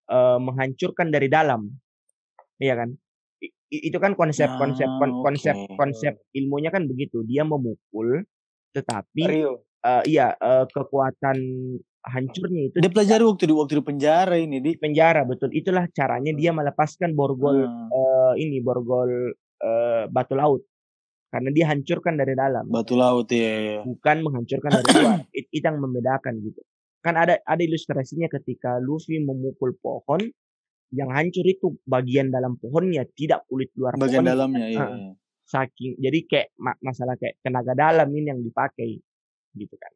uh, 0.07 0.37
menghancurkan 0.37 1.09
dari 1.09 1.27
dalam. 1.27 1.67
Iya 2.59 2.77
kan? 2.77 2.89
I- 3.43 3.89
itu 3.89 3.97
kan 3.97 4.13
konsep 4.13 4.47
konsep 4.55 4.85
Ah, 4.85 4.97
kon- 5.01 5.19
konsep 5.23 5.55
oke. 5.57 5.75
konsep 5.75 6.13
ilmunya 6.31 6.69
kan 6.69 6.85
begitu. 6.85 7.25
Dia 7.25 7.43
memukul 7.43 8.23
tetapi 8.71 9.23
Rio. 9.25 9.65
uh, 9.81 10.03
iya 10.03 10.33
uh, 10.37 10.65
kekuatan 10.65 11.37
hancurnya 12.03 12.61
itu 12.67 12.77
Dia 12.83 12.91
pelajari 12.91 13.23
waktu 13.23 13.43
di 13.47 13.53
waktu 13.55 13.73
di 13.79 13.83
penjara 13.83 14.35
ini 14.35 14.57
di 14.59 14.75
penjara 14.75 15.23
betul. 15.23 15.49
Itulah 15.51 15.87
caranya 15.89 16.31
dia 16.31 16.51
melepaskan 16.51 17.15
borgol 17.15 17.63
Ah, 17.63 17.87
eh, 17.89 18.43
ini 18.43 18.59
borgol 18.59 19.31
eh, 19.63 20.03
batu 20.11 20.35
laut 20.35 20.61
karena 21.31 21.49
dia 21.49 21.65
hancurkan 21.65 22.13
dari 22.13 22.37
dalam 22.37 22.69
batu 22.69 22.93
laut 22.93 23.25
ya. 23.33 23.57
ya. 23.57 23.79
bukan 23.81 24.21
menghancurkan 24.21 24.69
dari 24.69 24.85
luar 24.93 25.17
It- 25.33 25.49
itu 25.49 25.65
yang 25.65 25.81
membedakan 25.81 26.33
gitu 26.45 26.61
kan 27.03 27.19
ada 27.19 27.35
ada 27.43 27.59
ilustrasinya 27.61 28.31
ketika 28.31 28.79
Luffy 28.79 29.19
memukul 29.19 29.75
pohon 29.75 30.23
yang 30.95 31.11
hancur 31.11 31.43
itu 31.43 31.75
bagian 31.83 32.31
dalam 32.31 32.55
pohonnya 32.55 33.03
tidak 33.11 33.43
kulit 33.51 33.69
luar 33.75 33.99
Bagian 33.99 34.23
pohon. 34.23 34.31
dalamnya 34.31 34.67
ya. 34.71 34.79
Ah, 34.87 35.11
saking 35.43 35.99
jadi 35.99 36.19
kayak 36.23 36.47
ma- 36.55 36.79
masalah 36.79 37.19
kayak 37.19 37.35
tenaga 37.43 37.75
dalam 37.75 38.07
ini 38.15 38.31
yang 38.31 38.39
dipakai 38.39 39.03
gitu 39.53 39.75
kan. 39.75 39.91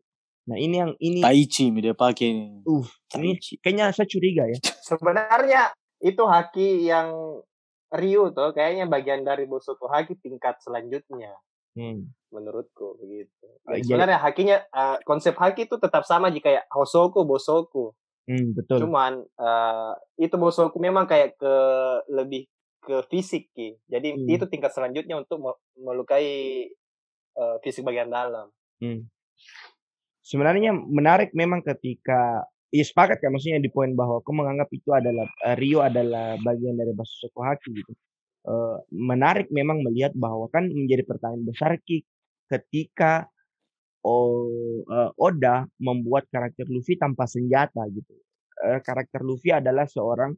Nah 0.52 0.58
ini 0.60 0.76
yang 0.76 0.92
ini 1.00 1.24
Taichi 1.24 1.72
dia 1.80 1.96
pakai 1.96 2.28
ini. 2.36 2.46
uh 2.68 2.88
ini 3.16 3.40
kayaknya 3.64 3.96
saya 3.96 4.08
curiga 4.10 4.44
ya. 4.52 4.60
Sebenarnya 4.92 5.72
itu 6.04 6.24
haki 6.28 6.92
yang 6.92 7.40
Rio 7.88 8.36
tuh 8.36 8.52
kayaknya 8.52 8.84
bagian 8.92 9.24
dari 9.24 9.48
Bosoku 9.48 9.88
haki 9.88 10.20
tingkat 10.20 10.60
selanjutnya 10.60 11.32
hmm. 11.78 12.34
menurutku 12.34 12.98
begitu. 12.98 13.46
Jadi 13.64 13.70
jadi- 13.78 13.86
sebenarnya 13.86 14.18
hakinya 14.18 14.58
eh, 14.66 14.98
konsep 15.06 15.38
haki 15.38 15.70
itu 15.70 15.78
tetap 15.78 16.02
sama 16.04 16.28
jika 16.28 16.50
kayak 16.50 16.66
Hosoku, 16.74 17.22
Bosoku. 17.24 17.94
Hmm, 18.28 18.52
betul 18.52 18.84
Cuman 18.84 19.22
eh, 19.24 19.94
itu 20.18 20.36
Bosoku 20.36 20.82
memang 20.82 21.06
kayak 21.06 21.38
ke 21.38 21.54
lebih 22.10 22.50
ke 22.82 23.04
fisik 23.08 23.52
Ki. 23.54 23.78
Jadi 23.86 24.16
Hmm. 24.16 24.28
itu 24.28 24.46
tingkat 24.48 24.74
selanjutnya 24.74 25.16
untuk 25.16 25.38
me- 25.38 25.62
melukai 25.78 26.66
eh, 27.38 27.56
fisik 27.62 27.86
bagian 27.86 28.10
dalam. 28.10 28.50
Hmm. 28.82 29.06
Sebenarnya 30.26 30.74
menarik 30.74 31.32
memang 31.32 31.62
ketika 31.62 32.44
ya 32.68 32.84
sepakat 32.84 33.24
kan 33.24 33.32
maksudnya 33.32 33.64
di 33.64 33.72
poin 33.72 33.96
bahwa 33.96 34.20
aku 34.20 34.32
menganggap 34.36 34.68
itu 34.76 34.92
adalah 34.92 35.24
eh, 35.46 35.56
Rio 35.56 35.80
adalah 35.80 36.36
bagian 36.42 36.76
dari 36.76 36.92
Basusoku 36.92 37.40
Haki 37.40 37.70
gitu. 37.72 37.92
Eh, 38.48 38.78
menarik 38.96 39.52
memang 39.52 39.84
melihat 39.84 40.16
bahwa 40.16 40.48
kan 40.48 40.72
menjadi 40.72 41.04
pertanyaan 41.04 41.44
besar 41.44 41.76
Ki 41.84 42.00
ketika 42.48 43.28
O- 44.08 44.84
eh, 44.88 45.12
Oda 45.20 45.68
membuat 45.84 46.32
karakter 46.32 46.66
Luffy 46.72 46.96
tanpa 46.96 47.28
senjata 47.28 47.84
gitu. 47.92 48.16
Eh, 48.64 48.80
karakter 48.82 49.22
Luffy 49.26 49.52
adalah 49.52 49.86
seorang 49.90 50.32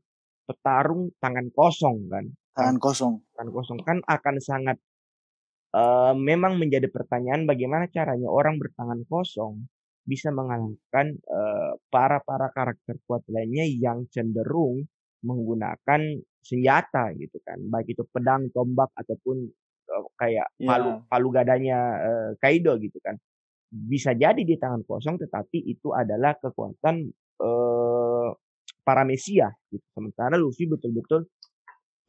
petarung 0.50 1.14
tangan 1.22 1.48
kosong 1.54 2.10
kan 2.10 2.26
Tangan 2.58 2.78
kosong. 2.82 3.14
tangan 3.38 3.50
kosong 3.54 3.80
kan 3.86 3.98
akan 4.10 4.36
sangat 4.42 4.78
eh, 5.76 6.14
memang 6.18 6.58
menjadi 6.62 6.88
pertanyaan 6.90 7.46
bagaimana 7.46 7.86
caranya 7.92 8.30
orang 8.30 8.58
bertangan 8.62 9.02
kosong 9.10 9.66
bisa 10.06 10.34
mengalahkan 10.34 11.08
eh, 11.18 11.72
para 11.94 12.18
para 12.26 12.50
karakter 12.58 12.98
kuat 13.06 13.24
lainnya 13.30 13.66
yang 13.70 14.10
cenderung 14.10 14.86
menggunakan 15.24 16.02
senjata 16.42 17.12
gitu 17.20 17.38
kan. 17.44 17.60
Baik 17.68 17.94
itu 17.98 18.04
pedang 18.10 18.48
tombak 18.56 18.90
ataupun 18.96 19.48
eh, 19.90 20.04
kayak 20.20 20.48
Ya. 20.60 20.70
palu 20.76 20.92
palu 21.08 21.28
gadanya 21.34 21.80
eh, 22.00 22.30
Kaido 22.40 22.76
gitu 22.80 22.98
kan. 23.04 23.16
Bisa 23.70 24.18
jadi 24.18 24.42
di 24.42 24.56
tangan 24.58 24.82
kosong 24.88 25.22
tetapi 25.22 25.62
itu 25.68 25.94
adalah 25.94 26.36
kekuatan 26.40 26.96
eh, 27.42 28.30
para 28.84 29.04
mesia 29.06 29.52
gitu. 29.70 29.86
Sementara 29.94 30.36
Luffy 30.40 30.66
betul-betul 30.66 31.28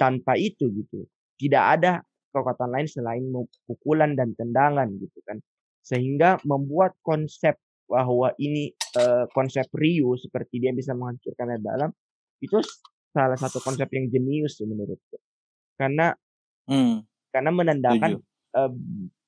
tanpa 0.00 0.38
itu 0.40 0.70
gitu. 0.72 1.04
Tidak 1.36 1.64
ada 1.78 2.00
kekuatan 2.30 2.70
lain 2.70 2.88
selain 2.88 3.24
pukulan 3.66 4.14
dan 4.14 4.32
tendangan 4.38 4.88
gitu 4.96 5.18
kan. 5.26 5.36
Sehingga 5.82 6.38
membuat 6.46 6.94
konsep 7.02 7.58
bahwa 7.90 8.30
ini 8.38 8.70
eh, 8.96 9.24
konsep 9.34 9.66
Ryu 9.74 10.14
seperti 10.14 10.62
dia 10.62 10.70
bisa 10.70 10.94
menghancurkan 10.94 11.58
dari 11.58 11.62
dalam 11.66 11.90
itu 12.40 12.56
salah 13.10 13.38
satu 13.38 13.58
konsep 13.58 13.90
yang 13.90 14.06
jenius 14.10 14.58
sih 14.58 14.66
menurutku 14.66 15.18
karena 15.78 16.14
Hmm. 16.70 17.02
karena 17.34 17.50
menandakan 17.50 18.22
eh, 18.54 18.72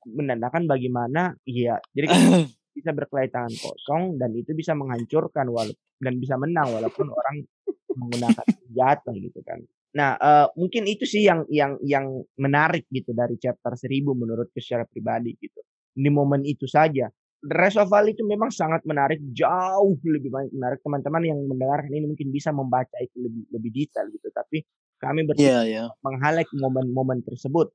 menandakan 0.07 0.63
bagaimana 0.71 1.35
ya 1.43 1.83
jadi 1.91 2.07
kita 2.07 2.23
bisa 2.79 2.91
berkelahi 2.95 3.29
tangan 3.35 3.55
kosong 3.59 4.15
dan 4.15 4.31
itu 4.39 4.55
bisa 4.55 4.79
menghancurkan 4.79 5.51
walaupun 5.51 5.83
dan 6.03 6.19
bisa 6.19 6.35
menang 6.39 6.71
walaupun 6.71 7.11
orang 7.11 7.47
menggunakan 7.95 8.47
senjata 8.47 9.13
gitu 9.15 9.41
kan. 9.47 9.63
Nah, 9.93 10.17
eh, 10.17 10.47
mungkin 10.57 10.89
itu 10.89 11.05
sih 11.05 11.23
yang 11.23 11.45
yang 11.53 11.77
yang 11.85 12.09
menarik 12.41 12.89
gitu 12.89 13.13
dari 13.13 13.37
chapter 13.37 13.77
1000 13.77 14.17
menurutku 14.17 14.59
secara 14.59 14.89
pribadi 14.89 15.37
gitu. 15.39 15.61
Di 15.93 16.09
momen 16.09 16.43
itu 16.43 16.65
saja. 16.65 17.07
The 17.43 17.57
Rest 17.59 17.75
of 17.75 17.91
All 17.91 18.07
itu 18.07 18.23
memang 18.23 18.55
sangat 18.55 18.87
menarik, 18.87 19.19
jauh 19.35 19.99
lebih 20.07 20.31
banyak 20.31 20.55
menarik. 20.55 20.79
Teman-teman 20.79 21.23
yang 21.27 21.39
mendengarkan 21.43 21.91
ini 21.91 22.07
mungkin 22.07 22.31
bisa 22.31 22.55
membaca 22.55 22.95
itu 23.03 23.19
lebih 23.19 23.51
lebih 23.51 23.71
detail 23.75 24.07
gitu. 24.15 24.31
Tapi 24.31 24.63
kami 25.03 25.27
bertiga 25.27 25.43
Iya, 25.43 25.61
iya. 25.67 25.85
meng-highlight 26.07 26.47
momen-momen 26.55 27.27
tersebut 27.27 27.75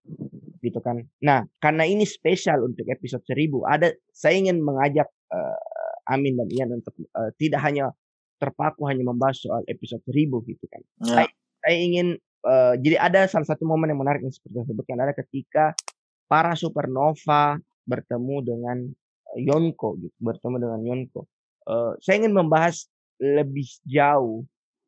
gitu 0.63 0.80
kan. 0.80 1.03
Nah, 1.19 1.43
karena 1.60 1.84
ini 1.84 2.08
spesial 2.08 2.63
untuk 2.63 2.88
episode 2.88 3.27
1000, 3.27 3.67
ada 3.67 3.91
saya 4.15 4.39
ingin 4.39 4.63
mengajak 4.63 5.12
eh, 5.36 5.60
Amin 6.08 6.39
dan 6.39 6.47
Ian 6.47 6.80
untuk 6.80 6.95
eh, 6.95 7.32
tidak 7.36 7.60
hanya 7.67 7.91
terpaku 8.39 8.88
hanya 8.88 9.03
membahas 9.03 9.43
soal 9.43 9.67
episode 9.67 9.99
1000 10.08 10.32
gitu 10.47 10.65
kan. 10.71 10.82
Ya. 11.03 11.27
Saya 11.60 11.75
ingin 11.75 12.15
eh, 12.47 12.73
jadi 12.80 13.03
ada 13.03 13.27
salah 13.27 13.51
satu 13.51 13.67
momen 13.67 13.91
yang 13.91 13.99
menarik 13.99 14.23
yang 14.23 14.32
seperti 14.32 14.63
saya 14.63 14.67
sebutkan 14.71 15.03
ada 15.03 15.12
ketika 15.12 15.75
para 16.32 16.56
supernova 16.56 17.60
bertemu 17.84 18.36
dengan 18.43 18.77
Yonko 19.35 19.99
gitu, 19.99 20.15
bertemu 20.23 20.55
dengan 20.61 20.81
Yonko. 20.87 21.21
Eh, 21.67 21.93
saya 21.99 22.15
ingin 22.23 22.33
membahas 22.37 22.87
lebih 23.19 23.67
jauh 23.83 24.45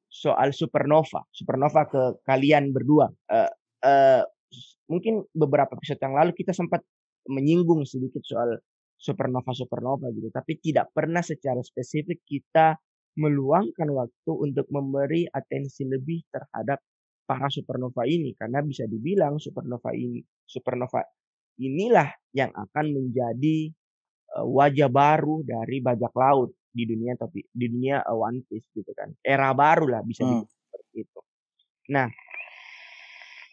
soal 0.10 0.50
supernova, 0.56 1.26
supernova 1.34 1.86
ke 1.90 2.02
kalian 2.26 2.72
berdua. 2.74 3.12
Eh, 3.30 4.24
s- 4.52 4.76
mungkin 4.90 5.24
beberapa 5.36 5.76
episode 5.78 6.02
yang 6.02 6.16
lalu 6.18 6.32
kita 6.36 6.52
sempat 6.56 6.82
menyinggung 7.30 7.86
sedikit 7.86 8.24
soal 8.26 8.58
supernova 9.00 9.52
supernova 9.56 10.12
gitu, 10.12 10.28
tapi 10.34 10.60
tidak 10.60 10.92
pernah 10.92 11.24
secara 11.24 11.62
spesifik 11.64 12.20
kita 12.28 12.76
meluangkan 13.20 13.88
waktu 13.96 14.32
untuk 14.32 14.68
memberi 14.72 15.28
atensi 15.32 15.88
lebih 15.88 16.24
terhadap 16.32 16.80
para 17.28 17.48
supernova 17.52 18.04
ini 18.10 18.34
karena 18.36 18.60
bisa 18.66 18.88
dibilang 18.90 19.38
supernova 19.38 19.94
ini 19.94 20.24
supernova 20.48 21.04
inilah 21.62 22.10
yang 22.34 22.50
akan 22.56 22.86
menjadi 22.96 23.70
wajah 24.38 24.90
baru 24.90 25.42
dari 25.42 25.82
bajak 25.82 26.14
laut 26.14 26.54
di 26.70 26.86
dunia 26.86 27.18
tapi 27.18 27.42
di 27.50 27.66
dunia 27.66 28.06
eh, 28.06 28.14
One 28.14 28.46
Piece 28.46 28.70
gitu 28.72 28.94
kan 28.94 29.10
era 29.22 29.54
baru 29.54 29.90
lah 29.90 30.02
bisa 30.06 30.22
Hmm. 30.22 30.46
seperti 30.46 30.96
itu 31.08 31.20
nah 31.90 32.08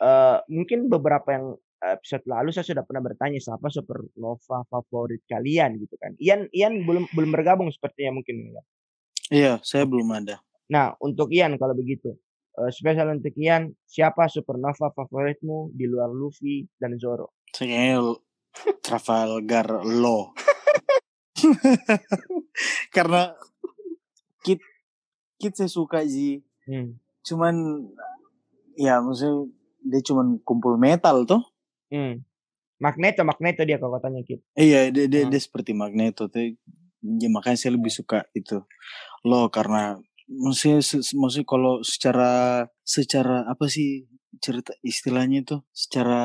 eh, 0.03 0.39
mungkin 0.53 0.93
beberapa 0.93 1.29
yang 1.33 1.47
episode 1.77 2.25
lalu 2.25 2.51
saya 2.51 2.65
sudah 2.67 2.85
pernah 2.89 3.05
bertanya 3.05 3.37
siapa 3.37 3.69
supernova 3.69 4.65
favorit 4.67 5.23
kalian 5.29 5.77
gitu 5.81 5.97
kan 6.01 6.17
Ian 6.17 6.49
Ian 6.51 6.85
belum 6.85 7.09
belum 7.13 7.31
bergabung 7.33 7.69
sepertinya 7.69 8.17
mungkin 8.21 8.53
ya. 8.53 8.63
Iya, 9.27 9.53
saya 9.67 9.83
belum 9.83 10.07
ada. 10.15 10.39
Nah, 10.71 10.95
untuk 11.03 11.35
Ian 11.35 11.59
kalau 11.59 11.75
begitu, 11.75 12.15
eh, 12.57 12.71
spesial 12.71 13.11
untuk 13.11 13.35
Ian, 13.35 13.75
siapa 13.83 14.31
supernova 14.31 14.95
favoritmu 14.95 15.75
di 15.75 15.83
luar 15.91 16.15
Luffy 16.15 16.63
dan 16.79 16.95
Zoro? 16.95 17.35
Saya 17.51 17.99
Trafalgar 18.87 19.83
Law. 19.83 20.31
Karena 22.97 23.33
kit 24.43 24.61
kit 25.37 25.53
saya 25.55 25.69
suka 25.71 26.03
Ji. 26.05 26.43
Hmm. 26.67 26.99
Cuman 27.23 27.55
ya 28.77 29.01
maksudnya 29.01 29.51
dia 29.87 30.01
cuman 30.03 30.41
kumpul 30.43 30.77
metal 30.81 31.25
tuh. 31.29 31.43
Hmm. 31.93 32.23
Magneto, 32.77 33.25
Magneto 33.25 33.65
dia 33.65 33.81
kekuatannya 33.81 34.21
Kit. 34.29 34.45
Iya, 34.53 34.93
dia 34.93 35.09
dia, 35.09 35.25
Hmm. 35.25 35.33
dia 35.33 35.41
seperti 35.41 35.73
Magneto 35.73 36.29
tuh. 36.29 36.53
Ya, 37.01 37.29
makanya 37.33 37.57
saya 37.57 37.73
lebih 37.73 37.89
suka 37.89 38.29
itu. 38.37 38.61
Lo 39.25 39.49
karena 39.49 39.97
maksudnya 40.29 40.83
maksudnya 41.17 41.47
kalau 41.47 41.81
secara 41.87 42.33
secara 42.83 43.47
apa 43.47 43.71
sih 43.71 44.05
cerita 44.43 44.77
istilahnya 44.85 45.41
itu 45.41 45.57
secara 45.73 46.21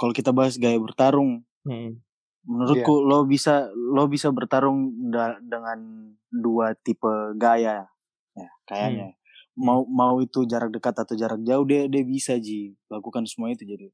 kalau 0.00 0.12
kita 0.16 0.32
bahas 0.32 0.56
gaya 0.56 0.78
bertarung 0.80 1.44
Hmm. 1.66 1.98
Menurutku 2.46 3.02
lo 3.02 3.26
bisa 3.26 3.68
lo 3.74 4.06
bisa 4.06 4.30
bertarung 4.30 5.10
da- 5.10 5.38
dengan 5.42 6.10
dua 6.30 6.78
tipe 6.78 7.10
gaya 7.34 7.90
ya 8.38 8.48
kayaknya 8.64 9.16
mau 9.56 9.88
mau 9.88 10.20
itu 10.20 10.44
jarak 10.44 10.68
dekat 10.68 10.94
atau 11.00 11.16
jarak 11.16 11.40
jauh 11.40 11.64
dia 11.64 11.88
dia 11.88 12.04
bisa 12.04 12.36
ji 12.36 12.76
lakukan 12.92 13.24
semua 13.24 13.50
itu 13.50 13.64
jadi 13.64 13.88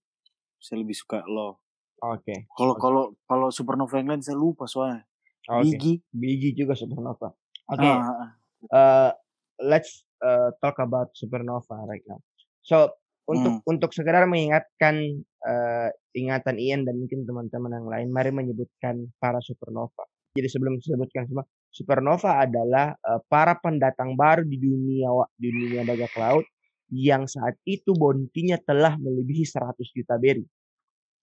Saya 0.63 0.79
lebih 0.79 0.95
suka 0.95 1.27
Law. 1.27 1.59
Oke. 2.03 2.47
Kalau 2.55 2.75
Oke. 2.75 2.83
kalau 2.83 3.05
kalau 3.27 3.49
Supernova 3.51 3.95
yang 3.99 4.15
lain 4.15 4.23
saya 4.23 4.39
lupa 4.39 4.67
soalnya. 4.67 5.07
Oke. 5.51 5.75
Biggie. 5.75 5.99
Biggie 6.11 6.55
juga 6.55 6.79
supernova. 6.79 7.35
Oke. 7.67 7.83
Ah, 7.83 7.99
ah. 7.99 8.31
uh, 8.71 9.11
let's 9.59 10.07
uh, 10.23 10.55
talk 10.63 10.79
about 10.79 11.11
supernova 11.19 11.83
right 11.87 12.03
now. 12.07 12.23
So 12.63 12.95
untuk 13.29 13.63
Hmm. 13.63 13.71
untuk 13.71 13.91
sekedar 13.95 14.27
mengingatkan 14.27 15.23
uh, 15.47 15.89
ingatan 16.15 16.57
Ian 16.59 16.83
dan 16.83 16.99
mungkin 16.99 17.23
teman-teman 17.23 17.73
yang 17.79 17.89
lain, 17.89 18.09
mari 18.11 18.31
menyebutkan 18.35 19.11
para 19.23 19.39
supernova. 19.39 20.05
Jadi 20.33 20.49
sebelum 20.49 20.81
disebutkan 20.81 21.29
semua, 21.29 21.45
supernova 21.71 22.43
adalah 22.43 22.97
uh, 23.05 23.21
para 23.29 23.55
pendatang 23.61 24.17
baru 24.19 24.43
di 24.43 24.59
dunia 24.59 25.09
di 25.39 25.49
dunia 25.53 25.83
bajak 25.87 26.13
laut 26.19 26.45
yang 26.93 27.25
saat 27.25 27.57
itu 27.65 27.97
bounty-nya 27.97 28.61
telah 28.61 29.01
melebihi 29.01 29.49
100 29.49 29.81
juta 29.97 30.21
berry. 30.21 30.45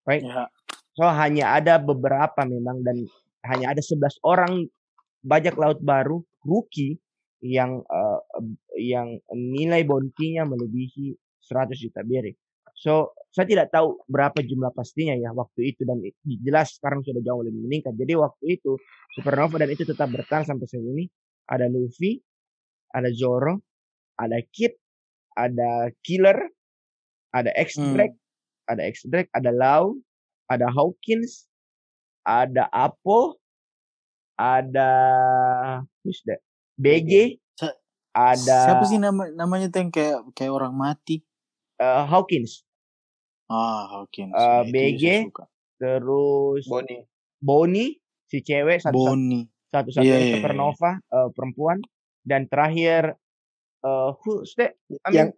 Right? 0.08 0.26
Ya. 0.26 0.50
So 0.98 1.06
hanya 1.06 1.54
ada 1.62 1.78
beberapa 1.78 2.42
memang 2.44 2.82
dan 2.82 3.06
hanya 3.46 3.78
ada 3.78 3.82
11 3.84 4.20
orang 4.26 4.66
bajak 5.22 5.56
laut 5.56 5.80
baru 5.80 6.26
rookie 6.42 6.98
yang 7.40 7.86
eh, 7.86 8.20
yang 8.82 9.16
nilai 9.32 9.86
bounty-nya 9.86 10.44
melebihi 10.44 11.16
100 11.50 11.74
juta 11.74 12.06
berry. 12.06 12.38
So 12.78 13.18
saya 13.34 13.50
tidak 13.50 13.74
tahu 13.74 14.00
berapa 14.08 14.40
jumlah 14.40 14.72
pastinya 14.72 15.18
ya 15.18 15.36
waktu 15.36 15.76
itu 15.76 15.84
dan 15.84 16.00
jelas 16.46 16.78
sekarang 16.78 17.04
sudah 17.04 17.20
jauh 17.26 17.42
lebih 17.42 17.60
meningkat. 17.66 17.98
Jadi 17.98 18.14
waktu 18.16 18.62
itu 18.62 18.78
Supernova 19.18 19.58
dan 19.58 19.74
itu 19.74 19.84
tetap 19.84 20.08
bertahan 20.14 20.46
sampai 20.46 20.70
saat 20.70 20.86
ini. 20.86 21.10
Ada 21.50 21.66
Luffy, 21.66 22.22
ada 22.94 23.10
Zoro, 23.10 23.58
ada 24.22 24.38
Kid, 24.54 24.78
ada 25.34 25.90
Killer, 26.06 26.38
ada 27.34 27.50
X 27.58 27.82
Hmm. 27.82 27.98
Ada 28.70 28.86
X 28.86 29.10
Drake, 29.10 29.34
ada 29.34 29.50
Lau, 29.50 29.98
ada 30.46 30.70
Hawkins, 30.70 31.50
ada 32.22 32.70
Apo, 32.70 33.42
ada 34.38 34.90
who's 36.06 36.22
that? 36.30 36.38
BG, 36.78 37.42
ada 38.14 38.58
Siapa 38.70 38.86
sih 38.86 39.02
nama 39.02 39.26
namanya 39.34 39.74
tuh 39.74 39.82
yang 39.82 39.90
kayak 39.90 40.22
kayak 40.38 40.54
orang 40.54 40.78
mati? 40.78 41.26
Eh, 41.80 42.04
Hawkins, 42.06 42.64
Ah, 43.48 43.90
Hawkins. 43.90 44.30
Eh, 44.32 44.46
Ya, 44.46 44.62
itu 44.62 44.70
BG. 44.70 45.04
terus 45.76 46.64
Boni. 46.64 47.02
Bonnie, 47.40 47.98
si 48.28 48.44
cewek 48.44 48.78
satu 48.78 48.94
Bonnie. 49.10 49.50
satu-satunya 49.70 50.06
Iya, 50.06 50.18
iya, 50.20 50.28
iya. 50.28 50.34
supernova 50.38 50.92
eh, 51.00 51.30
perempuan 51.32 51.80
dan 52.22 52.46
terakhir 52.46 53.16
eh 53.80 54.10
who's 54.22 54.54
that? 54.54 54.76
I 55.02 55.10
mean, 55.10 55.16
Yang 55.16 55.30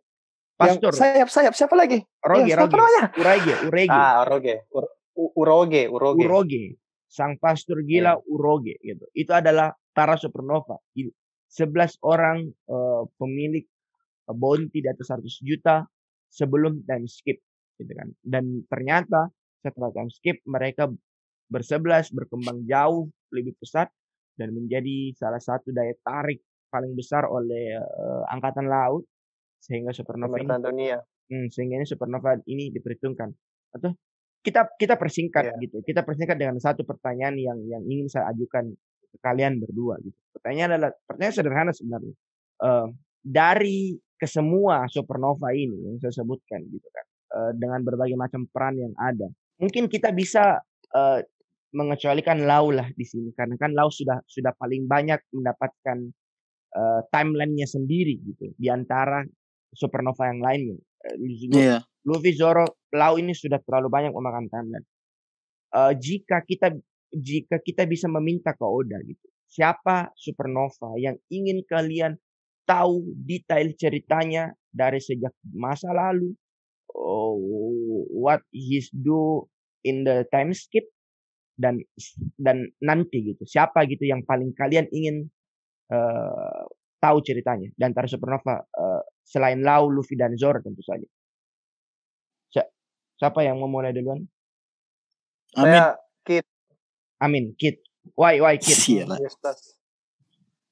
Pastor, 0.60 0.92
Yang 0.92 1.00
sayap 1.00 1.28
sayap 1.32 1.54
siapa 1.56 1.74
lagi? 1.74 2.06
Roge, 2.22 2.54
Roge? 2.54 2.78
Urage, 3.18 3.54
Urege, 3.66 3.90
Ah, 3.90 4.22
Uroge. 4.22 4.56
Ur- 4.70 4.94
Uroge, 5.34 5.84
Uroge. 5.88 6.22
Uroge, 6.22 6.64
sang 7.08 7.34
pastor 7.38 7.82
gila 7.82 8.14
Uroge 8.30 8.78
gitu. 8.78 9.10
Itu 9.12 9.34
adalah 9.34 9.74
para 9.90 10.16
supernova. 10.16 10.78
I- 10.94 11.10
11 11.50 11.98
orang 12.04 12.46
eh, 12.46 13.02
pemilik 13.16 13.66
eh, 14.28 14.36
bounty 14.36 14.80
di 14.80 14.88
atas 14.88 15.10
100 15.10 15.42
juta 15.42 15.82
sebelum 16.32 16.82
time 16.88 17.06
skip 17.06 17.38
gitu 17.78 17.92
kan. 17.92 18.10
Dan 18.24 18.64
ternyata 18.72 19.28
setelah 19.62 19.92
time 19.92 20.10
skip 20.10 20.40
mereka 20.48 20.88
bersebelas 21.52 22.10
berkembang 22.16 22.64
jauh 22.64 23.12
lebih 23.36 23.54
pesat 23.60 23.92
dan 24.40 24.56
menjadi 24.56 25.12
salah 25.20 25.44
satu 25.44 25.76
daya 25.76 25.92
tarik 26.02 26.40
paling 26.72 26.96
besar 26.96 27.28
oleh 27.28 27.76
eh, 27.76 28.24
angkatan 28.32 28.72
laut 28.72 29.04
sehingga 29.60 29.92
supernova 29.92 30.40
ini 30.40 30.48
dunia. 30.48 30.98
Hmm, 31.28 31.48
sehingga 31.52 31.78
ini 31.78 31.86
supernova 31.86 32.40
ini 32.48 32.72
diperhitungkan. 32.72 33.30
Atau 33.76 33.94
kita 34.42 34.74
kita 34.80 34.96
persingkat 34.98 35.54
Iya. 35.54 35.62
gitu. 35.68 35.78
Kita 35.86 36.02
persingkat 36.02 36.40
dengan 36.40 36.58
satu 36.58 36.82
pertanyaan 36.88 37.38
yang 37.38 37.60
yang 37.68 37.84
ingin 37.86 38.10
saya 38.10 38.32
ajukan 38.34 38.74
ke 39.12 39.18
kalian 39.22 39.60
berdua 39.62 40.00
gitu. 40.02 40.18
Pertanyaan 40.40 40.80
adalah 40.80 40.92
pertanyaan 41.06 41.36
sederhana 41.36 41.72
sebenarnya. 41.76 42.16
Eh, 42.64 42.88
dari 43.22 43.94
kesemua 44.22 44.86
supernova 44.86 45.50
ini 45.50 45.74
yang 45.90 45.98
saya 45.98 46.22
sebutkan 46.22 46.62
gitu 46.70 46.86
kan. 46.94 47.06
eh, 47.32 47.52
dengan 47.58 47.82
berbagai 47.82 48.14
macam 48.14 48.46
peran 48.52 48.78
yang 48.78 48.94
ada. 49.00 49.26
Mungkin 49.58 49.90
kita 49.90 50.14
bisa 50.14 50.62
eh, 50.94 51.20
mengecualikan 51.72 52.44
Lau 52.44 52.70
lah 52.70 52.92
di 52.92 53.08
sini 53.08 53.32
karena 53.32 53.56
kan 53.56 53.72
Lau 53.72 53.88
sudah 53.88 54.20
sudah 54.28 54.52
paling 54.54 54.86
banyak 54.86 55.18
mendapatkan 55.32 55.98
eh, 56.72 57.02
timelinenya 57.10 57.66
sendiri 57.66 58.20
gitu 58.22 58.52
di 58.54 58.68
antara 58.68 59.24
supernova 59.72 60.28
yang 60.30 60.44
lainnya. 60.44 60.78
Lu- 61.18 61.58
Iya. 61.58 61.80
Luffy, 62.04 62.34
Zoro, 62.36 62.66
Lau 62.92 63.16
ini 63.16 63.32
sudah 63.32 63.58
terlalu 63.64 63.88
banyak 63.88 64.12
memakan 64.12 64.46
timeline. 64.52 64.86
Eh, 65.72 65.94
jika 65.96 66.44
kita 66.44 66.76
jika 67.12 67.64
kita 67.64 67.88
bisa 67.88 68.12
meminta 68.12 68.52
ke 68.52 68.66
Oda 68.68 69.00
gitu, 69.04 69.24
siapa 69.48 70.12
supernova 70.16 71.00
yang 71.00 71.16
ingin 71.28 71.64
kalian 71.64 72.20
tahu 72.72 73.04
detail 73.28 73.68
ceritanya 73.76 74.56
dari 74.72 75.04
sejak 75.04 75.36
masa 75.52 75.92
lalu, 75.92 76.32
oh, 76.96 77.36
what 78.16 78.40
he's 78.56 78.88
do 78.96 79.44
in 79.84 80.08
the 80.08 80.24
time 80.32 80.56
skip 80.56 80.88
dan 81.60 81.84
dan 82.40 82.72
nanti 82.80 83.36
gitu. 83.36 83.44
Siapa 83.44 83.84
gitu 83.92 84.08
yang 84.08 84.24
paling 84.24 84.56
kalian 84.56 84.88
ingin 84.96 85.28
eh, 85.92 86.64
tahu 87.04 87.20
ceritanya 87.28 87.68
di 87.76 87.84
antara 87.84 88.08
supernova 88.08 88.64
eh, 88.64 89.04
selain 89.28 89.60
Lau, 89.60 89.92
Luffy 89.92 90.16
dan 90.16 90.40
Zoro 90.40 90.64
tentu 90.64 90.80
saja. 90.80 91.04
Si- 92.56 92.72
Siapa 93.20 93.44
yang 93.44 93.60
mau 93.60 93.68
mulai 93.68 93.92
duluan? 93.92 94.24
Amin. 95.60 95.76
Saya 95.76 96.00
Kit 96.24 96.48
Amin, 97.22 97.54
Kit. 97.60 97.84
Why, 98.18 98.42
why 98.42 98.58
Kit? 98.58 98.82
Sialah. 98.82 99.20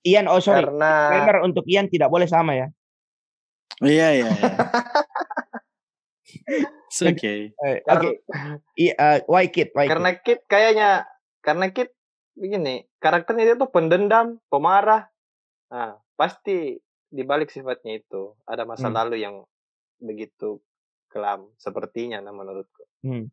Ian, 0.08 0.26
oh 0.32 0.40
sorry. 0.40 0.64
Karena 0.64 0.92
Disclaimer 1.12 1.38
untuk 1.44 1.66
Ian 1.68 1.88
tidak 1.92 2.08
boleh 2.08 2.28
sama 2.28 2.56
ya. 2.56 2.68
Iya, 3.80 4.08
iya, 4.16 4.28
iya. 4.28 4.52
It's 6.90 7.02
okay. 7.02 7.54
Eh, 7.54 7.78
Oke. 7.86 8.22
Kar- 8.26 8.62
I- 8.76 8.96
eh, 8.96 9.18
why 9.30 9.46
Kit? 9.50 9.74
Why 9.74 9.86
Kit? 9.86 9.92
karena 9.94 10.10
Kit 10.18 10.40
kayaknya 10.46 10.90
karena 11.42 11.66
Kit 11.70 11.90
begini, 12.34 12.88
karakternya 12.98 13.44
dia 13.46 13.58
tuh 13.58 13.70
pendendam, 13.70 14.40
pemarah. 14.48 15.10
Nah, 15.70 16.00
pasti 16.16 16.80
di 17.10 17.24
balik 17.26 17.50
sifatnya 17.50 18.00
itu 18.00 18.38
ada 18.46 18.66
masa 18.66 18.90
Hmm. 18.90 18.98
lalu 18.98 19.22
yang 19.22 19.36
begitu 20.00 20.62
kelam 21.10 21.50
sepertinya 21.58 22.22
nah 22.22 22.32
menurutku. 22.32 22.86
Hmm. 23.02 23.28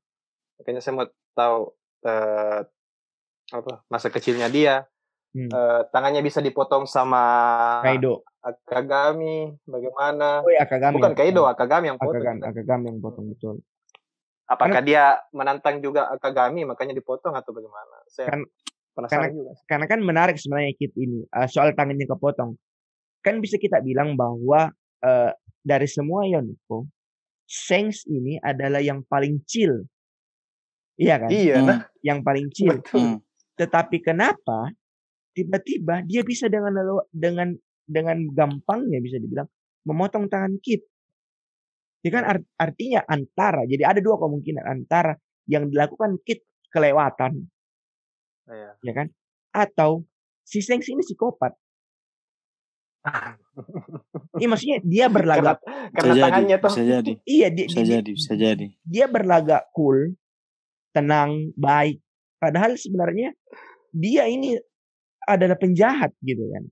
Makanya 0.59 0.81
saya 0.81 0.95
mau 0.97 1.07
tahu 1.33 1.59
eh, 2.03 2.61
apa 3.53 3.73
masa 3.89 4.09
kecilnya 4.11 4.49
dia. 4.49 4.85
Hmm. 5.37 5.53
Eh, 5.53 5.81
tangannya 5.93 6.25
bisa 6.25 6.41
dipotong 6.41 6.89
sama 6.89 7.21
Kaido. 7.85 8.25
Akagami, 8.41 9.53
bagaimana? 9.69 10.41
Oh 10.41 10.49
ya 10.49 10.65
Akagami. 10.65 10.97
Bukan 10.97 11.13
Kaido, 11.13 11.45
Akagami 11.45 11.93
yang 11.93 12.01
potong. 12.01 12.25
Akagami, 12.25 12.41
Akagami 12.41 12.85
yang 12.89 13.01
potong 13.05 13.27
betul. 13.29 13.57
Apakah 14.47 14.81
dia 14.81 15.21
menantang 15.37 15.85
juga 15.85 16.09
Akagami 16.09 16.65
makanya 16.65 16.97
dipotong 16.97 17.37
atau 17.37 17.53
bagaimana? 17.53 17.97
Saya 18.09 18.33
Kan- 18.33 18.49
penasaran 18.97 19.29
karena- 19.29 19.35
juga. 19.37 19.53
Karena 19.69 19.87
kan 19.87 20.01
menarik 20.01 20.37
sebenarnya 20.41 20.73
Kit 20.73 20.97
ini 20.97 21.21
eh, 21.21 21.49
soal 21.53 21.77
tangannya 21.77 22.09
kepotong. 22.09 22.57
Kan 23.21 23.45
bisa 23.45 23.61
kita 23.61 23.85
bilang 23.85 24.17
bahwa 24.17 24.73
eh, 25.05 25.31
dari 25.61 25.85
semua 25.85 26.25
Yonko, 26.25 26.89
Sengs 27.45 28.09
ini 28.09 28.41
adalah 28.41 28.81
yang 28.81 29.05
paling 29.05 29.45
chill. 29.45 29.85
Iya 30.97 31.21
kan? 31.21 31.29
Iya, 31.29 31.61
Hmm, 31.61 31.67
nah, 31.69 31.79
Yang 32.01 32.19
paling 32.25 32.47
chill. 32.57 32.73
betul. 32.81 33.21
Tetapi 33.55 33.97
kenapa 34.01 34.73
tiba-tiba 35.37 36.01
dia 36.09 36.25
bisa 36.25 36.49
dengan 36.49 36.73
dengan 37.13 37.53
dengan 37.85 38.17
gampangnya 38.33 39.05
bisa 39.05 39.21
dibilang 39.21 39.45
memotong 39.85 40.33
tangan 40.33 40.57
Kit. 40.65 40.81
Ya 42.01 42.11
kan 42.17 42.25
art- 42.25 42.51
artinya 42.57 43.05
antara 43.05 43.69
jadi 43.69 43.85
ada 43.85 44.01
dua 44.01 44.17
kemungkinan 44.17 44.65
antara 44.65 45.13
yang 45.45 45.69
dilakukan 45.69 46.17
Kit 46.25 46.41
kelewatan 46.73 47.47
Iya. 48.47 48.79
ya 48.79 48.93
kan 48.95 49.07
atau 49.51 50.07
si 50.47 50.63
Sengs 50.63 50.87
ini 50.87 51.03
psikopat. 51.03 51.53
Iya 54.43 54.47
maksudnya 54.51 54.79
dia 54.83 55.07
Karena, 55.07 55.15
berlagak 55.15 55.59
Bisa 55.63 55.95
karena 55.95 56.13
jadi, 56.15 56.23
tangannya 56.27 56.57
tuh 56.59 56.71
bisa 56.75 56.85
jadi, 56.85 57.13
iya 57.39 57.47
dia, 57.55 57.67
bisa 57.67 57.81
dia, 57.83 57.93
jadi, 57.99 58.11
bisa 58.13 58.33
jadi. 58.35 58.67
dia 58.83 59.07
berlagak 59.07 59.63
cool, 59.73 59.99
tenang, 60.91 61.55
baik. 61.55 62.03
Padahal 62.43 62.75
sebenarnya 62.77 63.33
dia 63.95 64.27
ini 64.29 64.59
adalah 65.27 65.59
penjahat 65.59 66.15
gitu 66.23 66.47
kan. 66.55 66.65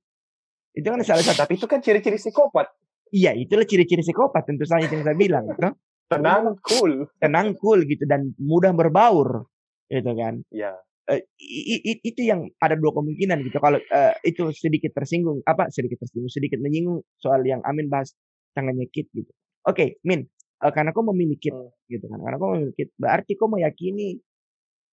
Itu 0.75 0.87
kan 0.91 1.03
salah 1.03 1.23
satu 1.23 1.45
tapi 1.47 1.59
itu 1.59 1.67
kan 1.67 1.83
ciri-ciri 1.83 2.19
psikopat. 2.19 2.71
Iya, 3.15 3.35
itulah 3.39 3.63
ciri-ciri 3.67 4.03
psikopat 4.03 4.43
tentu 4.47 4.67
saja 4.67 4.91
yang 4.91 5.03
saya 5.07 5.15
bilang, 5.15 5.47
gitu. 5.55 5.71
Tenang, 6.11 6.59
cool. 6.67 7.07
Tenang, 7.23 7.55
cool 7.59 7.87
gitu 7.87 8.07
dan 8.11 8.35
mudah 8.43 8.75
berbaur, 8.75 9.47
gitu 9.87 10.13
kan. 10.19 10.43
Ya. 10.51 10.75
Eh, 11.05 11.21
i- 11.39 11.83
i- 11.85 12.03
itu 12.03 12.21
yang 12.25 12.49
ada 12.59 12.75
dua 12.81 12.91
kemungkinan 12.97 13.45
gitu. 13.45 13.61
Kalau 13.61 13.77
eh, 13.79 14.15
itu 14.25 14.51
sedikit 14.57 14.97
tersinggung, 14.97 15.45
apa 15.45 15.69
sedikit 15.69 16.01
tersinggung, 16.01 16.33
sedikit 16.33 16.59
menyinggung 16.59 17.05
soal 17.21 17.45
yang 17.45 17.61
Amin 17.63 17.87
bahas 17.93 18.17
tangannya 18.57 18.89
Kit 18.89 19.13
gitu. 19.13 19.29
Oke, 19.69 20.01
Min, 20.03 20.25
eh, 20.65 20.73
karena 20.73 20.91
kau 20.97 21.05
memilih 21.05 21.37
Kit 21.39 21.53
Hmm. 21.55 21.71
gitu 21.93 22.09
kan. 22.09 22.19
Karena 22.19 22.37
kau 22.41 22.51
memilih 22.57 22.75
Kit, 22.75 22.91
berarti 22.97 23.33
kau 23.37 23.47
meyakini 23.53 24.17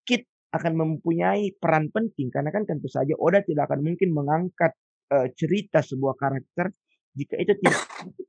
Kit 0.04 0.28
akan 0.52 0.74
mempunyai 0.76 1.56
peran 1.56 1.88
penting 1.90 2.28
karena 2.28 2.52
kan 2.52 2.68
tentu 2.68 2.92
saja 2.92 3.16
Oda 3.16 3.40
tidak 3.44 3.72
akan 3.72 3.88
mungkin 3.88 4.12
mengangkat 4.12 4.76
eh, 5.12 5.32
cerita 5.36 5.80
sebuah 5.80 6.20
karakter 6.20 6.72
jika 7.16 7.36
itu 7.40 7.56
tidak 7.60 7.82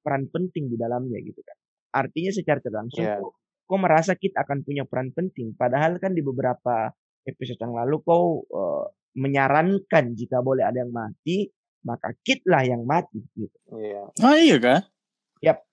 peran 0.03 0.27
penting 0.31 0.71
di 0.71 0.77
dalamnya 0.79 1.19
gitu 1.23 1.39
kan. 1.43 1.57
Artinya 1.93 2.33
secara 2.35 2.59
tidak 2.63 2.87
langsung 2.87 3.05
kau, 3.05 3.31
kau 3.67 3.79
merasa 3.79 4.15
Kit 4.15 4.35
akan 4.35 4.63
punya 4.63 4.87
peran 4.87 5.11
penting 5.11 5.55
padahal 5.59 5.99
kan 5.99 6.15
di 6.15 6.23
beberapa 6.23 6.91
episode 7.27 7.59
yang 7.59 7.75
lalu 7.75 7.99
kau 8.03 8.47
eh, 8.47 8.87
menyarankan 9.19 10.17
jika 10.17 10.41
boleh 10.41 10.65
ada 10.65 10.83
yang 10.87 10.95
mati 10.95 11.51
maka 11.83 12.15
Kit 12.23 12.47
lah 12.47 12.63
yang 12.63 12.87
mati 12.87 13.19
gitu. 13.35 13.59
Iya. 13.75 14.03
Oh 14.23 14.37
iya 14.39 14.57
kah? 14.63 14.81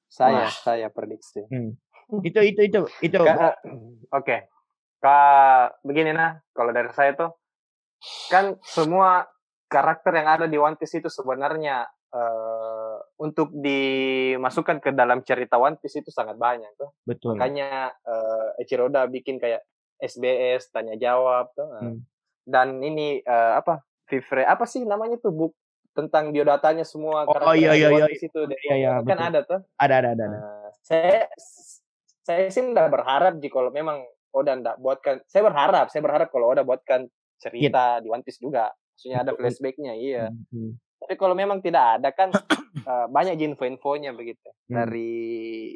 Saya 0.10 0.50
Wah. 0.50 0.50
saya 0.50 0.88
prediksi. 0.90 1.46
Itu 2.26 2.40
itu 2.42 2.62
itu 2.66 2.80
itu 3.06 3.18
Ka- 3.22 3.62
Oke. 4.10 4.50
Kak 5.00 5.80
begini 5.88 6.12
nah, 6.12 6.40
kalau 6.52 6.76
dari 6.76 6.92
saya 6.92 7.16
tuh 7.16 7.32
kan 8.32 8.56
semua 8.64 9.28
karakter 9.70 10.12
yang 10.16 10.28
ada 10.28 10.46
di 10.50 10.58
One 10.60 10.76
Piece 10.76 11.00
itu 11.00 11.08
sebenarnya 11.08 11.88
eh, 12.12 12.98
untuk 13.22 13.54
dimasukkan 13.54 14.82
ke 14.82 14.90
dalam 14.92 15.22
cerita 15.24 15.62
One 15.62 15.78
Piece 15.78 16.02
itu 16.02 16.10
sangat 16.10 16.36
banyak 16.36 16.74
tuh. 16.76 16.92
betul. 17.06 17.38
Makanya 17.38 17.94
eh, 17.94 18.60
Eiichiro 18.60 18.90
Oda 18.90 19.06
bikin 19.06 19.38
kayak 19.38 19.64
SBS 20.00 20.74
tanya 20.74 20.96
jawab 20.96 21.54
tuh. 21.54 21.68
Nah. 21.70 21.82
Hmm. 21.86 22.00
Dan 22.44 22.82
ini 22.82 23.22
eh, 23.22 23.54
apa? 23.56 23.84
Vivre 24.10 24.42
apa 24.42 24.66
sih 24.66 24.82
namanya 24.82 25.22
tuh 25.22 25.30
buk 25.30 25.54
tentang 25.94 26.34
biodatanya 26.34 26.82
semua 26.82 27.30
Oh, 27.30 27.34
karakter 27.38 27.62
iya, 27.62 27.72
di 27.78 27.80
iya, 27.80 27.88
One 27.94 28.00
iya. 28.02 28.08
Piece 28.10 28.26
itu 28.26 28.40
deh. 28.50 28.60
Iya, 28.66 28.76
iya, 28.76 28.90
kan 29.06 29.06
betul. 29.06 29.30
ada 29.30 29.40
tuh. 29.46 29.60
Ada 29.78 29.96
ada 30.02 30.10
ada. 30.18 30.24
ada. 30.26 30.38
Nah, 30.42 30.68
saya 30.82 31.20
saya 32.26 32.50
sih 32.50 32.66
udah 32.66 32.88
berharap 32.90 33.38
jika 33.38 33.62
kalau 33.62 33.70
memang 33.70 34.02
Oda 34.30 34.54
ndak 34.54 34.78
buatkan 34.78 35.22
saya 35.26 35.42
berharap 35.44 35.90
saya 35.90 36.02
berharap 36.02 36.30
kalau 36.30 36.50
Oda 36.50 36.62
buatkan 36.62 37.10
cerita 37.36 37.98
di 37.98 38.08
One 38.08 38.22
Piece 38.22 38.38
juga 38.38 38.70
maksudnya 38.70 39.24
ada 39.24 39.32
flashbacknya 39.34 39.94
iya 39.96 40.28
Hmm, 40.28 40.46
hmm. 40.52 40.72
tapi 41.00 41.14
kalau 41.16 41.34
memang 41.34 41.60
tidak 41.60 41.98
ada 41.98 42.10
kan 42.12 42.30
eh, 42.90 43.06
banyak 43.08 43.40
info-infonya 43.40 44.14
begitu 44.14 44.50
Hmm. 44.68 44.86
dari 44.86 45.74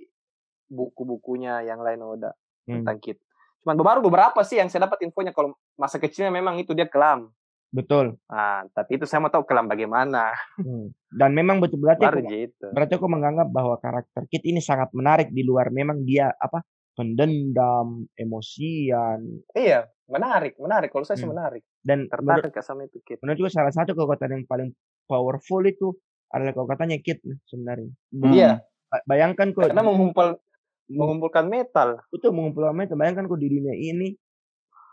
buku-bukunya 0.67 1.61
yang 1.63 1.81
lain 1.81 2.01
Oda 2.01 2.31
Hmm. 2.63 2.79
tentang 2.79 2.97
Kid 2.99 3.17
cuman 3.63 3.75
baru 3.75 3.99
beberapa 3.99 4.39
sih 4.43 4.59
yang 4.59 4.67
saya 4.67 4.87
dapat 4.87 5.03
infonya 5.03 5.31
kalau 5.31 5.55
masa 5.75 5.95
kecilnya 5.95 6.29
memang 6.29 6.59
itu 6.59 6.71
dia 6.71 6.87
kelam 6.87 7.31
Betul. 7.67 8.15
ah 8.29 8.63
tapi 8.69 8.95
itu 8.95 9.03
saya 9.03 9.17
mau 9.19 9.27
tahu 9.27 9.43
kelam 9.43 9.65
bagaimana 9.65 10.31
Hmm. 10.55 10.93
Dan 11.13 11.33
memang 11.33 11.57
betul 11.57 11.77
berarti 11.77 12.03
baru 12.03 12.21
aku, 12.21 12.29
gitu 12.29 12.67
berarti 12.69 12.93
aku 12.95 13.07
menganggap 13.07 13.47
bahwa 13.49 13.75
karakter 13.77 14.25
Kit 14.27 14.43
ini 14.43 14.59
sangat 14.59 14.89
menarik 14.91 15.29
di 15.29 15.43
luar 15.43 15.69
memang 15.69 16.01
dia 16.01 16.31
apa 16.33 16.61
pendendam, 16.93 18.05
emosian 18.13 19.25
iya 19.53 19.85
menarik 20.05 20.57
menarik 20.57 20.89
kalau 20.89 21.03
saya 21.03 21.17
sih 21.17 21.25
Hmm. 21.25 21.33
menarik 21.33 21.63
dan 21.81 22.05
tertarik 22.05 22.53
sama 22.59 22.85
itu 22.85 23.01
Kid 23.01 23.19
menurut 23.19 23.39
juga 23.39 23.51
salah 23.51 23.71
satu 23.71 23.93
kekuatan 23.93 24.29
yang 24.31 24.43
paling 24.45 24.69
powerful 25.03 25.61
itu 25.61 25.93
adalah 26.29 26.53
kekuatannya 26.53 26.97
Kit 26.99 27.21
sebenarnya. 27.45 27.91
Hmm. 28.09 28.29
Iya. 28.29 28.51
Ba- 28.89 29.05
Bayangkan 29.05 29.53
kok 29.53 29.69
karena 29.69 29.81
mengumpul 29.81 30.37
mengumpulkan 30.85 31.45
metal 31.45 32.01
itu 32.09 32.27
mengumpulkan 32.29 32.73
metal, 32.73 32.97
bayangkan 32.97 33.25
kok 33.25 33.37
di 33.37 33.49
dunia 33.49 33.73
ini 33.73 34.13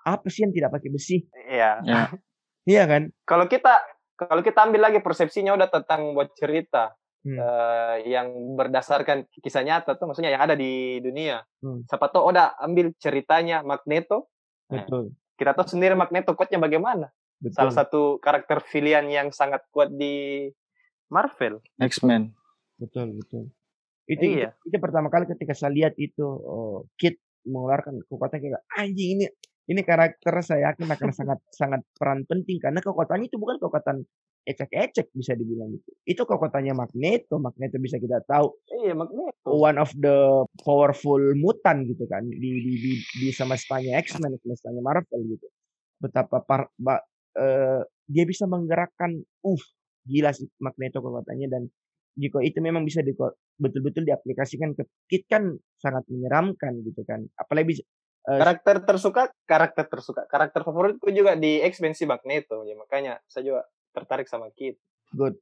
apa 0.05 0.29
sih 0.29 0.45
yang 0.45 0.53
tidak 0.53 0.73
pakai 0.73 0.89
besi? 0.89 1.17
iya 1.47 1.81
Ya. 1.83 2.09
Iya 2.65 2.83
kan? 2.85 3.03
kalau 3.25 3.45
kita 3.45 3.73
kalau 4.15 4.45
kita 4.45 4.69
ambil 4.69 4.85
lagi 4.85 5.01
persepsinya 5.01 5.57
udah 5.57 5.69
tentang 5.69 6.13
buat 6.13 6.33
cerita 6.37 6.93
Hmm. 7.21 7.37
eh, 7.37 7.97
yang 8.17 8.33
berdasarkan 8.57 9.29
kisah 9.45 9.61
nyata 9.61 9.93
tuh 10.01 10.09
maksudnya 10.09 10.33
yang 10.33 10.41
ada 10.41 10.57
di 10.57 10.97
dunia 11.05 11.45
Hmm. 11.61 11.85
siapa 11.85 12.09
tahu 12.09 12.33
udah 12.33 12.57
ambil 12.65 12.97
ceritanya 12.97 13.61
Magneto 13.61 14.33
Betul. 14.73 15.13
kita 15.37 15.53
tahu 15.53 15.69
sendiri 15.69 15.93
Magneto 15.93 16.33
kuatnya 16.33 16.57
bagaimana 16.57 17.13
Betul. 17.37 17.53
salah 17.53 17.75
satu 17.77 18.17
karakter 18.25 18.65
pilihan 18.65 19.05
yang 19.13 19.29
sangat 19.37 19.65
kuat 19.69 19.93
di 19.93 20.49
Marvel 21.13 21.61
X-Men. 21.77 22.33
Betul, 22.81 23.13
betul. 23.21 23.53
Itu, 24.09 24.25
itu, 24.25 24.41
Iya. 24.41 24.57
itu 24.65 24.77
pertama 24.81 25.13
kali 25.13 25.29
ketika 25.29 25.53
saya 25.53 25.75
lihat 25.77 25.95
itu 26.01 26.25
oh, 26.25 26.89
Kit 26.97 27.21
mengeluarkan 27.45 28.01
kekuatan 28.09 28.41
kayak 28.41 28.65
anjing 28.77 29.21
ini 29.21 29.27
ini 29.69 29.81
karakter 29.85 30.35
saya 30.43 30.73
yakin 30.73 30.89
akan 30.89 31.11
sangat 31.13 31.39
sangat 31.53 31.81
peran 31.95 32.25
penting 32.25 32.59
karena 32.59 32.81
kekuatannya 32.81 33.29
itu 33.29 33.37
bukan 33.39 33.61
kekuatan 33.61 34.03
ecek-ecek 34.45 35.13
bisa 35.13 35.37
dibilang 35.37 35.77
gitu. 35.77 35.91
Itu 36.05 36.23
kekuatannya 36.25 36.73
Magneto, 36.73 37.37
Magneto 37.37 37.77
bisa 37.77 38.01
kita 38.01 38.25
tahu 38.25 38.57
iya 38.83 38.97
Magneto 38.97 39.49
one 39.49 39.77
of 39.77 39.93
the 39.97 40.45
powerful 40.65 41.21
mutant 41.37 41.85
gitu 41.87 42.09
kan 42.09 42.25
di 42.25 42.39
di 42.39 42.73
di, 42.81 42.93
di 43.01 43.29
semestanya 43.31 44.01
X-Men, 44.01 44.37
semestanya 44.41 44.81
Marvel 44.81 45.21
gitu. 45.29 45.47
Betapa 46.01 46.41
par, 46.41 46.73
ba- 46.81 47.05
eh, 47.37 47.85
dia 48.09 48.25
bisa 48.25 48.49
menggerakkan 48.49 49.21
uh 49.45 49.63
gila 50.09 50.33
sih 50.33 50.49
Magneto 50.59 51.05
kekuatannya 51.05 51.49
dan 51.53 51.63
jika 52.19 52.43
itu 52.43 52.59
memang 52.59 52.83
bisa 52.83 53.05
di, 53.05 53.15
betul-betul 53.61 54.03
diaplikasikan 54.03 54.75
ke 54.75 54.83
Kit 55.07 55.31
kan 55.31 55.55
sangat 55.79 56.09
menyeramkan 56.11 56.81
gitu 56.83 57.05
kan. 57.07 57.23
Apalagi 57.37 57.77
bisa 57.77 57.83
eh, 58.27 58.41
karakter 58.41 58.77
tersuka 58.89 59.23
karakter 59.45 59.85
tersuka 59.87 60.25
karakter 60.27 60.65
favoritku 60.65 61.13
juga 61.13 61.37
di 61.37 61.61
X-Men 61.61 61.93
si 61.93 62.09
Magneto 62.09 62.65
ya 62.65 62.75
makanya 62.75 63.21
saya 63.29 63.45
juga 63.45 63.63
tertarik 63.91 64.27
sama 64.27 64.49
Kid 64.55 64.79
good. 65.11 65.35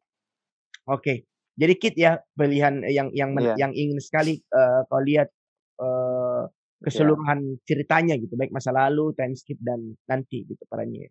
Oke. 0.89 1.29
Jadi 1.59 1.75
Kit 1.77 1.95
ya 1.99 2.17
pilihan 2.33 2.81
yang 2.89 3.13
yang 3.13 3.37
Iya. 3.37 3.55
yang 3.61 3.73
ingin 3.75 4.01
sekali 4.01 4.41
eh, 4.41 4.81
kau 4.89 5.03
lihat 5.05 5.29
eh, 5.77 6.43
keseluruhan 6.79 7.59
ceritanya 7.67 8.15
gitu, 8.17 8.39
baik 8.39 8.55
masa 8.55 8.71
lalu, 8.71 9.11
time 9.13 9.35
skip 9.35 9.59
dan 9.59 9.99
nanti 10.07 10.47
gitu 10.47 10.63
perannya. 10.71 11.11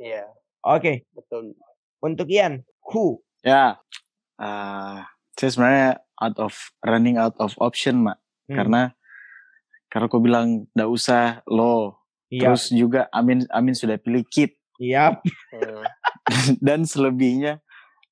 iya 0.00 0.24
Oke, 0.64 1.04
betul 1.12 1.52
untuk 2.00 2.26
Ian, 2.26 2.64
who? 2.90 3.20
Ya. 3.44 3.78
ah 4.40 5.06
saya 5.36 5.50
sebenarnya 5.52 5.90
out 6.18 6.38
of 6.40 6.54
running 6.82 7.14
out 7.20 7.36
of 7.38 7.52
option, 7.58 8.02
Mak. 8.02 8.18
Hmm, 8.48 8.56
Karena 8.58 8.82
karena 9.86 10.06
aku 10.08 10.18
bilang 10.18 10.66
ndak 10.72 10.88
usah 10.90 11.22
lo. 11.46 12.00
iya, 12.26 12.50
Terus 12.50 12.72
juga 12.72 13.06
Amin 13.12 13.44
Amin 13.52 13.76
sudah 13.76 14.00
pilih 14.00 14.24
Kit 14.24 14.56
iya, 14.76 15.18
Hmm. 15.50 15.84
dan 16.60 16.82
selebihnya 16.82 17.60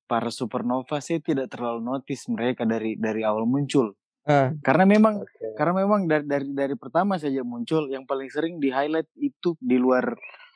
para 0.05 0.27
supernova 0.27 0.99
saya 0.99 1.17
tidak 1.17 1.49
terlalu 1.49 1.81
notice 1.87 2.27
mereka 2.27 2.63
dari 2.63 2.93
dari 2.95 3.21
awal 3.21 3.45
muncul. 3.45 3.95
eh, 4.21 4.53
Karena 4.59 4.85
memang 4.85 5.17
Oke. 5.17 5.55
karena 5.55 5.73
memang 5.77 6.05
dari 6.05 6.21
dari 6.23 6.45
dari 6.47 6.75
pertama 6.75 7.15
saja 7.15 7.41
muncul 7.41 7.87
yang 7.87 8.03
paling 8.03 8.27
sering 8.27 8.57
di 8.57 8.69
highlight 8.69 9.09
itu 9.15 9.57
di 9.57 9.75
luar 9.75 10.13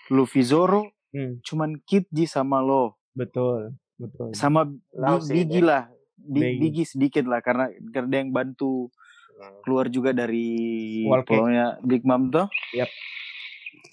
Luffy 0.07 0.43
Zoro 0.43 0.93
hmm, 1.09 1.41
cuman 1.41 1.81
Kid 1.81 2.05
Ji 2.07 2.25
sama 2.25 2.59
lo 2.59 3.01
betul, 3.11 3.73
betul. 3.95 4.29
sama 4.31 4.69
sih, 5.19 5.41
Biggie 5.41 5.63
lah 5.63 5.89
Bi- 6.15 6.45
Biggie. 6.45 6.59
Biggie 6.59 6.85
sedikit 6.85 7.25
lah 7.25 7.39
karena 7.39 7.65
karena 7.87 8.07
dia 8.07 8.19
yang 8.19 8.29
bantu 8.29 8.93
keluar 9.61 9.87
juga 9.87 10.11
dari 10.11 10.47
Cake. 11.03 11.25
pulaunya 11.27 11.65
Big 11.81 12.01
Mom 12.01 12.29
tuh. 12.29 12.45
Yap. 12.71 12.87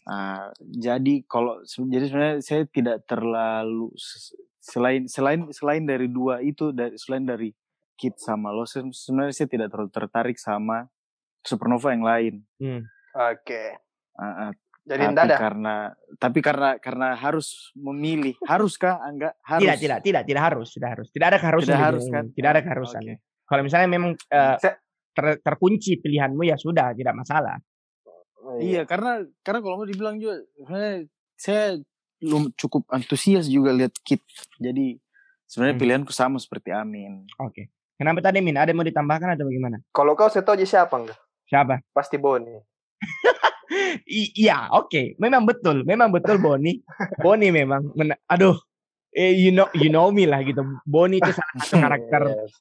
Ah, 0.03 0.51
jadi 0.61 1.23
kalau 1.25 1.61
jadi 1.64 2.05
sebenarnya 2.07 2.37
saya 2.40 2.62
tidak 2.66 3.05
terlalu 3.05 3.92
selain 4.59 5.07
selain 5.07 5.51
selain 5.51 5.83
dari 5.83 6.07
dua 6.07 6.38
itu 6.38 6.71
dari 6.71 6.95
selain 6.95 7.23
dari 7.23 7.51
Kid 7.92 8.16
sama 8.16 8.51
lo 8.51 8.64
se- 8.64 8.83
sebenarnya 8.83 9.35
saya 9.35 9.49
tidak 9.49 9.68
terlalu 9.71 9.90
tertarik 9.90 10.38
sama 10.38 10.87
supernova 11.40 11.90
yang 11.90 12.03
lain. 12.03 12.35
Hmm, 12.59 12.83
oke 13.12 13.62
Ah, 14.12 14.49
ah, 14.49 14.51
jadi 14.83 15.03
tapi 15.03 15.11
enggak 15.14 15.27
ada 15.31 15.37
karena 15.38 15.75
tapi 16.18 16.38
karena 16.38 16.70
karena 16.78 17.09
harus 17.14 17.70
memilih 17.72 18.35
haruskah 18.45 19.03
enggak 19.03 19.35
harus 19.41 19.62
Tidak, 19.64 19.78
tidak, 19.78 19.99
tidak, 20.03 20.22
tidak 20.26 20.43
harus, 20.43 20.68
tidak 20.74 20.91
harus. 20.99 21.07
Tidak 21.11 21.26
ada 21.26 21.39
keharusan. 21.39 21.66
Tidak 21.66 21.80
harus, 21.80 22.05
kan? 22.11 22.24
Tidak 22.30 22.51
ada 22.51 22.61
keharusan. 22.62 23.03
oke. 23.03 23.14
Kalau 23.43 23.62
misalnya 23.62 23.89
memang 23.89 24.12
Saya- 24.59 24.78
ter- 25.12 25.41
terkunci 25.41 26.01
pilihanmu 26.01 26.43
ya 26.43 26.57
sudah, 26.57 26.93
tidak 26.93 27.14
masalah. 27.14 27.57
Iya, 28.59 28.82
karena 28.82 29.12
karena 29.40 29.61
kalau 29.61 29.76
mau 29.76 29.86
dibilang 29.86 30.16
juga 30.16 30.42
sebenarnya 30.57 30.94
saya 31.34 31.64
belum 32.18 32.55
cukup 32.55 32.86
antusias 32.88 33.46
juga 33.46 33.70
lihat 33.70 33.94
Kit. 34.00 34.20
Jadi 34.57 34.98
sebenarnya 35.44 35.74
Hmm. 35.74 35.82
pilihanku 35.82 36.12
sama 36.12 36.36
seperti 36.36 36.70
Amin. 36.70 37.24
Oke. 37.36 37.70
Kenapa 37.94 38.18
tadi 38.20 38.38
Min? 38.38 38.55
Ada 38.55 38.70
yang 38.70 38.78
mau 38.78 38.84
ditambahkan 38.84 39.32
atau 39.32 39.46
bagaimana? 39.46 39.78
kalau 39.88 40.12
kau 40.12 40.26
saya 40.26 40.42
tahu 40.42 40.57
aja 40.57 40.66
siapa 40.66 40.94
enggak 40.96 41.18
Siapa? 41.44 41.74
pasti 41.90 42.16
Boni 42.16 42.50
I- 44.05 44.32
iya, 44.36 44.68
oke. 44.70 45.16
Memang 45.16 45.42
betul. 45.42 45.82
Memang 45.82 46.11
betul 46.11 46.36
Boni. 46.36 46.82
Boni 47.16 47.48
memang. 47.48 47.92
Men- 47.94 48.18
Aduh. 48.26 48.57
Eh, 49.11 49.32
you 49.34 49.50
know 49.50 49.68
you 49.72 49.88
know 49.88 50.09
me 50.09 50.24
lah 50.24 50.40
gitu. 50.40 50.61
Boni 50.82 51.18
itu 51.18 51.30
salah 51.30 51.53
satu 51.59 51.76
karakter 51.84 52.22
Yes. 52.26 52.53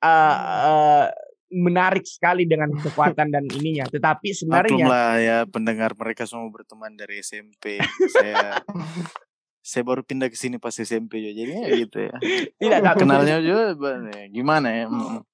eh, 0.00 0.36
eh, 0.66 1.04
menarik 1.50 2.06
sekali 2.06 2.46
dengan 2.46 2.70
kekuatan 2.84 3.28
dan 3.28 3.44
ininya. 3.46 3.90
Tetapi 3.90 4.28
sebenarnya 4.30 4.70
Maklumlah 4.86 5.10
ya 5.18 5.38
pendengar 5.46 5.92
mereka 5.98 6.24
semua 6.24 6.48
berteman 6.48 6.94
dari 6.94 7.20
SMP. 7.20 7.82
saya 8.08 8.58
saya 9.70 9.84
baru 9.84 10.00
pindah 10.00 10.32
ke 10.32 10.38
sini 10.38 10.56
pas 10.56 10.72
SMP 10.72 11.20
juga. 11.20 11.34
Jadi 11.36 11.52
ya 11.52 11.66
gitu 11.76 11.98
ya. 12.00 12.14
Tidak, 12.56 12.78
tak- 12.80 12.96
Kenalnya 12.98 13.38
juga 13.44 13.76
ba- 13.76 14.00
gimana 14.32 14.68
ya? 14.72 14.84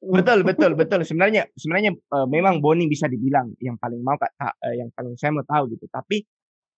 Betul 0.03 0.43
betul 0.43 0.73
betul 0.75 1.01
sebenarnya 1.07 1.47
sebenarnya 1.55 1.95
eh, 1.95 2.27
memang 2.27 2.59
Boni 2.59 2.91
bisa 2.91 3.07
dibilang 3.07 3.55
yang 3.63 3.79
paling 3.79 4.03
mau 4.03 4.19
kak 4.19 4.33
ta- 4.35 4.59
eh, 4.67 4.83
yang 4.83 4.91
paling 4.93 5.15
saya 5.15 5.31
mau 5.31 5.47
tahu 5.47 5.71
gitu 5.73 5.87
tapi 5.87 6.27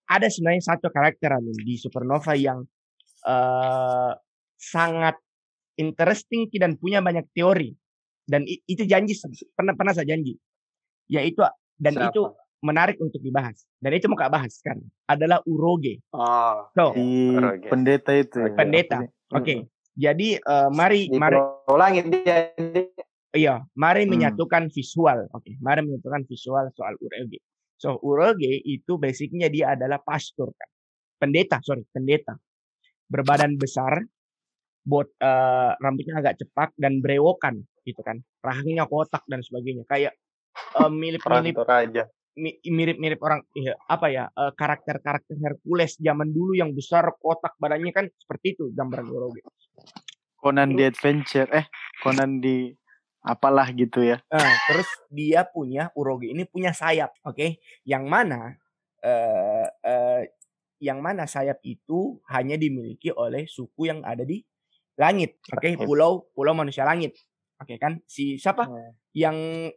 ada 0.09 0.28
sebenarnya 0.28 0.64
satu 0.64 0.89
karakter 0.89 1.36
Amin, 1.36 1.53
di 1.53 1.76
Supernova 1.76 2.32
yang 2.36 2.64
eh 3.26 4.12
sangat 4.59 5.14
interesting 5.78 6.51
dan 6.55 6.74
punya 6.74 6.99
banyak 6.99 7.30
teori 7.30 7.70
dan 8.29 8.45
itu 8.45 8.85
janji 8.85 9.16
pernah 9.57 9.72
pernah 9.72 9.97
saya 9.97 10.05
janji 10.05 10.37
yaitu 11.09 11.41
dan 11.81 11.97
Siapa? 11.97 12.12
itu 12.12 12.20
menarik 12.61 13.01
untuk 13.01 13.24
dibahas 13.24 13.64
dan 13.81 13.97
itu 13.97 14.05
mau 14.07 14.18
kak 14.20 14.29
bahas 14.29 14.61
kan 14.61 14.76
adalah 15.09 15.41
Uroge 15.49 16.05
Oh, 16.12 16.68
so 16.76 16.93
Di 16.93 17.33
Oke. 17.33 17.72
pendeta 17.72 18.12
itu. 18.12 18.39
ya. 18.45 18.53
pendeta 18.53 18.99
oke 19.33 19.55
jadi 19.99 20.29
eh, 20.39 20.68
mari 20.70 21.09
di 21.11 21.18
mari 21.18 21.41
Pulau 21.41 21.74
Langit 21.74 22.05
dia. 22.07 22.55
Iya, 23.29 23.61
mari 23.76 24.09
Hmm. 24.09 24.16
menyatukan 24.16 24.72
visual. 24.72 25.29
Oke, 25.37 25.61
mari 25.61 25.85
menyatukan 25.85 26.24
visual 26.24 26.72
soal 26.72 26.97
Uroge. 26.97 27.45
So, 27.76 28.01
Uroge 28.01 28.62
itu 28.64 28.97
basicnya 28.97 29.53
dia 29.53 29.76
adalah 29.76 30.01
pastor 30.01 30.49
kan. 30.57 30.70
Pendeta, 31.20 31.61
sorry, 31.61 31.85
pendeta. 31.93 32.41
Berbadan 33.05 33.61
besar, 33.61 34.01
bot 34.89 35.12
eh, 35.20 35.70
rambutnya 35.76 36.24
agak 36.24 36.41
cepak 36.41 36.72
dan 36.80 37.05
brewokan 37.05 37.61
gitu 37.84 38.01
kan. 38.01 38.24
Rahangnya 38.41 38.89
kotak 38.89 39.28
dan 39.28 39.45
sebagainya. 39.45 39.84
Kayak 39.84 40.16
eh, 40.57 40.91
mirip-mirip 40.91 41.53
Perantau 41.53 41.68
Raja. 41.68 42.05
mi- 42.41 42.57
mirip-mirip 42.64 43.20
orang 43.20 43.45
iya, 43.53 43.76
apa 43.84 44.09
ya 44.09 44.24
eh, 44.32 44.53
karakter-karakter 44.57 45.36
Hercules 45.36 46.01
zaman 46.01 46.32
dulu 46.32 46.57
yang 46.57 46.72
besar 46.72 47.05
kotak 47.20 47.53
badannya 47.61 47.93
kan 47.93 48.09
seperti 48.16 48.57
itu 48.57 48.72
gambaran 48.72 49.07
Uroge. 49.12 49.45
Conan 50.39 50.72
di 50.72 50.82
Adventure. 50.86 51.51
Eh, 51.51 51.66
Conan 52.01 52.39
di 52.39 52.70
apalah 53.26 53.68
gitu 53.74 54.07
ya. 54.07 54.22
Nah, 54.30 54.55
terus 54.70 54.89
dia 55.11 55.43
punya 55.45 55.91
Uroge 55.99 56.30
ini 56.30 56.47
punya 56.47 56.70
sayap, 56.70 57.12
oke? 57.26 57.61
Yang 57.84 58.05
mana 58.07 58.55
eh 59.03 59.66
eh, 59.84 60.22
yang 60.78 61.03
mana 61.03 61.26
sayap 61.26 61.59
itu 61.66 62.22
hanya 62.30 62.55
dimiliki 62.55 63.11
oleh 63.11 63.51
suku 63.51 63.91
yang 63.91 64.03
ada 64.07 64.22
di 64.22 64.43
langit, 64.99 65.38
oke? 65.46 65.62
Langit. 65.64 65.78
Pulau 65.80 66.26
Pulau 66.30 66.53
Manusia 66.53 66.82
Langit. 66.82 67.14
Oke 67.57 67.74
kan? 67.74 67.99
Si 68.05 68.36
siapa 68.36 68.66
Hmm. 68.66 68.92
yang 69.12 69.36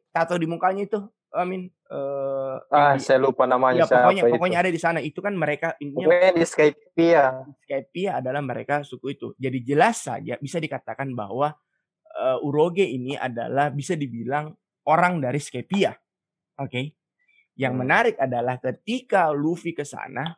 tato 0.10 0.36
di 0.36 0.46
mukanya 0.46 0.84
itu? 0.84 1.00
Amin. 1.32 1.70
Eh 1.88 2.56
Ah, 2.70 2.94
yang 2.94 3.00
di- 3.00 3.06
saya 3.06 3.18
lupa 3.18 3.46
namanya 3.46 3.84
ya 3.84 3.86
pokoknya 3.86 4.22
siapa 4.22 4.34
pokoknya 4.34 4.58
itu. 4.58 4.64
ada 4.64 4.72
di 4.72 4.80
sana. 4.80 5.00
Itu 5.00 5.20
kan 5.20 5.34
mereka 5.34 5.74
intinya 5.78 6.08
Pokoknya 6.08 6.32
di 6.34 6.44
Skypia. 6.44 7.24
Skypia 7.60 8.12
adalah 8.18 8.42
mereka 8.42 8.82
suku 8.82 9.08
itu. 9.12 9.28
Jadi 9.36 9.62
jelas 9.62 10.02
saja 10.02 10.36
bisa 10.38 10.58
dikatakan 10.58 11.12
bahwa 11.12 11.54
eh, 12.12 12.44
Uroge 12.44 12.84
ini 12.84 13.16
adalah 13.16 13.72
bisa 13.72 13.96
dibilang 13.96 14.52
orang 14.84 15.24
dari 15.24 15.40
Skypia. 15.40 15.96
Oke. 16.58 16.92
Yang 17.54 17.74
Hmm. 17.74 17.82
menarik 17.82 18.16
adalah 18.18 18.56
ketika 18.58 19.32
Luffy 19.32 19.72
ke 19.72 19.84
sana, 19.84 20.36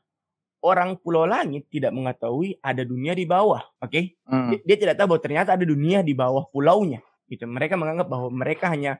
orang 0.64 0.95
Pulau 0.97 1.28
Langit 1.28 1.68
tidak 1.68 1.91
mengetahui 1.91 2.57
ada 2.64 2.88
dunia 2.88 3.11
di 3.11 3.28
bawah. 3.28 3.61
Oke. 3.84 4.16
Hmm. 4.24 4.55
Dia, 4.55 4.59
dia 4.64 4.78
tidak 4.88 4.95
tahu 4.97 5.16
bahwa 5.16 5.22
ternyata 5.22 5.49
ada 5.59 5.66
dunia 5.68 5.99
di 5.99 6.16
bawah 6.16 6.47
pulaunya. 6.47 7.03
Gitu. 7.28 7.43
Mereka 7.43 7.76
menganggap 7.76 8.07
bahwa 8.07 8.32
mereka 8.32 8.72
hanya 8.72 8.97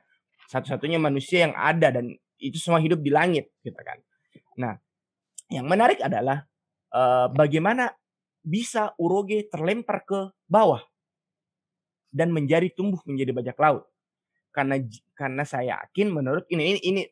satu-satunya 0.52 1.00
manusia 1.00 1.48
yang 1.48 1.54
ada 1.56 1.88
dan 1.88 2.12
itu 2.36 2.60
semua 2.60 2.82
hidup 2.84 3.00
di 3.00 3.08
langit, 3.08 3.48
gitu 3.64 3.80
kan. 3.80 3.96
Nah, 4.60 4.76
yang 5.48 5.64
menarik 5.64 6.04
adalah 6.04 6.44
eh, 6.92 7.26
bagaimana 7.32 7.88
bisa 8.44 8.92
Uroge 9.00 9.48
terlempar 9.48 10.04
ke 10.04 10.20
bawah 10.44 10.84
dan 12.12 12.30
menjadi 12.30 12.68
tumbuh 12.76 13.00
menjadi 13.08 13.32
bajak 13.32 13.56
laut. 13.56 13.88
Karena 14.52 14.78
karena 15.16 15.42
saya 15.42 15.80
yakin 15.80 16.12
menurut 16.12 16.44
ini 16.52 16.76
ini, 16.76 16.80
ini 16.84 17.02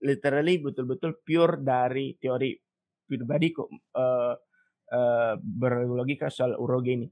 literally 0.00 0.62
betul-betul 0.62 1.20
pure 1.26 1.60
dari 1.60 2.14
teori 2.16 2.54
pribadi 3.06 3.54
kok 3.54 3.70
eh, 3.70 4.34
eh, 4.90 5.34
berlogika 5.38 6.28
soal 6.28 6.58
Uroge 6.58 6.92
ini. 6.92 7.08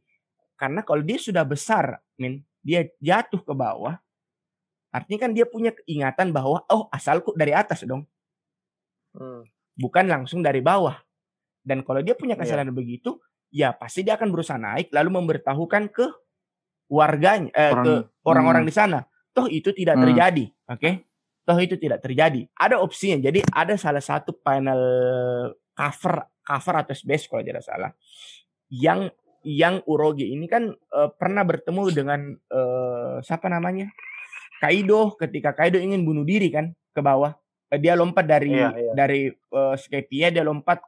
Karena 0.55 0.83
kalau 0.83 1.03
dia 1.03 1.19
sudah 1.19 1.43
besar, 1.43 1.99
min, 2.19 2.43
dia 2.63 2.87
jatuh 3.03 3.43
ke 3.43 3.55
bawah, 3.55 3.99
artinya 4.91 5.27
kan 5.27 5.33
dia 5.35 5.47
punya 5.47 5.75
keingatan 5.75 6.31
bahwa 6.31 6.63
oh 6.71 6.87
asalku 6.91 7.35
dari 7.35 7.55
atas 7.55 7.83
dong, 7.87 8.07
Hmm. 9.15 9.47
bukan 9.79 10.11
langsung 10.11 10.43
dari 10.43 10.59
bawah. 10.59 10.99
Dan 11.63 11.87
kalau 11.87 12.03
dia 12.03 12.19
punya 12.19 12.35
Iya. 12.35 12.43
kesadaran 12.43 12.75
begitu, 12.75 13.19
ya 13.55 13.71
pasti 13.71 14.03
dia 14.03 14.19
akan 14.19 14.31
berusaha 14.35 14.59
naik 14.59 14.91
lalu 14.91 15.11
memberitahukan 15.23 15.91
ke 15.95 16.07
warganya, 16.91 17.51
eh, 17.55 17.71
Orang- 17.73 17.87
ke 17.87 17.95
orang-orang 18.27 18.63
hmm. 18.67 18.71
di 18.71 18.75
sana. 18.75 18.99
Toh 19.35 19.47
itu 19.51 19.71
tidak 19.75 19.99
Hmm. 19.99 20.05
terjadi, 20.07 20.45
oke? 20.71 20.91
Toh 21.45 21.59
itu 21.61 21.75
tidak 21.79 21.99
terjadi. 22.03 22.47
Ada 22.55 22.79
opsinya. 22.81 23.19
Jadi 23.21 23.43
ada 23.51 23.75
salah 23.77 24.03
satu 24.03 24.31
panel 24.35 24.81
cover 25.75 26.15
cover 26.41 26.75
atau 26.79 26.95
space 26.95 27.27
kalau 27.27 27.43
tidak 27.43 27.61
salah. 27.61 27.91
Yang 28.71 29.13
yang 29.45 29.85
Uroge 29.85 30.25
ini 30.25 30.47
kan 30.47 30.71
eh, 30.73 31.11
pernah 31.13 31.45
bertemu 31.45 31.83
dengan 31.91 32.21
eh, 32.33 33.17
siapa 33.21 33.47
namanya? 33.47 33.91
Kaido. 34.57 35.13
Ketika 35.15 35.53
Kaido 35.53 35.77
ingin 35.77 36.03
bunuh 36.03 36.25
diri 36.25 36.49
kan 36.49 36.73
ke 36.91 37.01
bawah. 37.01 37.35
Eh, 37.69 37.77
dia 37.77 37.93
lompat 37.93 38.25
dari 38.25 38.55
Iya, 38.55 38.71
iya. 38.73 38.93
dari 38.95 39.21
eh, 39.29 39.75
Skypia 39.77 40.31
dia 40.31 40.41
lompat 40.41 40.81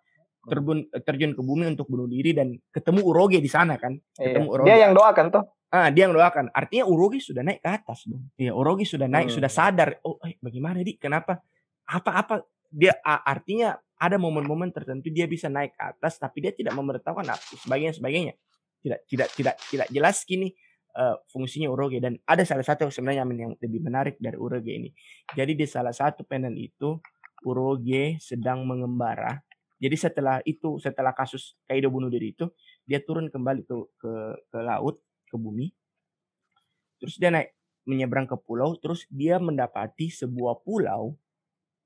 terjun 0.46 0.86
terjun 1.02 1.34
ke 1.34 1.42
bumi 1.42 1.66
untuk 1.66 1.90
bunuh 1.90 2.06
diri 2.06 2.30
dan 2.30 2.54
ketemu 2.70 3.02
Uroge 3.02 3.42
di 3.42 3.50
sana 3.50 3.76
kan. 3.76 3.92
Iya. 4.16 4.24
ketemu 4.32 4.46
Uroge 4.48 4.68
Dia 4.70 4.78
yang 4.86 4.94
doakan 4.94 5.26
tuh. 5.28 5.44
ah 5.66 5.90
dia 5.90 6.06
yang 6.06 6.14
doakan. 6.14 6.46
Artinya 6.54 6.86
Uroge 6.86 7.18
sudah 7.18 7.42
naik 7.42 7.58
ke 7.58 7.68
atas 7.68 8.06
dong. 8.06 8.30
Iya 8.38 8.54
Uroge 8.54 8.86
sudah 8.86 9.04
naik 9.04 9.28
Hmm. 9.28 9.36
sudah 9.36 9.50
sadar. 9.50 9.98
Oh 10.06 10.16
eh, 10.22 10.38
bagaimana 10.38 10.80
di 10.80 10.94
kenapa? 10.94 11.42
Apa-apa? 11.84 12.40
Dia 12.70 12.94
a- 13.02 13.26
artinya 13.26 13.74
ada 13.96 14.20
momen-momen 14.20 14.68
tertentu 14.76 15.08
dia 15.08 15.24
bisa 15.24 15.48
naik 15.48 15.72
ke 15.72 15.82
atas 15.82 16.20
tapi 16.20 16.44
dia 16.44 16.52
tidak 16.52 16.76
memberitahukan 16.76 17.24
apa 17.24 17.44
sebagainya 17.64 17.94
sebagainya. 17.96 18.34
Tidak 18.84 19.00
tidak 19.08 19.28
tidak 19.32 19.54
tidak 19.72 19.88
jelas 19.88 20.16
kini 20.28 20.52
eh, 20.96 21.16
fungsinya 21.32 21.72
Uroge. 21.72 21.98
Dan 21.98 22.20
ada 22.28 22.44
salah 22.44 22.64
satu 22.64 22.92
sebenarnya 22.92 23.24
yang 23.24 23.56
lebih 23.56 23.80
menarik 23.80 24.20
dari 24.20 24.36
Uroge 24.36 24.72
ini. 24.72 24.90
Jadi 25.32 25.56
di 25.56 25.64
salah 25.64 25.96
satu 25.96 26.28
panel 26.28 26.52
itu 26.60 27.00
Uroge 27.48 28.20
sedang 28.20 28.68
mengembara. 28.68 29.40
Jadi 29.76 29.96
setelah 29.96 30.40
itu 30.44 30.80
setelah 30.80 31.12
kasus 31.12 31.56
Kaido 31.68 31.92
bunuh 31.92 32.08
diri 32.08 32.32
itu 32.32 32.48
dia 32.88 33.00
turun 33.00 33.28
kembali 33.28 33.64
ke 33.64 33.74
ke, 33.96 34.12
ke 34.52 34.58
laut 34.60 35.00
ke 35.28 35.36
bumi. 35.40 35.72
Terus 37.00 37.16
dia 37.16 37.32
naik 37.32 37.52
menyeberang 37.88 38.28
ke 38.28 38.36
pulau. 38.44 38.76
Terus 38.76 39.08
dia 39.08 39.40
mendapati 39.40 40.12
sebuah 40.12 40.60
pulau. 40.64 41.16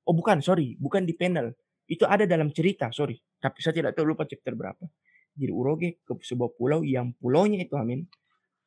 Oh 0.03 0.15
bukan 0.15 0.43
sorry 0.43 0.75
bukan 0.75 1.07
di 1.07 1.15
panel 1.15 1.55
itu 1.91 2.07
ada 2.07 2.23
dalam 2.23 2.55
cerita 2.55 2.87
sorry. 2.95 3.19
Tapi 3.35 3.59
saya 3.59 3.75
tidak 3.75 3.91
tahu 3.99 4.15
lupa 4.15 4.23
chapter 4.23 4.55
berapa. 4.55 4.87
Jadi 5.35 5.51
Uroge 5.51 5.89
ke 6.03 6.15
sebuah 6.15 6.55
pulau 6.55 6.83
yang 6.87 7.11
pulaunya 7.19 7.63
itu 7.67 7.75
Amin 7.75 8.07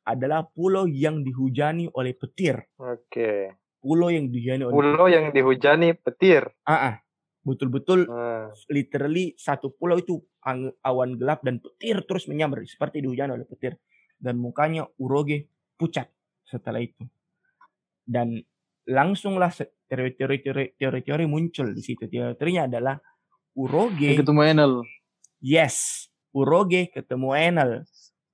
adalah 0.05 0.45
pulau 0.45 0.85
yang 0.85 1.25
dihujani 1.25 1.89
oleh 1.97 2.13
petir. 2.13 2.61
Oke. 2.77 3.57
pulau 3.85 4.09
yang 4.09 4.33
dihujani 4.33 4.65
oleh 4.65 4.73
Pulau 4.73 5.05
yang 5.05 5.29
dihujani 5.29 5.93
petir. 5.93 6.41
Ah, 6.65 6.97
betul-betul 7.45 8.09
Hmm. 8.09 8.49
literally 8.73 9.37
satu 9.37 9.77
pulau 9.77 10.01
itu 10.01 10.25
awan 10.81 11.13
gelap 11.21 11.45
dan 11.45 11.61
petir 11.61 12.01
terus 12.09 12.25
menyambar 12.25 12.65
seperti 12.65 13.05
dihujani 13.05 13.37
oleh 13.37 13.45
petir. 13.45 13.77
Dan 14.17 14.41
mukanya 14.41 14.89
Uroge 14.97 15.53
pucat 15.77 16.09
setelah 16.49 16.81
itu. 16.81 17.05
Dan 18.01 18.41
langsunglah 18.89 19.53
teori-teori 19.85 20.37
teori- 20.41 20.73
teori-teori 20.81 21.25
muncul 21.29 21.69
di 21.69 21.81
situ. 21.85 22.09
Teorinya 22.09 22.65
adalah 22.65 22.97
Uroge. 23.55 24.19
Ketemu 24.19 24.41
Enel. 24.43 24.73
yes 25.39 26.07
Uroge 26.35 26.91
ketemu 26.91 27.31
Enel. 27.31 27.71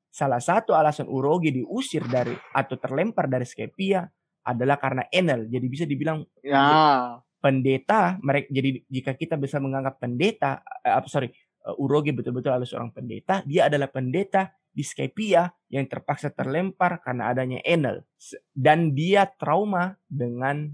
Salah 0.09 0.41
satu 0.41 0.73
alasan 0.73 1.05
Uroge 1.07 1.53
diusir 1.53 2.03
dari 2.09 2.33
atau 2.51 2.75
terlempar 2.75 3.29
dari 3.29 3.45
Skypia 3.45 4.03
adalah 4.41 4.81
karena 4.81 5.05
Enel. 5.13 5.45
Jadi 5.47 5.65
bisa 5.69 5.85
dibilang 5.85 6.25
Ya. 6.41 7.21
pendeta 7.37 8.17
mereka 8.21 8.49
jadi 8.53 8.81
jika 8.89 9.13
kita 9.17 9.33
bisa 9.37 9.57
menganggap 9.61 9.97
pendeta 10.01 10.61
eh, 10.81 10.93
apa 10.93 11.05
sorry 11.05 11.29
eh, 11.29 11.81
Uroge 11.81 12.13
betul-betul 12.13 12.53
adalah 12.53 12.69
seorang 12.69 12.93
pendeta 12.93 13.41
dia 13.45 13.65
adalah 13.69 13.89
pendeta 13.89 14.49
di 14.73 14.81
Skypia 14.81 15.45
yang 15.69 15.85
terpaksa 15.85 16.31
terlempar 16.33 17.03
karena 17.05 17.29
adanya 17.29 17.59
Enel. 17.61 18.01
Dan 18.49 18.97
dia 18.97 19.29
trauma 19.29 19.93
dengan 20.09 20.73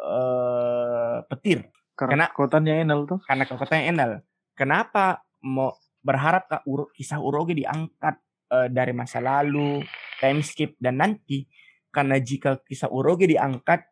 eh, 0.00 1.18
petir 1.28 1.68
Karena 1.92 2.26
kotanya 2.32 2.80
Enel 2.80 3.04
tuh. 3.04 3.20
karena 3.28 3.44
kekuatannya 3.46 3.84
Enel 3.92 4.12
kenapa 4.56 5.22
mau 5.44 5.76
berharap 6.02 6.50
Kak 6.50 6.62
Uro- 6.66 6.90
kisah 6.90 7.22
Uroge 7.22 7.54
diangkat 7.54 8.18
eh, 8.50 8.68
dari 8.72 8.92
masa 8.96 9.22
lalu 9.22 9.82
time 10.18 10.42
skip 10.42 10.74
dan 10.82 10.98
nanti 10.98 11.46
karena 11.94 12.18
jika 12.18 12.58
kisah 12.64 12.90
Uroge 12.90 13.28
diangkat 13.30 13.86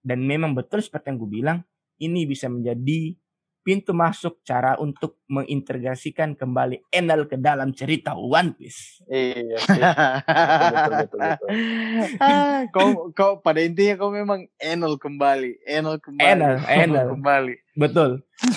dan 0.00 0.24
memang 0.24 0.56
betul 0.56 0.80
seperti 0.80 1.12
yang 1.12 1.18
gue 1.20 1.30
bilang 1.30 1.58
ini 2.00 2.24
bisa 2.24 2.48
menjadi 2.48 3.12
pintu 3.60 3.92
masuk 3.92 4.40
cara 4.40 4.80
untuk 4.80 5.20
mengintegrasikan 5.28 6.32
kembali 6.32 6.80
Enel 6.88 7.28
ke 7.28 7.36
dalam 7.36 7.76
cerita 7.76 8.16
One 8.16 8.56
Piece. 8.56 9.04
Iya 9.06 9.56
sih. 9.60 9.82
betul, 10.72 10.92
betul, 10.96 11.20
betul. 11.20 11.48
Ah, 12.24 12.64
kau 12.72 13.12
kau 13.12 13.32
pada 13.44 13.60
intinya 13.60 14.00
kau 14.00 14.10
memang 14.10 14.48
Enel 14.56 14.96
kembali, 14.96 15.60
Enel 15.68 16.00
kembali, 16.00 16.24
Enel, 16.24 16.56
Enel. 16.64 17.06
kembali. 17.12 17.54
Betul. 17.76 18.10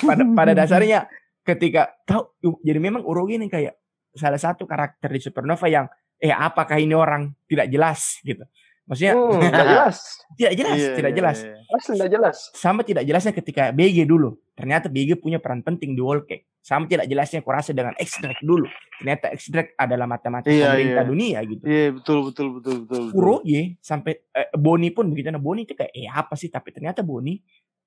Pada 0.08 0.24
pada 0.32 0.52
dasarnya 0.56 1.12
ketika 1.44 1.92
tahu 2.08 2.32
jadi 2.64 2.80
memang 2.80 3.04
Uroge 3.04 3.36
ini 3.36 3.52
kayak 3.52 3.76
salah 4.16 4.40
satu 4.40 4.64
karakter 4.64 5.12
di 5.12 5.20
Supernova 5.20 5.68
yang 5.68 5.86
eh 6.24 6.32
apakah 6.32 6.80
ini 6.80 6.96
orang 6.96 7.36
tidak 7.52 7.68
jelas 7.68 8.24
gitu. 8.24 8.48
Maksudnya 8.84 9.14
Hmm, 9.16 9.40
nggak 9.48 9.64
jelas. 9.66 9.98
tidak 10.36 10.54
jelas, 10.54 10.76
Iya, 10.76 10.92
tidak 10.94 11.12
iya, 11.12 11.18
jelas. 11.18 11.38
iya. 11.40 11.56
Asli 11.72 11.94
nggak 11.96 12.12
jelas. 12.12 12.38
Sama 12.52 12.82
tidak 12.82 13.04
jelasnya 13.04 13.32
ketika 13.32 13.64
BG 13.70 14.04
dulu. 14.04 14.36
Ternyata 14.54 14.86
BG 14.88 15.18
punya 15.18 15.40
peran 15.40 15.64
penting 15.64 15.96
di 15.96 16.02
Wall 16.04 16.22
Cake. 16.24 16.52
Sama 16.60 16.88
tidak 16.88 17.08
jelasnya 17.08 17.40
aku 17.40 17.52
rasa 17.52 17.72
dengan 17.72 17.92
X-Drake 17.94 18.40
dulu. 18.40 18.64
Ternyata 18.96 19.32
X-Drake 19.36 19.76
adalah 19.76 20.04
mata-mata 20.06 20.48
Iya, 20.48 20.72
pemerintah 20.72 21.04
iya. 21.04 21.10
dunia 21.12 21.40
gitu. 21.44 21.64
Iya 21.64 21.88
betul 21.92 22.18
betul 22.28 22.48
betul 22.56 22.76
betul. 22.84 23.02
betul. 23.08 23.18
Uroge 23.20 23.62
sampai 23.80 24.14
eh, 24.32 24.48
Boni 24.54 24.90
pun 24.92 25.08
begitu 25.08 25.28
nah 25.28 25.40
Boni 25.40 25.64
itu 25.64 25.76
kayak 25.76 25.92
eh 25.92 26.08
apa 26.08 26.36
sih 26.36 26.48
tapi 26.48 26.72
ternyata 26.72 27.04
Boni 27.04 27.40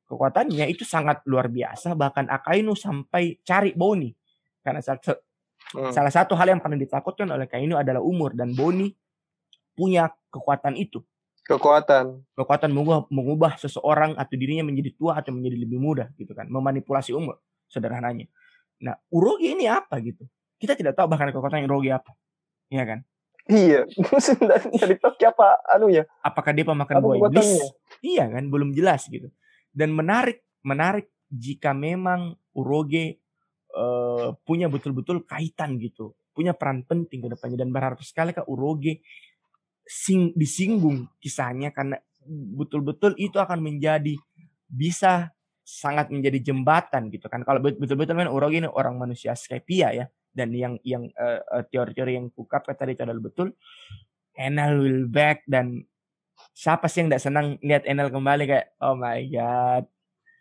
kekuatannya 0.05 0.64
itu 0.68 0.84
sangat 0.84 1.24
luar 1.24 1.49
biasa 1.49 1.92
bahkan 1.92 2.24
Akainu 2.26 2.72
sampai 2.72 3.40
cari 3.42 3.72
Boni 3.72 4.12
karena 4.61 4.80
salah, 4.80 5.01
Hmm. 5.66 5.90
salah 5.90 6.14
satu 6.14 6.38
hal 6.38 6.47
yang 6.47 6.62
paling 6.62 6.78
ditakutkan 6.78 7.26
oleh 7.26 7.51
Akainu 7.51 7.74
adalah 7.74 7.99
umur 7.99 8.38
dan 8.38 8.55
Boni 8.55 8.86
punya 9.76 10.10
kekuatan 10.32 10.74
itu. 10.80 11.04
Kekuatan. 11.46 12.26
kekuatan 12.34 12.74
mengubah, 12.74 13.06
mengubah 13.06 13.52
seseorang 13.54 14.18
atau 14.18 14.34
dirinya 14.34 14.66
menjadi 14.66 14.90
tua 14.98 15.14
atau 15.22 15.30
menjadi 15.30 15.62
lebih 15.62 15.78
muda 15.78 16.10
gitu 16.18 16.34
kan. 16.34 16.50
Memanipulasi 16.50 17.14
umur 17.14 17.38
sederhananya. 17.70 18.26
Nah 18.82 18.98
Uroge 19.14 19.54
ini 19.54 19.70
apa 19.70 20.02
gitu? 20.02 20.26
Kita 20.58 20.74
tidak 20.74 20.98
tahu 20.98 21.06
bahkan 21.06 21.30
kekuatan 21.30 21.62
Uroge 21.70 21.94
apa. 21.94 22.18
Ya 22.66 22.82
kan? 22.82 23.06
Iya. 23.46 23.86
dari, 24.50 24.66
dari 24.74 24.96
Toki 24.98 25.22
apa 25.22 25.62
anu 25.70 25.86
ya? 25.86 26.02
apakah 26.18 26.50
dia 26.50 26.66
pemakan 26.66 26.98
buah 26.98 27.16
iblis? 27.30 27.62
iya 28.02 28.26
kan? 28.26 28.50
Belum 28.50 28.74
jelas 28.74 29.06
gitu. 29.06 29.30
Dan 29.70 29.94
menarik 29.94 30.42
menarik 30.66 31.06
jika 31.30 31.70
memang 31.70 32.34
Uroge 32.58 33.22
eh, 33.70 34.28
punya 34.42 34.66
betul-betul 34.66 35.22
kaitan 35.22 35.78
gitu. 35.78 36.18
Punya 36.34 36.58
peran 36.58 36.82
penting 36.82 37.22
ke 37.22 37.28
depannya. 37.30 37.62
Dan 37.62 37.70
berharap 37.70 38.02
sekali 38.02 38.34
kak 38.34 38.50
Uroge 38.50 38.98
sing, 39.87 40.34
disinggung 40.34 41.07
kisahnya 41.22 41.70
karena 41.70 41.97
betul-betul 42.28 43.14
itu 43.16 43.39
akan 43.39 43.62
menjadi 43.62 44.18
bisa 44.66 45.30
sangat 45.62 46.11
menjadi 46.11 46.51
jembatan 46.51 47.11
gitu 47.11 47.26
kan 47.30 47.43
kalau 47.47 47.62
bet- 47.62 47.78
betul-betul 47.78 48.18
kan 48.18 48.30
Uroge 48.30 48.59
ini 48.62 48.70
orang 48.70 48.99
manusia 48.99 49.34
Skypia 49.34 49.95
ya 49.95 50.07
dan 50.34 50.51
yang 50.51 50.78
yang 50.82 51.07
eh, 51.11 51.41
eh, 51.43 51.64
teori-teori 51.70 52.18
yang 52.18 52.26
kukap 52.34 52.66
tadi 52.66 52.95
itu 52.99 53.03
adalah 53.07 53.22
betul 53.22 53.55
Enel 54.37 54.78
will 54.82 55.03
back 55.09 55.43
dan 55.49 55.87
siapa 56.53 56.87
sih 56.91 57.03
yang 57.03 57.09
tidak 57.14 57.24
senang 57.24 57.47
lihat 57.62 57.87
Enel 57.87 58.11
kembali 58.11 58.45
kayak 58.47 58.66
oh 58.82 58.95
my 58.99 59.22
god 59.30 59.84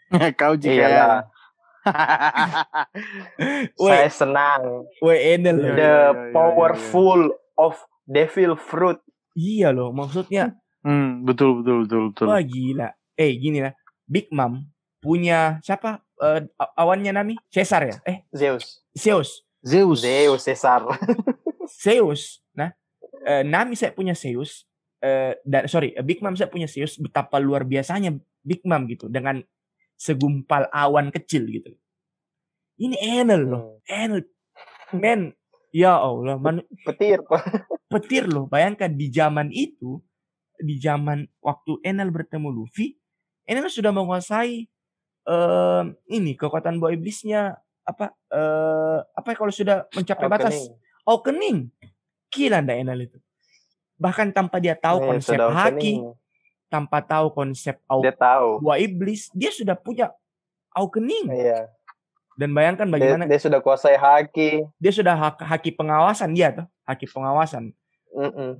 kau 0.39 0.53
Iyalah. 0.57 1.25
Woi, 3.81 3.93
Saya 3.93 4.09
senang. 4.09 4.89
woi 5.05 5.17
Enel 5.37 5.57
Iya. 5.61 5.73
The 5.77 5.93
iya, 5.93 6.09
iya, 6.09 6.33
powerful 6.33 7.21
of 7.61 7.77
devil 8.09 8.57
fruit. 8.57 8.97
Iya 9.35 9.69
loh, 9.69 9.91
maksudnya 9.91 10.55
hmm, 10.81 11.21
betul 11.23 11.59
betul 11.59 11.77
betul 11.83 12.01
betul. 12.09 12.25
wah 12.27 12.39
gila. 12.39 12.89
Eh 13.13 13.35
gini 13.35 13.59
lah, 13.59 13.75
Big 14.03 14.31
Mom 14.31 14.63
punya 14.97 15.59
siapa? 15.59 15.99
Eh, 16.15 16.47
a- 16.55 16.73
awannya 16.77 17.11
Nami? 17.11 17.35
Caesar 17.47 17.83
ya? 17.83 17.95
Eh, 18.03 18.23
Zeus. 18.31 18.79
Zeus. 18.91 19.43
Zeus. 19.59 19.99
Zeus 19.99 20.41
Caesar. 20.41 20.87
Zeus. 21.83 22.39
Nah, 22.51 22.71
eh, 23.21 23.43
Nami 23.43 23.75
saya 23.75 23.91
punya 23.91 24.15
Zeus. 24.15 24.63
Eh, 24.99 25.35
dan 25.43 25.67
sorry, 25.67 25.91
Big 26.01 26.23
Mom 26.23 26.33
saya 26.33 26.47
punya 26.47 26.65
Zeus. 26.65 26.95
Betapa 26.95 27.35
luar 27.37 27.63
biasanya 27.63 28.15
Big 28.39 28.63
Mom 28.63 28.87
gitu 28.87 29.05
dengan 29.07 29.43
segumpal 29.95 30.71
awan 30.71 31.11
kecil 31.11 31.43
gitu. 31.47 31.75
Ini 32.75 32.95
Enel 33.19 33.43
loh, 33.45 33.65
Hmm. 33.83 33.99
Enel. 34.15 34.21
Men, 34.91 35.21
ya 35.71 35.95
Allah, 35.95 36.35
man- 36.35 36.63
Petir. 36.83 37.19
Pak. 37.21 37.41
petir 37.95 38.27
loh. 38.27 38.45
Bayangkan 38.45 38.91
di 38.91 39.07
zaman 39.07 39.47
itu, 39.49 40.03
di 40.59 40.75
zaman 40.77 41.23
waktu 41.39 41.79
Enel 41.81 42.11
bertemu 42.11 42.51
Luffy, 42.51 42.99
Enel 43.43 43.67
sudah 43.67 43.89
menguasai 43.89 44.67
eh 45.25 45.83
ini 46.07 46.37
kekuatan 46.37 46.77
buah 46.77 46.93
iblisnya 46.93 47.57
apa 47.81 48.13
eh 48.29 48.99
apa 49.01 49.29
kalau 49.33 49.49
sudah 49.49 49.89
mencapai 49.89 50.27
batas 50.27 50.53
Awakening. 50.53 50.69
awakening. 51.07 51.57
Gila 52.29 52.57
ndak 52.61 52.77
Enel 52.77 52.99
itu. 53.07 53.17
Bahkan 53.95 54.35
tanpa 54.35 54.59
dia 54.59 54.75
tahu 54.75 54.99
konsep 55.01 55.39
haki, 55.39 56.03
tanpa 56.67 56.99
tahu 56.99 57.31
konsep 57.31 57.79
au- 57.87 58.03
Dia 58.03 58.11
tahu. 58.11 58.59
buah 58.59 58.75
iblis, 58.77 59.31
dia 59.31 59.49
sudah 59.49 59.73
punya 59.73 60.11
awakening. 60.75 61.31
Iya. 61.31 61.71
Dan 62.35 62.51
bayangkan 62.51 62.83
Dia, 62.85 62.93
bagaimana 62.99 63.23
dia 63.25 63.39
sudah 63.39 63.63
kuasai 63.63 63.95
haki. 63.95 64.67
dia 64.75 64.91
sudah 64.91 65.15
hak- 65.15 65.39
haki 65.41 65.71
pengawasan 65.71 66.35
dia 66.35 66.51
tuh, 66.51 66.67
haki 66.83 67.07
pengawasan. 67.07 67.71
Mm-mm. 68.15 68.51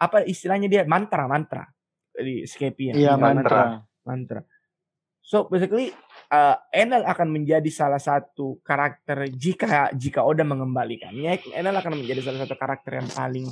Apa 0.00 0.24
istilahnya 0.24 0.70
dia 0.70 0.86
mantra 0.86 1.26
mantra 1.26 1.66
di 2.14 2.46
Skypia. 2.46 2.94
Iya 2.94 3.18
mantra. 3.18 3.82
mantra. 4.06 4.40
mantra. 4.40 4.40
So 5.20 5.46
basically 5.46 5.92
uh, 6.32 6.56
Enel 6.72 7.04
akan 7.06 7.28
menjadi 7.30 7.68
salah 7.70 8.00
satu 8.00 8.58
karakter 8.64 9.30
jika 9.30 9.92
jika 9.94 10.24
Oda 10.24 10.42
mengembalikannya 10.42 11.54
Enel 11.54 11.76
akan 11.76 12.02
menjadi 12.02 12.24
salah 12.24 12.40
satu 12.48 12.56
karakter 12.56 12.98
yang 12.98 13.08
paling 13.12 13.46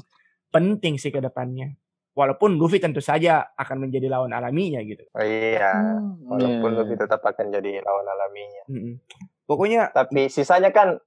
penting 0.48 0.96
sih 0.96 1.12
ke 1.12 1.20
depannya. 1.20 1.76
Walaupun 2.18 2.58
Luffy 2.58 2.82
tentu 2.82 2.98
saja 2.98 3.46
akan 3.54 3.86
menjadi 3.86 4.10
lawan 4.10 4.34
alaminya 4.34 4.82
gitu. 4.82 5.06
Oh, 5.14 5.22
iya. 5.22 5.70
Hmm, 5.70 6.26
Walaupun 6.26 6.70
iya. 6.74 6.78
lebih 6.82 6.96
tetap 6.98 7.22
akan 7.22 7.46
jadi 7.54 7.78
lawan 7.78 8.06
alaminya. 8.10 8.64
Mm-mm. 8.66 8.94
Pokoknya 9.46 9.94
Tapi 9.94 10.26
sisanya 10.26 10.74
kan 10.74 10.98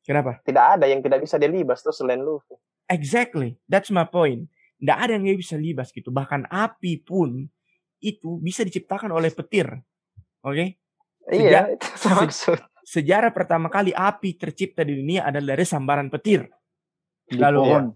kenapa? 0.00 0.40
tidak 0.48 0.80
ada 0.80 0.88
yang 0.88 1.04
tidak 1.04 1.20
bisa 1.20 1.36
dilibas 1.36 1.84
tuh 1.84 1.92
selain 1.92 2.24
Luffy. 2.24 2.56
Exactly, 2.88 3.60
that's 3.68 3.92
my 3.92 4.04
point. 4.04 4.48
Nggak 4.80 4.98
ada 4.98 5.12
yang 5.16 5.36
bisa 5.36 5.54
libas 5.54 5.92
gitu. 5.92 6.08
Bahkan 6.08 6.48
api 6.48 7.04
pun 7.04 7.44
itu 8.00 8.38
bisa 8.40 8.64
diciptakan 8.64 9.12
oleh 9.12 9.28
petir. 9.28 9.68
Oke? 10.40 10.78
Iya, 11.28 11.76
itu 11.76 12.08
maksud. 12.08 12.58
Sejarah 12.82 13.28
pertama 13.28 13.68
kali 13.68 13.92
api 13.92 14.32
tercipta 14.34 14.80
di 14.80 14.96
dunia 14.96 15.28
adalah 15.28 15.52
dari 15.52 15.68
sambaran 15.68 16.08
petir. 16.08 16.48
Di 17.28 17.36
Lalu- 17.36 17.60
pohon. 17.60 17.86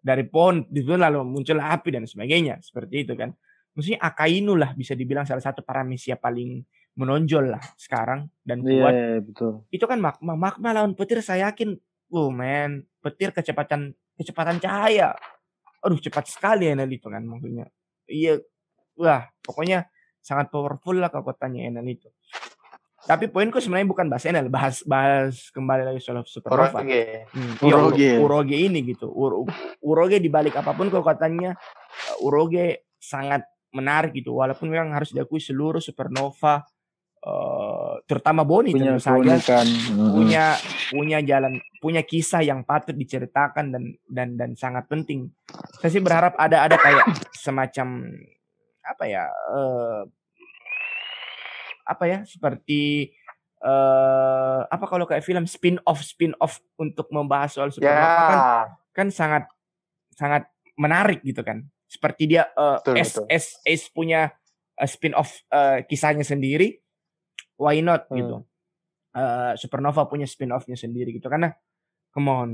dari 0.00 0.24
pohon 0.24 0.64
itu 0.72 0.96
lalu 0.96 1.20
muncul 1.22 1.60
api 1.60 1.92
dan 1.92 2.08
sebagainya 2.08 2.56
seperti 2.64 3.04
itu 3.04 3.12
kan 3.12 3.36
maksudnya 3.76 4.00
Akainu 4.00 4.56
lah 4.56 4.72
bisa 4.72 4.96
dibilang 4.96 5.28
salah 5.28 5.44
satu 5.44 5.60
paramesia 5.60 6.16
paling 6.16 6.64
menonjol 6.96 7.52
lah 7.52 7.60
sekarang 7.76 8.24
dan 8.40 8.64
Iya 8.64 8.80
kuat 8.80 8.92
iya, 8.96 9.20
betul. 9.20 9.52
itu 9.68 9.84
kan 9.84 10.00
magma 10.00 10.40
magma 10.40 10.72
lawan 10.72 10.96
petir 10.96 11.20
saya 11.20 11.52
yakin 11.52 11.76
oh 12.16 12.32
man 12.32 12.88
petir 13.04 13.28
kecepatan 13.28 13.92
kecepatan 14.20 14.60
cahaya 14.60 15.16
aduh 15.80 15.96
cepat 15.96 16.28
sekali 16.28 16.68
Enel 16.68 16.92
itu 16.92 17.08
kan 17.08 17.24
maksudnya 17.24 17.72
iya 18.04 18.36
wah 18.94 19.24
pokoknya 19.40 19.88
sangat 20.20 20.52
powerful 20.52 20.92
lah 20.92 21.08
kekuatannya 21.08 21.64
Enel 21.64 21.88
itu 21.88 22.12
tapi 23.00 23.32
poinku 23.32 23.64
sebenarnya 23.64 23.88
bukan 23.88 24.12
bahas 24.12 24.28
Enel 24.28 24.52
bahas 24.52 24.84
bahas 24.84 25.48
kembali 25.56 25.88
lagi 25.88 26.04
soal 26.04 26.20
Supernova 26.28 26.84
Oroge. 26.84 27.24
Hmm, 27.32 27.52
Uro- 27.64 27.88
Uroge. 27.88 28.10
Uroge 28.20 28.56
ini 28.60 28.84
gitu. 28.84 29.08
Ur- 29.08 29.48
Uroge 29.80 30.20
dibalik 30.20 30.52
apa 30.52 30.76
pun 30.76 30.92
kekuatannya, 30.92 31.56
Uroge 32.20 32.84
sangat 33.00 33.48
menarik 33.72 34.12
gitu. 34.12 34.36
Walaupun 34.36 34.68
memang 34.68 34.92
harus 34.92 35.16
diakui 35.16 35.40
seluruh 35.40 35.80
supernova, 35.80 36.60
uh, 37.24 38.00
terutama 38.08 38.44
Boni 38.44 38.72
Punya 38.72 38.96
tentu 38.96 39.04
saja. 39.04 39.62
Mm-mm. 39.64 40.16
punya 40.16 40.44
punya 40.90 41.18
jalan, 41.20 41.60
punya 41.78 42.02
kisah 42.04 42.42
yang 42.44 42.64
patut 42.64 42.96
diceritakan 42.96 43.72
dan 43.72 43.84
dan 44.08 44.28
dan 44.36 44.50
sangat 44.56 44.88
penting. 44.88 45.30
Saya 45.80 45.90
sih 45.92 46.02
berharap 46.02 46.34
ada 46.40 46.64
ada 46.66 46.76
kayak 46.76 47.04
semacam 47.36 48.08
apa 48.80 49.04
ya, 49.06 49.24
eh, 49.30 50.00
apa 51.86 52.04
ya 52.08 52.18
seperti 52.26 53.12
eh 53.60 54.60
apa 54.64 54.84
kalau 54.88 55.04
kayak 55.04 55.20
film 55.20 55.44
spin 55.44 55.76
off 55.84 56.00
spin 56.00 56.32
off 56.40 56.64
untuk 56.80 57.12
membahas 57.12 57.52
soal 57.52 57.68
supernova 57.68 58.08
kan 58.08 58.38
Ya, 58.40 58.60
kan 58.96 59.06
sangat 59.12 59.44
sangat 60.16 60.48
menarik 60.80 61.20
gitu 61.20 61.44
kan. 61.44 61.68
Seperti 61.84 62.24
dia 62.24 62.48
eh, 62.56 62.76
Betul, 62.80 62.94
S, 62.96 63.10
betul. 63.20 63.26
S 63.28 63.46
S 63.68 63.82
punya 63.92 64.32
eh, 64.80 64.88
spin 64.88 65.12
off 65.12 65.44
eh, 65.52 65.84
kisahnya 65.84 66.24
sendiri, 66.24 66.79
why 67.60 67.76
not 67.78 68.08
Hmm. 68.08 68.16
gitu. 68.16 68.36
Eh, 69.12 69.52
Supernova 69.54 70.06
punya 70.06 70.24
spin 70.24 70.48
offnya 70.50 70.74
sendiri 70.74 71.12
gitu 71.12 71.28
karena 71.28 71.52
come 72.10 72.30
on 72.30 72.50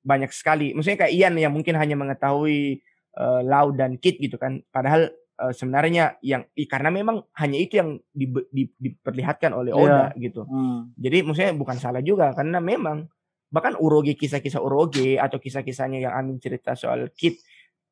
banyak 0.00 0.30
sekali. 0.30 0.70
Maksudnya 0.70 1.04
kayak 1.04 1.14
Ian 1.16 1.34
yang 1.34 1.50
mungkin 1.50 1.74
hanya 1.74 1.98
mengetahui 1.98 2.78
eh, 3.14 3.40
Lau 3.42 3.70
dan 3.70 3.94
Kit 3.96 4.18
gitu 4.18 4.34
kan. 4.36 4.62
Padahal 4.68 5.06
eh, 5.34 5.50
sebenarnya 5.50 6.14
yang 6.20 6.46
i- 6.54 6.66
karena 6.66 6.90
memang 6.90 7.18
hanya 7.34 7.58
itu 7.58 7.78
yang 7.78 7.98
di- 8.10 8.46
di- 8.50 8.74
diperlihatkan 8.74 9.50
oleh 9.50 9.70
Iya. 9.70 9.82
Oda 9.82 10.06
gitu. 10.14 10.42
Hmm. 10.46 10.94
Jadi 10.94 11.22
maksudnya 11.22 11.52
bukan 11.52 11.74
salah 11.74 11.98
juga 11.98 12.30
karena 12.30 12.58
memang 12.58 13.10
bahkan 13.48 13.74
Uroge 13.74 14.14
kisah-kisah 14.14 14.58
Uroge 14.58 15.14
atau 15.14 15.38
kisah-kisahnya 15.38 16.02
yang 16.02 16.12
Amin 16.12 16.38
cerita 16.38 16.74
soal 16.74 17.06
Kid 17.14 17.38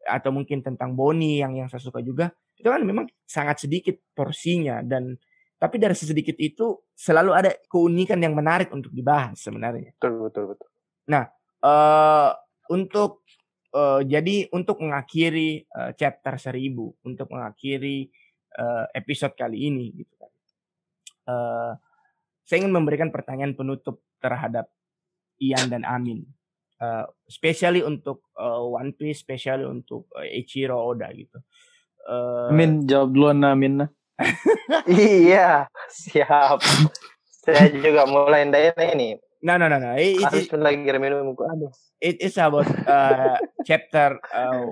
atau 0.02 0.34
mungkin 0.34 0.58
tentang 0.60 0.94
Boni 0.94 1.38
yang 1.38 1.54
yang 1.54 1.70
saya 1.70 1.78
suka 1.78 2.02
juga 2.02 2.34
itu 2.58 2.66
kan 2.66 2.82
memang 2.82 3.06
sangat 3.22 3.62
sedikit 3.62 3.94
porsinya 4.12 4.82
dan 4.82 5.14
tapi 5.62 5.78
dari 5.78 5.94
sedikit 5.94 6.34
itu 6.42 6.74
selalu 6.90 7.30
ada 7.38 7.54
keunikan 7.70 8.18
yang 8.18 8.34
menarik 8.34 8.66
untuk 8.74 8.90
dibahas 8.90 9.38
sebenarnya. 9.38 9.94
Betul, 9.94 10.26
betul, 10.26 10.44
betul. 10.50 10.68
eh 11.06 12.30
untuk 12.74 13.22
eh, 13.70 14.00
jadi 14.02 14.50
untuk 14.50 14.82
mengakhiri 14.82 15.62
eh, 15.62 15.90
chapter 15.94 16.34
1000, 16.34 17.06
untuk 17.06 17.30
mengakhiri 17.30 18.10
eh, 18.58 18.84
episode 18.98 19.38
kali 19.38 19.70
ini 19.70 20.02
gitu 20.02 20.14
kan. 20.18 20.32
Eh, 21.30 21.72
saya 22.42 22.58
ingin 22.58 22.74
memberikan 22.74 23.14
pertanyaan 23.14 23.54
penutup 23.54 24.02
terhadap 24.18 24.66
Ian 25.38 25.70
dan 25.70 25.86
Amin. 25.86 26.26
Eh, 26.82 27.06
especially 27.30 27.86
untuk 27.86 28.26
eh, 28.34 28.62
One 28.66 28.98
Piece, 28.98 29.22
especially 29.22 29.62
untuk 29.62 30.10
eh, 30.18 30.42
Eiichiro 30.42 30.74
Oda 30.74 31.06
gitu. 31.14 31.38
Eh, 32.02 32.50
Min 32.50 32.82
jawab 32.82 33.14
duluan 33.14 33.38
nah 33.38 33.54
Min. 33.54 33.78
iya, 34.88 35.66
siap. 35.90 36.62
Saya 37.42 37.68
juga 37.74 38.06
mulai 38.06 38.46
ndayana 38.46 38.84
ini. 38.94 39.18
no, 39.42 39.58
no, 39.58 39.66
no, 39.66 39.76
no. 39.82 39.98
It, 39.98 40.22
Harus 40.22 40.46
it, 40.46 40.54
lagi 40.54 40.86
minum 40.86 41.34
Aduh. 41.34 41.70
it 41.98 42.22
is 42.22 42.38
about 42.38 42.70
uh, 42.86 43.34
chapter 43.66 44.22
uh, 44.30 44.70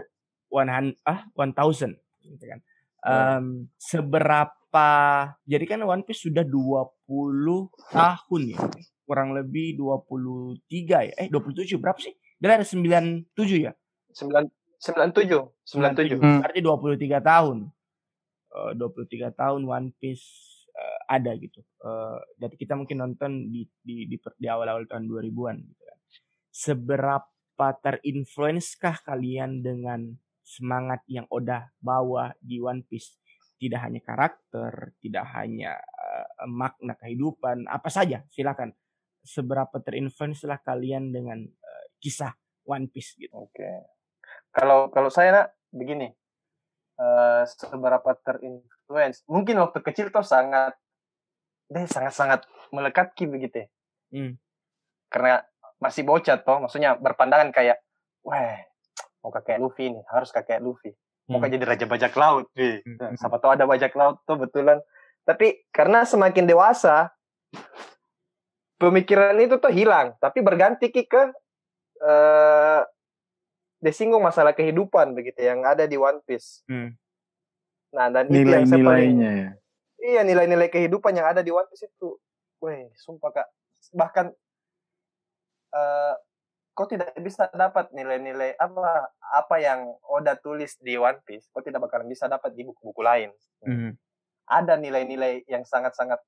100 0.51 0.94
ah 1.03 1.26
1000 1.34 1.98
gitu 2.22 2.44
kan. 2.46 2.61
Um, 3.01 3.66
seberapa 3.80 4.86
jadi 5.42 5.64
kan 5.66 5.82
One 5.82 6.07
Piece 6.07 6.30
sudah 6.30 6.46
20 6.46 7.11
tahun 7.90 8.42
ya. 8.55 8.59
Kurang 9.03 9.34
lebih 9.34 9.74
23 9.74 11.11
ya. 11.11 11.12
Eh 11.18 11.26
27 11.26 11.82
berapa 11.82 11.98
sih? 11.98 12.14
Dia 12.38 12.55
ada 12.55 12.66
97 12.66 13.26
ya. 13.66 13.74
Sembilan 14.14 14.44
sembilan 14.80 15.11
tujuh, 15.12 15.42
sembilan 15.66 15.92
tujuh. 15.98 16.18
Hmm. 16.18 16.40
Berarti 16.40 16.61
23 16.62 17.20
tahun. 17.20 17.57
Eh, 18.51 18.72
23 18.74 19.30
tahun 19.30 19.62
One 19.62 19.94
Piece 19.94 20.26
eh, 20.74 20.98
ada 21.07 21.30
gitu. 21.38 21.62
Eh, 21.62 22.18
jadi 22.42 22.55
kita 22.59 22.74
mungkin 22.74 22.98
nonton 22.98 23.46
di 23.46 23.62
di 23.78 24.11
di, 24.11 24.16
di 24.18 24.46
awal-awal 24.51 24.90
tahun 24.90 25.07
2000-an 25.07 25.57
gitu 25.62 25.82
kan. 25.86 25.98
Seberapa 26.51 27.66
terinfluenskah 27.78 29.07
kalian 29.07 29.62
dengan 29.62 30.18
semangat 30.42 31.07
yang 31.07 31.30
Oda 31.30 31.70
bawa 31.78 32.34
di 32.42 32.59
One 32.59 32.82
Piece? 32.82 33.22
Tidak 33.61 33.78
hanya 33.78 34.01
karakter, 34.03 34.98
tidak 34.98 35.30
hanya 35.30 35.78
eh, 35.78 36.26
makna 36.51 36.98
kehidupan, 36.98 37.70
apa 37.70 37.86
saja, 37.86 38.26
silakan. 38.34 38.74
Seberapa 39.22 39.78
terinfluence 39.78 40.42
lah 40.42 40.59
kalian 40.59 41.14
dengan 41.14 41.38
eh, 41.46 41.86
kisah 42.03 42.34
One 42.66 42.90
Piece 42.90 43.14
gitu. 43.14 43.46
Oke. 43.46 43.94
Kalau 44.51 44.90
kalau 44.90 45.07
saya 45.07 45.30
nak 45.30 45.46
begini. 45.70 46.20
Eh 47.01 47.42
seberapa 47.48 48.11
terinfluence? 48.20 49.24
Mungkin 49.24 49.57
waktu 49.57 49.80
kecil 49.80 50.12
tuh 50.12 50.20
sangat 50.20 50.76
deh 51.70 51.86
sangat-sangat 51.88 52.44
melekat 52.74 53.16
ki 53.16 53.24
begitu. 53.30 53.64
ya. 53.64 53.66
Hmm. 54.12 54.32
Karena 55.09 55.40
masih 55.80 56.05
bocah 56.05 56.36
toh, 56.44 56.61
maksudnya 56.61 56.98
berpandangan 57.01 57.55
kayak, 57.57 57.80
wah, 58.26 58.59
mau 59.24 59.32
kayak 59.32 59.62
Luffy 59.64 59.88
nih, 59.88 60.05
harus 60.12 60.28
kayak 60.34 60.61
Luffy. 60.61 60.92
Mau 61.30 61.38
Hmm. 61.40 61.46
jadi 61.46 61.64
raja 61.64 61.86
bajak 61.86 62.12
laut, 62.18 62.51
Wi. 62.59 62.82
Hmm. 62.84 62.96
Nah, 62.98 63.11
siapa 63.16 63.38
tahu 63.38 63.55
ada 63.55 63.64
bajak 63.64 63.94
laut 63.96 64.18
tuh 64.26 64.36
betulan. 64.36 64.82
Tapi 65.24 65.62
karena 65.70 66.03
semakin 66.03 66.44
dewasa, 66.44 67.14
pemikiran 68.82 69.38
itu 69.38 69.57
tuh 69.62 69.70
hilang, 69.70 70.18
tapi 70.18 70.42
berganti 70.42 70.90
ki 70.90 71.07
ke 71.07 71.22
eh 73.81 73.85
disinggung 73.89 74.20
masalah 74.20 74.53
kehidupan 74.53 75.16
begitu 75.16 75.41
yang 75.41 75.64
ada 75.64 75.89
di 75.89 75.97
One 75.97 76.20
Piece. 76.28 76.61
Hmm. 76.68 76.93
Nah, 77.91 78.12
dan 78.12 78.28
itu 78.28 78.45
yang 78.45 78.68
saya 78.68 78.85
paling 78.85 79.16
Nilai-nilainya 79.16 79.31
ya. 79.33 79.51
iya 79.99 80.20
nilai-nilai 80.22 80.68
kehidupan 80.68 81.16
yang 81.16 81.26
ada 81.26 81.41
di 81.41 81.49
One 81.51 81.66
Piece 81.72 81.89
itu. 81.89 82.20
Weh, 82.61 82.93
sumpah 82.95 83.33
Kak. 83.33 83.49
Bahkan 83.97 84.26
eh 85.70 86.14
kau 86.70 86.87
tidak 86.89 87.12
bisa 87.20 87.51
dapat 87.53 87.93
nilai-nilai 87.93 88.57
apa 88.57 89.11
apa 89.37 89.57
yang 89.61 89.91
Oda 90.07 90.33
tulis 90.39 90.76
di 90.81 90.97
One 90.97 91.20
Piece, 91.24 91.49
kau 91.53 91.61
tidak 91.61 91.85
bakalan 91.85 92.09
bisa 92.09 92.24
dapat 92.28 92.53
di 92.57 92.64
buku-buku 92.64 93.03
lain. 93.05 93.31
Hmm. 93.64 93.93
Ada 94.49 94.76
nilai-nilai 94.81 95.45
yang 95.47 95.64
sangat-sangat 95.66 96.20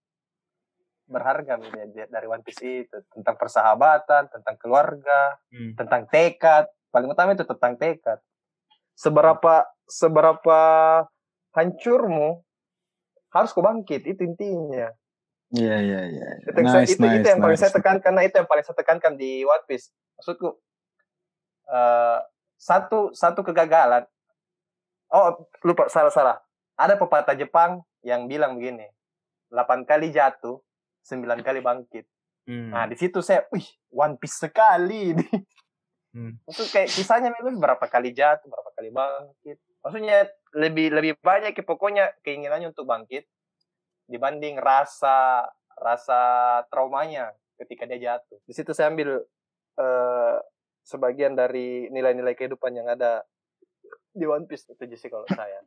berharga 1.08 1.56
dari 1.56 2.04
dari 2.08 2.26
One 2.26 2.44
Piece 2.44 2.60
itu 2.62 2.96
tentang 3.12 3.36
persahabatan, 3.36 4.28
tentang 4.32 4.56
keluarga, 4.56 5.36
Hmm. 5.52 5.76
tentang 5.76 6.08
tekad. 6.08 6.66
Paling 6.92 7.08
utama 7.08 7.32
itu 7.32 7.42
tentang 7.42 7.74
tekad. 7.74 8.20
Seberapa 8.92 9.64
seberapa 9.88 10.60
hancurmu 11.50 12.44
harus 13.32 13.50
kau 13.50 13.64
bangkit 13.64 14.04
itu 14.04 14.20
intinya. 14.22 14.92
Iya 15.52 15.76
iya 15.80 16.00
iya. 16.06 16.26
Itu, 16.44 16.56
yang 16.56 16.68
saya- 16.68 16.84
Nice 16.84 16.92
itu, 16.92 17.00
itu 17.00 17.08
nice 17.08 17.28
yang 17.28 17.40
paling 17.40 17.56
nice. 17.56 17.62
saya 17.64 17.72
tekankan 17.72 18.04
karena 18.04 18.20
itu 18.24 18.34
yang 18.36 18.48
paling 18.48 18.64
saya 18.64 18.76
tekankan 18.76 19.12
di 19.16 19.42
One 19.42 19.64
Piece. 19.64 19.88
Maksudku 20.16 20.48
eh 21.68 22.18
satu 22.56 23.10
satu 23.12 23.40
kegagalan. 23.42 24.04
Oh 25.08 25.48
lupa 25.60 25.88
salah 25.88 26.12
salah. 26.12 26.36
Ada 26.76 26.96
pepatah 26.96 27.36
Jepang 27.36 27.84
yang 28.00 28.26
bilang 28.26 28.56
begini, 28.56 28.88
8 29.48 29.84
kali 29.84 30.08
jatuh, 30.08 30.58
9 31.04 31.20
kali 31.40 31.60
bangkit. 31.60 32.08
Hmm. 32.42 32.72
Nah 32.72 32.88
di 32.88 32.96
situ 32.96 33.20
saya, 33.20 33.44
wih 33.48 33.64
One 33.88 34.16
Piece 34.16 34.40
sekali 34.40 34.98
ini. 35.14 35.28
Hmm. 36.12 36.36
Maksud 36.44 36.68
kayak 36.68 36.92
kisahnya 36.92 37.32
memang 37.32 37.56
berapa 37.56 37.84
kali 37.88 38.12
jatuh, 38.12 38.48
berapa 38.48 38.70
kali 38.76 38.92
bangkit. 38.92 39.58
Maksudnya 39.80 40.28
lebih 40.52 40.92
lebih 40.92 41.12
banyak 41.24 41.56
ya, 41.56 41.64
pokoknya 41.64 42.04
keinginannya 42.20 42.70
untuk 42.70 42.84
bangkit 42.84 43.24
dibanding 44.06 44.60
rasa 44.60 45.48
rasa 45.72 46.20
traumanya 46.68 47.32
ketika 47.56 47.88
dia 47.88 48.12
jatuh. 48.12 48.38
Di 48.44 48.52
situ 48.52 48.76
saya 48.76 48.92
ambil 48.92 49.24
eh, 49.80 50.36
sebagian 50.84 51.32
dari 51.32 51.88
nilai-nilai 51.88 52.36
kehidupan 52.36 52.76
yang 52.76 52.92
ada 52.92 53.24
di 54.12 54.28
One 54.28 54.44
Piece 54.44 54.68
itu 54.68 54.84
sih 54.94 55.08
kalau 55.08 55.24
saya. 55.32 55.64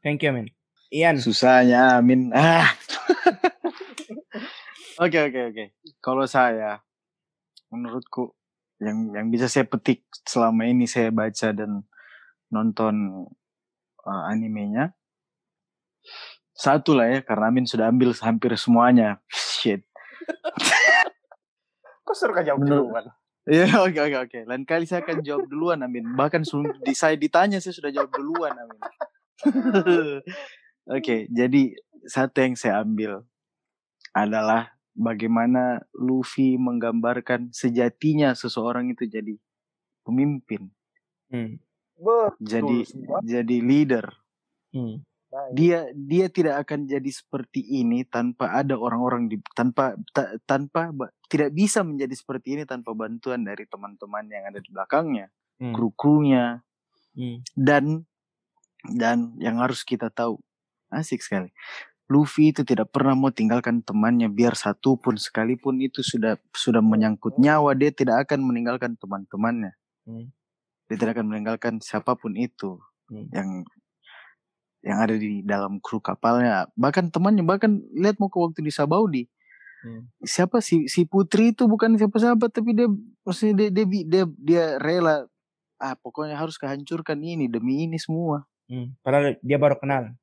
Thank 0.00 0.24
you, 0.24 0.32
man. 0.32 0.48
Ian. 0.88 1.20
Susahnya 1.20 2.00
Amin. 2.00 2.32
Ah. 2.32 2.72
Oke 4.94 5.18
oke 5.26 5.40
oke. 5.50 5.64
Kalau 5.98 6.22
saya 6.22 6.78
menurutku 7.66 8.30
yang 8.82 9.14
yang 9.14 9.26
bisa 9.30 9.46
saya 9.46 9.64
petik 9.66 10.02
selama 10.26 10.66
ini 10.66 10.84
saya 10.90 11.14
baca 11.14 11.54
dan 11.54 11.86
nonton 12.50 13.26
uh, 14.02 14.22
animenya 14.30 14.92
satu 16.54 16.94
lah 16.94 17.10
ya 17.10 17.20
karena 17.26 17.50
Amin 17.50 17.66
sudah 17.66 17.90
ambil 17.90 18.14
hampir 18.14 18.54
semuanya. 18.54 19.18
Shit. 19.26 19.82
Kok 22.06 22.14
suruh 22.14 22.38
jawab 22.46 22.62
Menurut- 22.62 22.94
duluan? 22.94 23.06
Iya 23.44 23.66
oke 23.84 23.98
oke 24.00 24.16
oke. 24.30 24.38
Lain 24.48 24.64
kali 24.64 24.86
saya 24.88 25.02
akan 25.04 25.20
jawab 25.20 25.50
duluan 25.50 25.82
Amin. 25.82 26.14
Bahkan 26.14 26.46
sebelum 26.46 26.80
di, 26.80 26.94
saya 26.94 27.18
ditanya 27.18 27.58
saya 27.60 27.74
sudah 27.74 27.90
jawab 27.92 28.08
duluan 28.14 28.54
Amin. 28.54 28.80
oke, 30.96 31.16
jadi 31.28 31.62
satu 32.06 32.36
yang 32.38 32.54
saya 32.54 32.80
ambil 32.80 33.26
adalah 34.14 34.73
bagaimana 34.94 35.82
Luffy 35.92 36.56
menggambarkan 36.56 37.50
sejatinya 37.50 38.32
seseorang 38.32 38.90
itu 38.90 39.04
jadi 39.04 39.34
pemimpin, 40.02 40.70
Hmm. 41.28 41.58
Betul 41.94 42.30
jadi 42.40 42.76
semua. 42.84 43.18
jadi 43.22 43.56
leader. 43.58 44.06
Hmm. 44.70 45.02
Baik. 45.28 45.50
Dia 45.52 45.78
dia 45.92 46.26
tidak 46.28 46.62
akan 46.62 46.86
jadi 46.86 47.10
seperti 47.10 47.58
ini 47.58 48.06
tanpa 48.06 48.54
ada 48.54 48.78
orang-orang 48.78 49.26
di 49.26 49.42
tanpa 49.50 49.98
ta- 50.10 50.38
tanpa 50.46 50.94
ba- 50.94 51.10
tidak 51.26 51.50
bisa 51.50 51.82
menjadi 51.82 52.14
seperti 52.14 52.54
ini 52.54 52.62
tanpa 52.62 52.94
bantuan 52.94 53.42
dari 53.42 53.66
teman-teman 53.66 54.30
yang 54.30 54.46
ada 54.46 54.62
di 54.62 54.70
belakangnya, 54.70 55.26
Hmm. 55.58 55.74
kru-krunya 55.74 56.62
Hmm. 57.14 57.42
dan 57.58 58.06
dan 58.84 59.34
yang 59.38 59.58
harus 59.58 59.82
kita 59.82 60.06
tahu 60.06 60.38
asik 60.88 61.18
sekali. 61.18 61.50
Luffy 62.04 62.52
itu 62.52 62.62
tidak 62.68 62.92
pernah 62.92 63.16
mau 63.16 63.32
tinggalkan 63.32 63.80
temannya 63.80 64.28
biar 64.28 64.52
satu 64.52 65.00
pun 65.00 65.16
sekalipun 65.16 65.80
itu 65.80 66.04
sudah 66.04 66.36
sudah 66.52 66.84
menyangkut 66.84 67.40
nyawa 67.40 67.72
dia 67.72 67.88
tidak 67.88 68.28
akan 68.28 68.44
meninggalkan 68.44 69.00
teman-temannya. 69.00 69.72
Hmm. 70.04 70.28
Dia 70.88 70.96
tidak 71.00 71.16
akan 71.16 71.32
meninggalkan 71.32 71.80
siapa 71.80 72.12
pun 72.12 72.36
itu 72.36 72.76
Hmm. 73.04 73.28
yang 73.36 73.48
yang 74.84 74.98
ada 75.00 75.16
di 75.16 75.40
dalam 75.44 75.80
kru 75.80 76.00
kapalnya. 76.00 76.68
Bahkan 76.76 77.08
temannya 77.08 77.44
bahkan 77.44 77.80
lihat 77.96 78.20
mau 78.20 78.28
ke 78.28 78.36
waktu 78.36 78.60
di 78.64 78.72
Sabaudi. 78.72 79.24
Hmm. 79.84 80.08
Siapa 80.24 80.60
si 80.64 80.88
si 80.88 81.04
Putri 81.04 81.52
itu 81.52 81.68
bukan 81.68 81.96
siapa-siapa 81.96 82.48
tapi 82.48 82.72
dia 82.72 82.88
maksudnya 83.24 83.68
dia 83.68 83.84
dia, 83.84 83.84
dia, 84.04 84.24
dia 84.40 84.64
rela 84.80 85.28
ah 85.80 85.96
pokoknya 86.00 86.36
harus 86.40 86.56
kehancurkan 86.56 87.20
ini 87.20 87.48
demi 87.48 87.84
ini 87.84 88.00
semua. 88.00 88.48
Hmm, 88.68 88.96
padahal 89.04 89.36
dia 89.44 89.60
baru 89.60 89.76
kenal. 89.76 90.16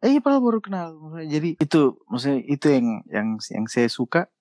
Eh, 0.00 0.16
iya, 0.16 0.20
baru 0.24 0.64
kenal. 0.64 0.96
Jadi 1.28 1.60
itu 1.60 1.80
maksudnya 2.08 2.40
itu 2.48 2.66
yang 2.72 3.04
yang 3.12 3.28
yang 3.36 3.66
saya 3.68 3.88
suka. 3.92 4.32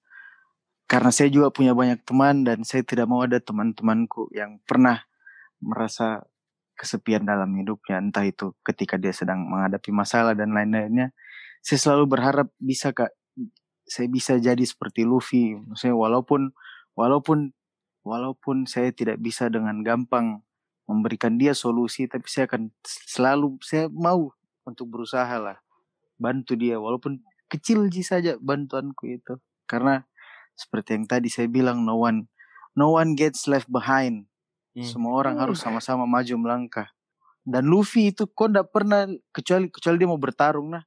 Karena 0.90 1.12
saya 1.14 1.30
juga 1.30 1.54
punya 1.54 1.76
banyak 1.78 2.02
teman 2.08 2.42
dan 2.48 2.66
saya 2.66 2.82
tidak 2.82 3.06
mau 3.06 3.22
ada 3.22 3.38
teman-temanku 3.38 4.32
yang 4.34 4.58
pernah 4.66 5.06
merasa 5.62 6.24
kesepian 6.80 7.28
dalam 7.28 7.52
hidupnya. 7.60 8.00
Entah 8.00 8.24
itu 8.26 8.56
ketika 8.64 8.96
dia 8.96 9.12
sedang 9.12 9.44
menghadapi 9.46 9.92
masalah 9.92 10.34
dan 10.34 10.56
lain-lainnya. 10.56 11.12
Saya 11.60 11.78
selalu 11.78 12.18
berharap 12.18 12.48
bisa 12.58 12.96
kak. 12.96 13.12
Saya 13.84 14.08
bisa 14.08 14.40
jadi 14.40 14.64
seperti 14.64 15.04
Luffy. 15.04 15.60
Maksudnya 15.60 15.94
walaupun 15.94 16.56
walaupun 16.96 17.52
walaupun 18.08 18.64
saya 18.64 18.96
tidak 18.96 19.20
bisa 19.20 19.52
dengan 19.52 19.84
gampang 19.84 20.42
memberikan 20.90 21.38
dia 21.38 21.54
solusi 21.54 22.10
tapi 22.10 22.26
saya 22.26 22.50
akan 22.50 22.74
selalu 22.84 23.62
saya 23.62 23.86
mau 23.94 24.34
untuk 24.72 24.88
berusaha 24.90 25.38
lah 25.42 25.58
bantu 26.20 26.54
dia 26.60 26.78
walaupun 26.78 27.20
kecil 27.52 27.88
sih 27.92 28.06
saja 28.06 28.36
bantuanku 28.40 29.08
itu 29.10 29.40
karena 29.70 30.04
seperti 30.58 31.00
yang 31.00 31.06
tadi 31.10 31.30
saya 31.32 31.48
bilang 31.50 31.84
no 31.88 32.00
one 32.02 32.28
no 32.76 32.96
one 32.96 33.16
gets 33.18 33.48
left 33.50 33.70
behind 33.72 34.26
Hmm. 34.78 34.86
semua 34.86 35.18
orang 35.18 35.42
harus 35.42 35.58
sama-sama 35.60 36.06
maju 36.06 36.36
melangkah 36.38 36.88
dan 37.44 37.66
Luffy 37.66 38.14
itu 38.14 38.30
kok 38.30 38.54
ndak 38.54 38.70
pernah 38.70 39.10
kecuali 39.34 39.68
kecuali 39.74 39.98
dia 39.98 40.10
mau 40.10 40.22
bertarung 40.22 40.78
nah 40.78 40.84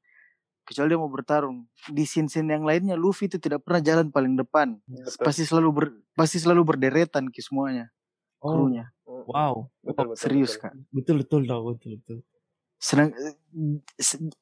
kecuali 0.63 0.95
dia 0.95 1.01
mau 1.03 1.11
bertarung 1.11 1.67
di 1.91 2.07
scene-scene 2.07 2.47
yang 2.55 2.63
lainnya 2.63 2.95
Luffy 2.95 3.27
itu 3.27 3.43
tidak 3.43 3.67
pernah 3.67 3.83
jalan 3.83 4.09
paling 4.15 4.39
depan 4.39 4.79
Betul. 4.87 5.27
pasti 5.27 5.43
selalu 5.43 5.69
ber, 5.75 5.87
pasti 6.15 6.39
selalu 6.39 6.63
berderetan 6.63 7.29
ki 7.29 7.43
semuanya 7.43 7.91
Oh, 8.43 8.55
krunya 8.55 8.91
wow. 9.07 9.71
Betul, 9.83 10.07
betul, 10.11 10.19
serius 10.19 10.53
betul. 10.55 10.63
kak 10.63 10.75
Betul 10.91 11.15
betul 11.23 11.41
tau, 11.47 11.61
betul 11.71 11.91
betul. 11.99 12.19
Sedang 12.83 13.15
eh, 13.15 13.39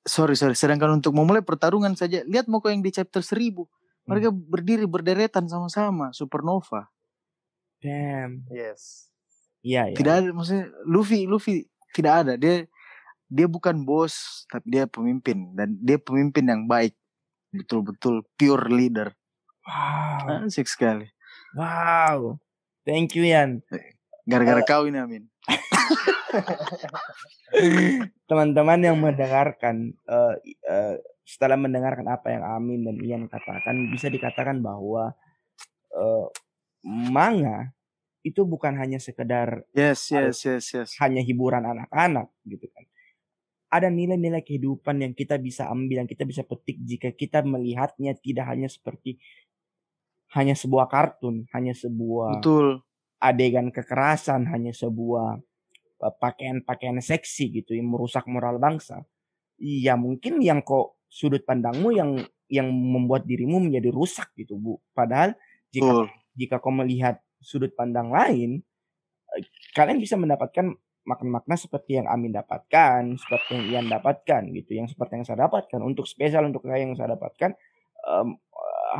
sorry 0.09 0.32
sorry 0.32 0.57
sedangkan 0.57 0.97
untuk 0.97 1.12
memulai 1.12 1.45
pertarungan 1.45 1.93
saja 1.93 2.24
lihat 2.24 2.49
mau 2.49 2.64
yang 2.64 2.80
di 2.80 2.88
chapter 2.88 3.20
1000 3.20 3.53
mereka 4.09 4.32
berdiri 4.32 4.88
berderetan 4.88 5.45
sama-sama 5.45 6.09
supernova 6.16 6.88
Damn. 7.84 8.45
Yes. 8.53 9.09
Iya, 9.61 9.93
iya. 9.93 9.97
tidak 9.97 10.12
ada 10.24 10.28
maksudnya 10.32 10.72
Luffy 10.88 11.28
Luffy 11.28 11.68
tidak 11.93 12.24
ada 12.24 12.32
dia 12.41 12.64
dia 13.28 13.45
bukan 13.45 13.84
bos 13.84 14.49
tapi 14.49 14.72
dia 14.72 14.88
pemimpin 14.88 15.53
dan 15.53 15.76
dia 15.76 16.01
pemimpin 16.01 16.49
yang 16.49 16.64
baik 16.64 16.97
betul-betul 17.53 18.24
pure 18.41 18.72
leader 18.72 19.12
Wow. 19.68 20.49
asik 20.49 20.64
sekali 20.64 21.12
Wow. 21.53 22.41
Thank 22.88 23.12
you 23.20 23.28
Yan. 23.28 23.61
gara-gara 24.24 24.64
kau 24.64 24.88
ini 24.88 24.97
Amin 24.97 25.28
Teman-teman 28.28 28.81
yang 28.81 28.97
mendengarkan 28.99 29.95
eh, 29.95 30.35
eh, 30.66 30.97
setelah 31.26 31.59
mendengarkan 31.59 32.07
apa 32.11 32.35
yang 32.35 32.45
Amin 32.47 32.87
dan 32.87 32.97
Ian 33.03 33.24
katakan 33.31 33.91
bisa 33.91 34.11
dikatakan 34.11 34.62
bahwa 34.62 35.14
eh, 35.95 36.26
manga 36.87 37.74
itu 38.20 38.45
bukan 38.45 38.76
hanya 38.76 39.01
sekedar 39.01 39.64
yes 39.72 40.12
yes 40.12 40.45
yes 40.45 40.64
yes. 40.76 40.89
hanya 41.01 41.24
hiburan 41.24 41.64
anak-anak 41.64 42.28
gitu 42.45 42.68
kan. 42.70 42.85
Ada 43.70 43.87
nilai-nilai 43.87 44.43
kehidupan 44.43 44.99
yang 44.99 45.14
kita 45.14 45.39
bisa 45.39 45.70
ambil, 45.70 46.03
yang 46.03 46.11
kita 46.11 46.26
bisa 46.26 46.43
petik 46.43 46.83
jika 46.83 47.14
kita 47.14 47.47
melihatnya 47.47 48.18
tidak 48.18 48.51
hanya 48.51 48.66
seperti 48.66 49.22
hanya 50.35 50.59
sebuah 50.59 50.91
kartun, 50.91 51.47
hanya 51.55 51.74
sebuah 51.74 52.43
betul. 52.43 52.83
adegan 53.22 53.70
kekerasan, 53.70 54.51
hanya 54.51 54.74
sebuah 54.74 55.39
pakaian-pakaian 56.01 56.96
seksi 57.05 57.53
gitu 57.61 57.76
yang 57.76 57.92
merusak 57.92 58.24
moral 58.24 58.57
bangsa. 58.57 59.05
Ya 59.61 60.01
mungkin 60.01 60.40
yang 60.40 60.64
kok 60.64 60.96
sudut 61.12 61.44
pandangmu 61.44 61.92
yang 61.92 62.11
yang 62.48 62.72
membuat 62.72 63.28
dirimu 63.28 63.61
menjadi 63.61 63.92
rusak 63.92 64.32
gitu, 64.34 64.57
Bu. 64.57 64.80
Padahal 64.96 65.36
jika 65.68 65.92
betul 65.92 66.09
jika 66.40 66.62
kau 66.62 66.72
melihat 66.72 67.20
sudut 67.42 67.72
pandang 67.76 68.09
lain, 68.09 68.64
eh, 69.36 69.44
kalian 69.76 69.98
bisa 70.01 70.14
mendapatkan 70.16 70.72
makna-makna 71.05 71.57
seperti 71.57 72.01
yang 72.01 72.07
Amin 72.07 72.30
dapatkan, 72.30 73.16
seperti 73.20 73.51
yang 73.57 73.64
Ian 73.68 73.86
dapatkan 73.92 74.42
gitu, 74.53 74.70
yang 74.76 74.86
seperti 74.86 75.20
yang 75.20 75.26
saya 75.26 75.38
dapatkan. 75.48 75.80
Untuk 75.84 76.07
spesial 76.07 76.46
untuk 76.46 76.64
saya 76.64 76.80
yang 76.80 76.94
saya 76.94 77.12
dapatkan 77.18 77.51
eh, 78.07 78.26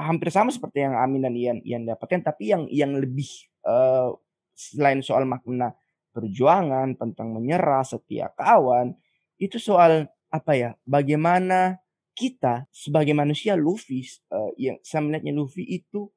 hampir 0.01 0.28
sama 0.28 0.53
seperti 0.53 0.84
yang 0.84 0.94
Amin 1.01 1.24
dan 1.24 1.34
Ian 1.36 1.59
Ian 1.64 1.88
dapatkan, 1.88 2.20
tapi 2.26 2.53
yang 2.53 2.66
yang 2.68 2.92
lebih 2.98 3.28
eh, 3.64 4.11
selain 4.53 5.01
soal 5.01 5.24
makna 5.24 5.72
perjuangan 6.13 6.95
tentang 6.99 7.35
menyerah, 7.35 7.83
setia 7.87 8.31
kawan, 8.35 8.95
itu 9.39 9.57
soal 9.57 10.11
apa 10.31 10.53
ya? 10.55 10.71
Bagaimana 10.87 11.81
kita 12.15 12.69
sebagai 12.75 13.15
manusia 13.17 13.57
Luffy 13.57 14.05
eh, 14.05 14.51
yang 14.61 14.77
saya 14.85 15.01
melihatnya 15.07 15.33
Luffy 15.33 15.65
itu 15.65 16.11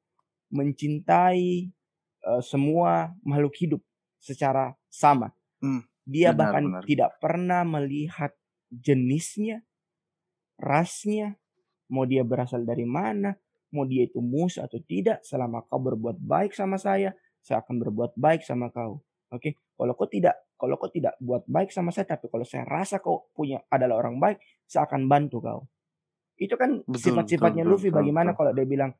mencintai 0.52 1.70
eh, 2.22 2.42
semua 2.44 3.14
makhluk 3.24 3.54
hidup 3.56 3.80
secara 4.20 4.76
sama. 4.92 5.32
Hmm, 5.60 5.84
Dia 6.04 6.32
benar, 6.32 6.38
bahkan 6.38 6.64
benar. 6.68 6.82
tidak 6.84 7.10
pernah 7.20 7.62
melihat 7.64 8.32
jenisnya, 8.68 9.64
rasnya, 10.60 11.36
mau 11.88 12.04
dia 12.08 12.24
berasal 12.26 12.64
dari 12.66 12.84
mana, 12.84 13.36
mau 13.74 13.84
dia 13.84 14.06
itu 14.08 14.20
musuh 14.22 14.64
atau 14.64 14.80
tidak, 14.82 15.22
selama 15.26 15.64
kau 15.66 15.80
berbuat 15.80 16.18
baik 16.20 16.52
sama 16.56 16.76
saya, 16.80 17.12
saya 17.44 17.60
akan 17.60 17.76
berbuat 17.80 18.12
baik 18.16 18.42
sama 18.44 18.70
kau. 18.72 19.02
Oke, 19.34 19.58
kalau 19.74 19.98
kau 19.98 20.06
tidak, 20.06 20.46
kalau 20.54 20.78
kau 20.78 20.86
tidak 20.86 21.18
buat 21.18 21.42
baik 21.50 21.74
sama 21.74 21.90
saya, 21.90 22.06
tapi 22.06 22.30
kalau 22.30 22.46
saya 22.46 22.62
rasa 22.62 23.02
kau 23.02 23.26
punya 23.34 23.58
adalah 23.66 23.98
orang 23.98 24.22
baik, 24.22 24.38
saya 24.62 24.86
akan 24.86 25.10
bantu 25.10 25.42
kau. 25.42 25.60
Itu 26.38 26.54
kan 26.54 26.82
sifat-sifatnya 26.86 27.66
Luffy. 27.66 27.90
betul, 27.90 27.98
Bagaimana 28.02 28.30
betul. 28.30 28.38
kalau 28.46 28.50
dia 28.54 28.66
bilang, 28.66 28.90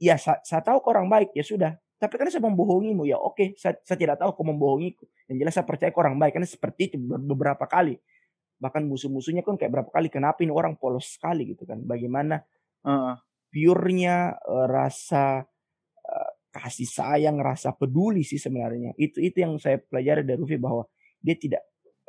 ya 0.00 0.16
saya, 0.16 0.40
saya 0.40 0.64
tahu 0.64 0.80
kau 0.80 0.96
orang 0.96 1.12
baik, 1.12 1.36
ya 1.36 1.44
sudah. 1.44 1.72
Tapi 2.00 2.14
kan 2.16 2.28
saya 2.32 2.42
membohongimu, 2.44 3.04
ya 3.04 3.20
oke, 3.20 3.56
saya, 3.60 3.76
saya 3.84 3.96
tidak 4.00 4.16
tahu 4.20 4.32
kau 4.32 4.44
membohongiku. 4.48 5.04
Yang 5.28 5.36
jelas 5.44 5.52
saya 5.56 5.66
percaya 5.68 5.90
kau 5.92 6.00
orang 6.00 6.16
baik, 6.16 6.32
karena 6.40 6.48
seperti 6.48 6.80
itu 6.92 6.96
ber- 7.00 7.20
beberapa 7.20 7.64
kali. 7.68 8.00
Bahkan 8.60 8.82
musuh-musuhnya 8.88 9.44
kan 9.44 9.60
kayak 9.60 9.72
berapa 9.72 9.90
kali, 9.92 10.08
kenapa 10.08 10.40
ini 10.40 10.52
orang 10.52 10.76
polos 10.80 11.20
sekali 11.20 11.52
gitu 11.52 11.68
kan. 11.68 11.84
Bagaimana 11.84 12.40
Heeh. 12.84 13.14
purenya 13.52 14.36
eh, 14.40 14.66
rasa 14.68 15.44
kasih 16.54 16.86
sayang, 16.86 17.42
rasa 17.42 17.74
peduli 17.74 18.22
sih 18.22 18.38
sebenarnya. 18.38 18.94
Itu 18.94 19.18
itu 19.18 19.42
yang 19.42 19.58
saya 19.58 19.82
pelajari 19.82 20.22
dari 20.22 20.38
Luffy 20.38 20.56
bahwa 20.56 20.86
dia 21.18 21.34
tidak 21.34 21.62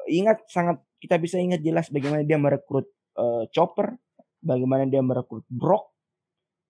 ingat 0.06 0.46
sangat 0.46 0.78
kita 1.02 1.18
bisa 1.18 1.42
ingat 1.42 1.66
jelas 1.66 1.90
bagaimana 1.90 2.22
dia 2.22 2.38
merekrut 2.38 2.86
eh, 3.18 3.44
Chopper, 3.50 3.98
bagaimana 4.46 4.86
dia 4.86 5.02
merekrut 5.02 5.46
Brock 5.50 5.90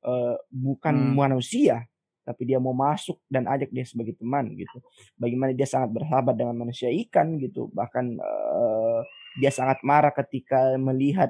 eh, 0.07 0.39
bukan 0.49 0.95
Hmm. 0.95 1.15
manusia 1.19 1.84
tapi 2.26 2.41
dia 2.49 2.57
mau 2.57 2.73
masuk 2.73 3.21
dan 3.30 3.45
ajak 3.45 3.69
dia 3.69 3.86
sebagai 3.86 4.17
teman 4.17 4.49
gitu. 4.57 4.82
Bagaimana 5.13 5.53
dia 5.53 5.69
sangat 5.69 5.93
bersahabat 5.93 6.34
dengan 6.34 6.57
manusia 6.57 6.89
ikan 6.89 7.38
gitu. 7.38 7.69
Bahkan 7.69 8.05
eh, 8.17 8.99
dia 9.38 9.51
sangat 9.53 9.86
marah 9.86 10.09
ketika 10.09 10.73
melihat 10.82 11.30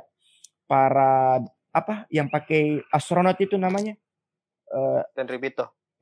para 0.69 1.43
apa 1.75 2.07
yang 2.07 2.31
pakai 2.31 2.79
astronot 2.95 3.35
itu 3.43 3.59
namanya 3.59 3.99
eh 4.71 5.03
Dan 5.13 5.27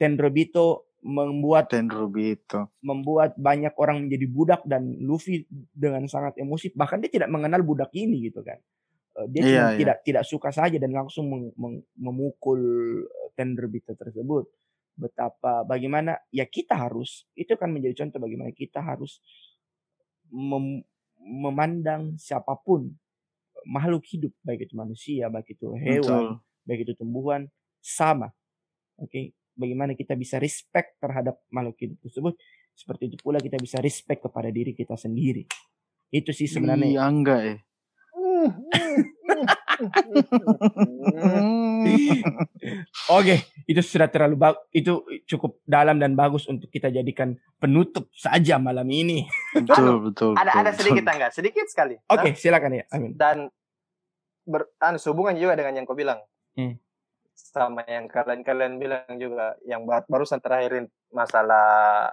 Ribito. 0.03 0.19
Tenryubito 0.19 0.65
membuat 1.03 1.67
Dan 1.67 1.91
Rubito. 1.91 2.71
membuat 2.79 3.35
banyak 3.35 3.75
orang 3.75 4.07
menjadi 4.07 4.25
budak 4.27 4.61
dan 4.63 5.03
Luffy 5.03 5.43
dengan 5.75 6.07
sangat 6.07 6.39
emosi 6.39 6.71
bahkan 6.71 7.03
dia 7.03 7.11
tidak 7.11 7.27
mengenal 7.27 7.59
budak 7.59 7.91
ini 7.91 8.31
gitu 8.31 8.39
kan 8.39 8.55
Eh, 9.13 9.27
dia 9.29 9.41
cuma 9.45 9.61
iya. 9.69 9.77
tidak 9.77 9.97
tidak 10.01 10.23
suka 10.25 10.49
saja 10.49 10.73
dan 10.81 10.89
langsung 10.89 11.29
meng- 11.29 11.53
meng- 11.53 11.85
memukul 11.93 12.57
eh, 13.05 13.29
Tenryubito 13.37 13.93
tersebut 13.93 14.49
betapa 14.97 15.61
bagaimana 15.61 16.17
ya 16.33 16.49
kita 16.49 16.73
harus 16.73 17.29
itu 17.37 17.53
kan 17.53 17.69
menjadi 17.69 18.05
contoh 18.05 18.17
bagaimana 18.25 18.49
kita 18.49 18.81
harus 18.81 19.21
mem- 20.33 20.81
memandang 21.19 22.17
siapa 22.17 22.57
pun 22.57 22.89
makhluk 23.63 24.01
hidup 24.09 24.33
baik 24.41 24.65
itu 24.65 24.73
manusia 24.73 25.29
baik 25.29 25.55
itu 25.55 25.77
hewan 25.77 26.01
Betul. 26.01 26.25
baik 26.65 26.79
itu 26.89 26.93
tumbuhan 26.97 27.41
sama. 27.83 28.33
Oke, 28.97 29.33
bagaimana 29.53 29.93
kita 29.93 30.17
bisa 30.17 30.41
respect 30.41 30.99
terhadap 30.99 31.39
makhluk 31.49 31.77
hidup 31.79 31.97
tersebut? 32.03 32.35
Seperti 32.73 33.13
itu 33.13 33.17
pula 33.21 33.37
kita 33.37 33.61
bisa 33.61 33.77
respect 33.79 34.25
kepada 34.25 34.49
diri 34.49 34.73
kita 34.73 34.97
sendiri. 34.97 35.45
Itu 36.09 36.33
sih 36.33 36.49
sebenarnya. 36.49 36.89
Iya 36.89 37.03
enggak 37.05 37.41
ya. 37.41 37.55
Oke, 43.11 43.43
itu 43.67 43.81
sudah 43.83 44.07
terlalu 44.07 44.39
bagus. 44.39 44.63
Itu 44.71 45.03
cukup 45.27 45.59
dalam 45.65 45.99
dan 45.99 46.15
bagus 46.15 46.47
untuk 46.47 46.71
kita 46.71 46.89
jadikan 46.93 47.35
penutup 47.59 48.07
saja 48.13 48.59
malam 48.59 48.89
ini. 48.89 49.27
betul 49.53 49.99
betul. 50.11 50.35
Ada 50.37 50.49
betul, 50.49 50.59
ada 50.59 50.71
betul. 50.71 50.79
sedikit 50.79 51.03
enggak? 51.09 51.31
Sedikit 51.33 51.65
sekali. 51.69 51.95
Oke, 52.09 52.29
Hah? 52.33 52.37
silakan 52.37 52.73
ya. 52.79 52.83
Amin. 52.93 53.17
Dan 53.17 53.49
ber, 54.47 54.67
anu, 54.79 54.97
sehubungan 54.99 55.35
juga 55.35 55.55
dengan 55.57 55.75
yang 55.81 55.85
kau 55.87 55.95
bilang. 55.97 56.19
Hmm. 56.53 56.77
Sama 57.33 57.81
yang 57.85 58.05
kalian-kalian 58.05 58.77
bilang 58.77 59.05
juga 59.17 59.57
yang 59.65 59.83
bar- 59.83 60.05
barusan 60.05 60.37
terakhirin 60.37 60.85
masalah 61.09 61.65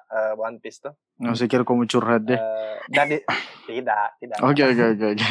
eh, 0.08 0.34
One 0.36 0.58
Piece 0.58 0.80
tuh. 0.80 0.92
Nggak 1.20 1.32
usah 1.36 1.48
kira 1.48 1.62
kamu 1.64 1.84
curhat 1.84 2.22
deh. 2.24 2.40
Eh, 2.40 2.74
dan 2.88 3.04
di, 3.08 3.18
tidak, 3.68 4.16
tidak. 4.18 4.36
Oke 4.40 4.62
oke 4.64 4.84
oke 4.96 5.06
oke. 5.16 5.30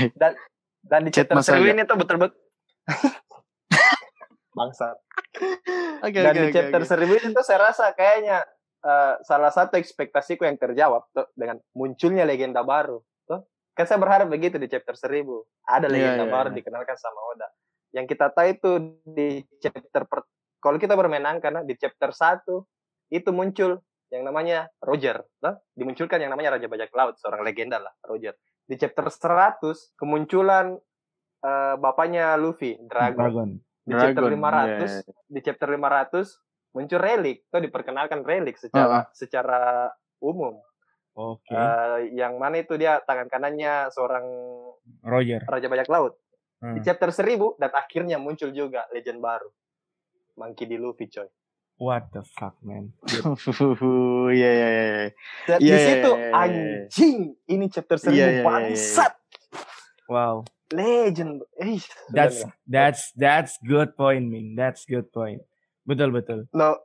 Dan 0.80 1.00
di 1.06 1.12
Chat 1.12 1.28
chapter 1.28 1.36
Mas 1.36 1.46
seribu 1.46 1.66
Aga. 1.68 1.74
ini 1.76 1.84
tuh 1.84 1.98
betul-betul 1.98 2.38
bangsa. 4.50 4.88
Oke 6.06 6.20
Dan 6.20 6.34
di 6.36 6.52
chapter 6.52 6.82
seribu 6.84 7.14
ini 7.16 7.32
tuh 7.32 7.44
saya 7.44 7.70
rasa 7.72 7.92
kayaknya 7.92 8.44
eh, 8.82 9.14
salah 9.24 9.52
satu 9.52 9.76
ekspektasiku 9.76 10.44
yang 10.48 10.56
terjawab 10.56 11.08
tuh 11.12 11.28
dengan 11.36 11.60
munculnya 11.76 12.24
legenda 12.24 12.64
baru. 12.64 13.00
Tuh. 13.28 13.44
Kan 13.76 13.86
saya 13.88 14.00
berharap 14.00 14.28
begitu 14.28 14.60
di 14.60 14.68
chapter 14.68 14.96
seribu 14.96 15.44
Ada 15.64 15.88
Iya, 15.88 15.94
legenda 15.94 16.24
iya, 16.28 16.32
baru 16.32 16.50
iya. 16.52 16.58
dikenalkan 16.60 16.98
sama 17.00 17.20
Oda. 17.36 17.48
Yang 17.96 18.06
kita 18.16 18.26
tahu 18.34 18.48
itu 18.54 18.72
di 19.06 19.30
chapter 19.58 20.06
per, 20.06 20.26
kalau 20.62 20.78
kita 20.78 20.94
bermain 20.94 21.42
karena 21.42 21.66
di 21.66 21.74
chapter 21.74 22.14
1 22.14 22.46
itu 23.10 23.30
muncul 23.34 23.82
yang 24.14 24.26
namanya 24.26 24.70
Roger. 24.82 25.26
Tuh. 25.42 25.58
Dimunculkan 25.74 26.22
yang 26.22 26.34
namanya 26.34 26.58
Raja 26.58 26.68
Bajak 26.70 26.94
Laut, 26.94 27.16
seorang 27.18 27.42
legenda 27.46 27.82
lah, 27.82 27.94
Roger. 28.06 28.38
Di 28.66 28.78
chapter 28.78 29.10
100 29.10 29.98
kemunculan 29.98 30.78
eh, 31.42 31.76
bapaknya 31.78 32.38
Luffy, 32.38 32.78
Dragon. 32.86 33.18
Dragon. 33.18 33.50
Di 33.90 33.94
chapter 33.98 34.30
Dragon, 34.30 34.38
500 34.38 34.86
iya. 34.86 35.02
di 35.26 35.40
chapter 35.42 35.68
500 35.74 36.78
muncul 36.78 37.02
relik 37.02 37.50
itu 37.50 37.58
diperkenalkan 37.58 38.22
relik 38.22 38.62
secara 38.62 39.10
secara 39.10 39.90
umum 40.22 40.62
Oke. 41.18 41.52
Eh, 41.52 42.16
yang 42.16 42.40
mana 42.40 42.62
itu 42.62 42.78
dia 42.80 43.02
tangan 43.04 43.28
kanannya 43.28 43.92
seorang 43.92 44.24
Roger. 45.04 45.44
raja 45.50 45.68
bajak 45.68 45.90
laut 45.92 46.14
Hmm. 46.60 46.76
di 46.76 46.84
chapter 46.84 47.07
1000 47.07 47.55
dan 47.55 47.72
akhirnya 47.72 48.20
muncul 48.20 48.51
juga 48.51 48.84
legend 48.91 49.24
baru 49.24 49.47
Monkey 50.36 50.68
D. 50.68 50.76
Luffy 50.76 51.07
coy 51.07 51.28
What 51.80 52.12
the 52.12 52.28
fuck, 52.36 52.60
man? 52.60 52.91
Iya 53.07 54.49
iya 54.51 54.68
iya. 54.68 54.91
Iya, 55.47 55.55
di 55.55 55.78
situ 55.80 56.12
iya, 56.12 56.20
iya, 56.20 56.28
iya. 56.28 56.36
anjing 56.36 57.18
ini 57.47 57.66
chapter 57.72 57.95
1000 57.95 58.12
Iya, 58.12 58.12
iya, 58.12 58.20
iya, 58.20 58.32
iya. 58.36 58.43
bangsat 58.43 59.14
Wow. 60.12 60.43
legend 60.70 61.47
eh 61.55 61.80
That's 62.12 62.43
that's 62.68 63.16
that's 63.16 63.55
good 63.64 63.95
point, 63.95 64.28
Min. 64.28 64.53
That's 64.53 64.84
good 64.84 65.07
point. 65.10 65.39
Betul 65.82 66.12
betul. 66.12 66.51
no 66.51 66.76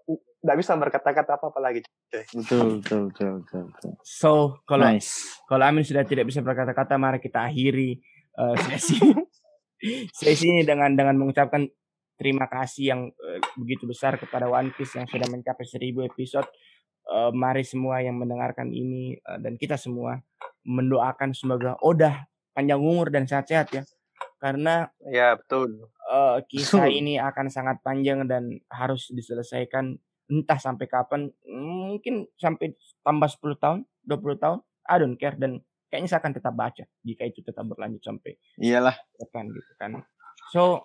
nggak 0.40 0.56
bisa 0.56 0.76
berkata-kata 0.76 1.34
apa 1.34 1.46
apa 1.50 1.58
lagi 1.58 1.82
coy 1.82 2.22
Betul 2.30 2.78
betul 2.78 3.00
betul 3.10 3.30
betul. 3.42 3.62
betul. 3.74 3.92
So 4.06 4.30
kalau 4.62 4.86
Nice. 4.86 5.42
kalau 5.44 5.66
Amin 5.66 5.82
sudah 5.82 6.06
tidak 6.06 6.30
bisa 6.30 6.38
berkata-kata, 6.38 6.94
mari 6.94 7.18
kita 7.18 7.42
akhiri 7.42 7.98
eh, 8.38 8.54
sesi 8.62 9.02
sesi 10.10 10.46
ini 10.48 10.62
dengan 10.64 10.92
dengan 10.96 11.16
mengucapkan 11.20 11.68
terima 12.14 12.46
kasih 12.46 12.84
yang 12.94 13.00
eh, 13.10 13.40
begitu 13.58 13.84
besar 13.84 14.16
kepada 14.16 14.48
One 14.48 14.72
Piece 14.72 14.96
yang 14.96 15.06
sudah 15.10 15.28
mencapai 15.28 15.66
1000 15.66 16.10
episode. 16.10 16.48
Eh, 17.04 17.30
mari 17.36 17.66
semua 17.66 18.00
yang 18.00 18.16
mendengarkan 18.16 18.72
ini 18.72 19.18
eh, 19.18 19.38
dan 19.42 19.60
kita 19.60 19.76
semua 19.76 20.24
mendoakan 20.64 21.36
semoga 21.36 21.76
Oda 21.84 22.24
panjang 22.56 22.80
umur 22.80 23.12
dan 23.12 23.28
sehat-sehat 23.28 23.68
ya. 23.76 23.82
Karena 24.40 24.88
ya 25.12 25.36
betul 25.36 25.90
eh, 26.08 26.38
kisah 26.48 26.88
ini 26.88 27.20
akan 27.20 27.52
sangat 27.52 27.84
panjang 27.84 28.24
dan 28.24 28.56
harus 28.72 29.12
diselesaikan 29.12 30.00
entah 30.24 30.56
sampai 30.56 30.88
kapan 30.88 31.28
mungkin 31.44 32.24
sampai 32.40 32.72
tambah 33.04 33.28
10 33.28 33.60
tahun 33.60 33.78
20 34.08 34.40
tahun 34.40 34.58
I 34.88 34.96
don't 34.96 35.20
care 35.20 35.36
dan 35.36 35.60
kayaknya 35.94 36.10
saya 36.10 36.20
akan 36.26 36.34
tetap 36.34 36.50
baca 36.50 36.82
jika 37.06 37.22
itu 37.22 37.38
tetap 37.38 37.62
berlanjut 37.62 38.02
sampai 38.02 38.34
Iyalah. 38.58 38.98
depan 39.14 39.46
gitu 39.54 39.72
kan. 39.78 40.02
So 40.50 40.82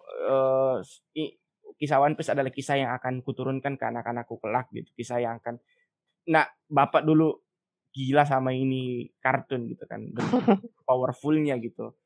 i- 1.17 1.33
kisah 1.81 1.97
One 1.97 2.13
Piece 2.13 2.29
adalah 2.29 2.53
kisah 2.53 2.77
yang 2.77 2.93
akan 2.93 3.25
kuturunkan 3.25 3.73
ke 3.73 3.85
anak-anakku 3.89 4.37
kelak 4.37 4.69
gitu. 4.69 4.85
Kisah 4.93 5.17
yang 5.17 5.41
akan 5.41 5.57
nah 6.29 6.45
bapak 6.69 7.01
dulu 7.01 7.41
gila 7.89 8.21
sama 8.21 8.53
ini 8.53 9.09
kartun 9.17 9.65
gitu 9.65 9.89
kan. 9.89 10.05
Powerfulnya 10.87 11.57
gitu. 11.57 11.97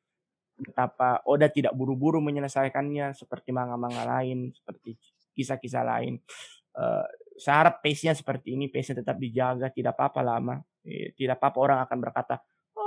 Betapa 0.55 1.19
Oda 1.27 1.51
tidak 1.51 1.75
buru-buru 1.75 2.23
menyelesaikannya 2.23 3.11
seperti 3.11 3.51
manga-manga 3.51 4.07
lain 4.07 4.55
seperti 4.55 4.95
kisah-kisah 5.35 5.83
lain. 5.83 6.23
Eh, 6.73 7.05
saya 7.35 7.65
harap 7.67 7.81
pace-nya 7.83 8.13
seperti 8.15 8.53
ini 8.55 8.69
pace-nya 8.69 9.01
tetap 9.03 9.17
dijaga 9.19 9.67
tidak 9.73 9.97
apa-apa 9.97 10.21
lama. 10.23 10.55
Eh, 10.85 11.11
tidak 11.17 11.41
apa-apa 11.41 11.57
orang 11.59 11.79
akan 11.83 11.97
berkata 11.99 12.35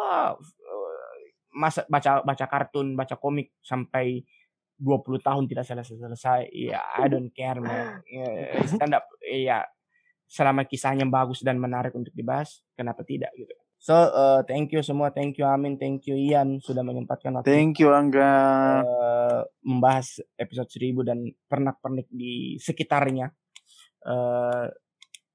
wah 0.06 0.38
eh, 0.38 1.34
masa 1.56 1.82
baca 1.90 2.22
baca 2.22 2.44
kartun 2.46 2.94
baca 2.94 3.18
komik 3.18 3.50
sampai 3.58 4.22
20 4.76 5.24
tahun 5.24 5.44
tidak 5.48 5.64
selesai-selesai 5.64 6.52
ya 6.52 6.84
I 7.00 7.08
don't 7.08 7.32
care 7.32 7.58
man. 7.58 8.04
Ya, 8.06 8.60
stand 8.68 8.92
up 8.94 9.08
ya 9.24 9.64
selama 10.28 10.66
kisahnya 10.68 11.08
bagus 11.08 11.40
dan 11.40 11.56
menarik 11.56 11.96
untuk 11.96 12.12
dibahas 12.12 12.60
kenapa 12.76 13.02
tidak 13.02 13.32
gitu. 13.34 13.56
So 13.80 13.92
eh, 13.96 14.40
thank 14.48 14.72
you 14.72 14.84
semua. 14.84 15.12
Thank 15.12 15.40
you 15.40 15.48
Amin. 15.48 15.80
Thank 15.80 16.08
you 16.08 16.16
Ian 16.16 16.60
sudah 16.60 16.84
menyempatkan 16.84 17.32
waktu. 17.40 17.48
Thank 17.48 17.80
you 17.80 17.92
Angga. 17.92 18.30
eh, 18.84 19.40
membahas 19.64 20.20
episode 20.36 20.68
1000 20.68 21.08
dan 21.08 21.18
pernak-pernik 21.48 22.08
di 22.12 22.60
sekitarnya. 22.60 23.32
Saya 24.06 24.70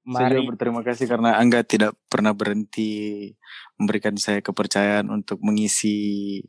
mari 0.05 0.41
juga 0.41 0.53
berterima 0.55 0.81
kasih 0.81 1.05
karena 1.05 1.37
Angga 1.37 1.61
tidak 1.61 1.93
pernah 2.09 2.33
berhenti 2.33 3.31
memberikan 3.77 4.17
saya 4.17 4.41
kepercayaan 4.41 5.09
untuk 5.09 5.41
mengisi 5.41 6.41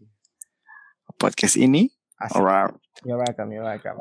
podcast 1.20 1.60
ini. 1.60 1.92
asik. 2.22 2.38
Alright. 2.38 2.78
You're 3.02 3.18
welcome, 3.18 3.50
you're 3.50 3.66
welcome. 3.66 3.98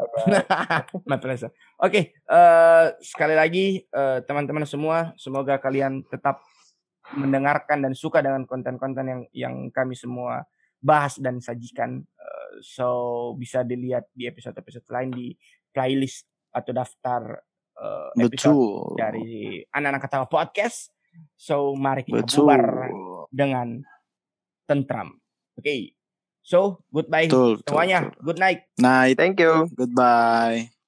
My 1.10 1.18
pleasure. 1.18 1.50
Oke, 1.82 2.14
eh, 2.14 2.86
sekali 3.02 3.34
lagi 3.34 3.82
eh, 3.82 4.20
teman-teman 4.22 4.68
semua, 4.70 5.18
semoga 5.18 5.58
kalian 5.58 6.06
tetap 6.06 6.46
mendengarkan 7.18 7.82
dan 7.82 7.98
suka 7.98 8.22
dengan 8.22 8.46
konten-konten 8.46 9.06
yang 9.10 9.22
yang 9.34 9.56
kami 9.74 9.98
semua 9.98 10.46
bahas 10.78 11.18
dan 11.18 11.42
sajikan. 11.42 12.06
Eh, 12.06 12.52
so 12.62 13.34
bisa 13.42 13.66
dilihat 13.66 14.06
di 14.14 14.30
episode-episode 14.30 14.86
lain 14.94 15.10
di 15.10 15.28
playlist 15.74 16.30
atau 16.54 16.72
daftar 16.76 17.42
eh, 17.82 18.10
episode 18.30 18.54
Betul. 18.54 18.96
dari 19.02 19.30
anak-anak 19.74 20.02
ketawa 20.06 20.26
podcast. 20.30 20.94
So 21.36 21.74
mari 21.76 22.06
kita 22.06 22.24
Betul. 22.24 22.46
bubar 22.48 22.64
dengan 23.34 23.68
tentram. 24.70 25.18
Oke. 25.58 25.98
So 26.42 26.82
goodbye 26.90 27.30
Betul. 27.30 27.62
betul, 27.62 27.66
semuanya. 27.68 28.00
betul. 28.10 28.22
Good 28.26 28.40
night. 28.42 28.60
Night. 28.78 29.16
thank 29.18 29.38
you 29.38 29.70
Goodbye. 29.74 30.81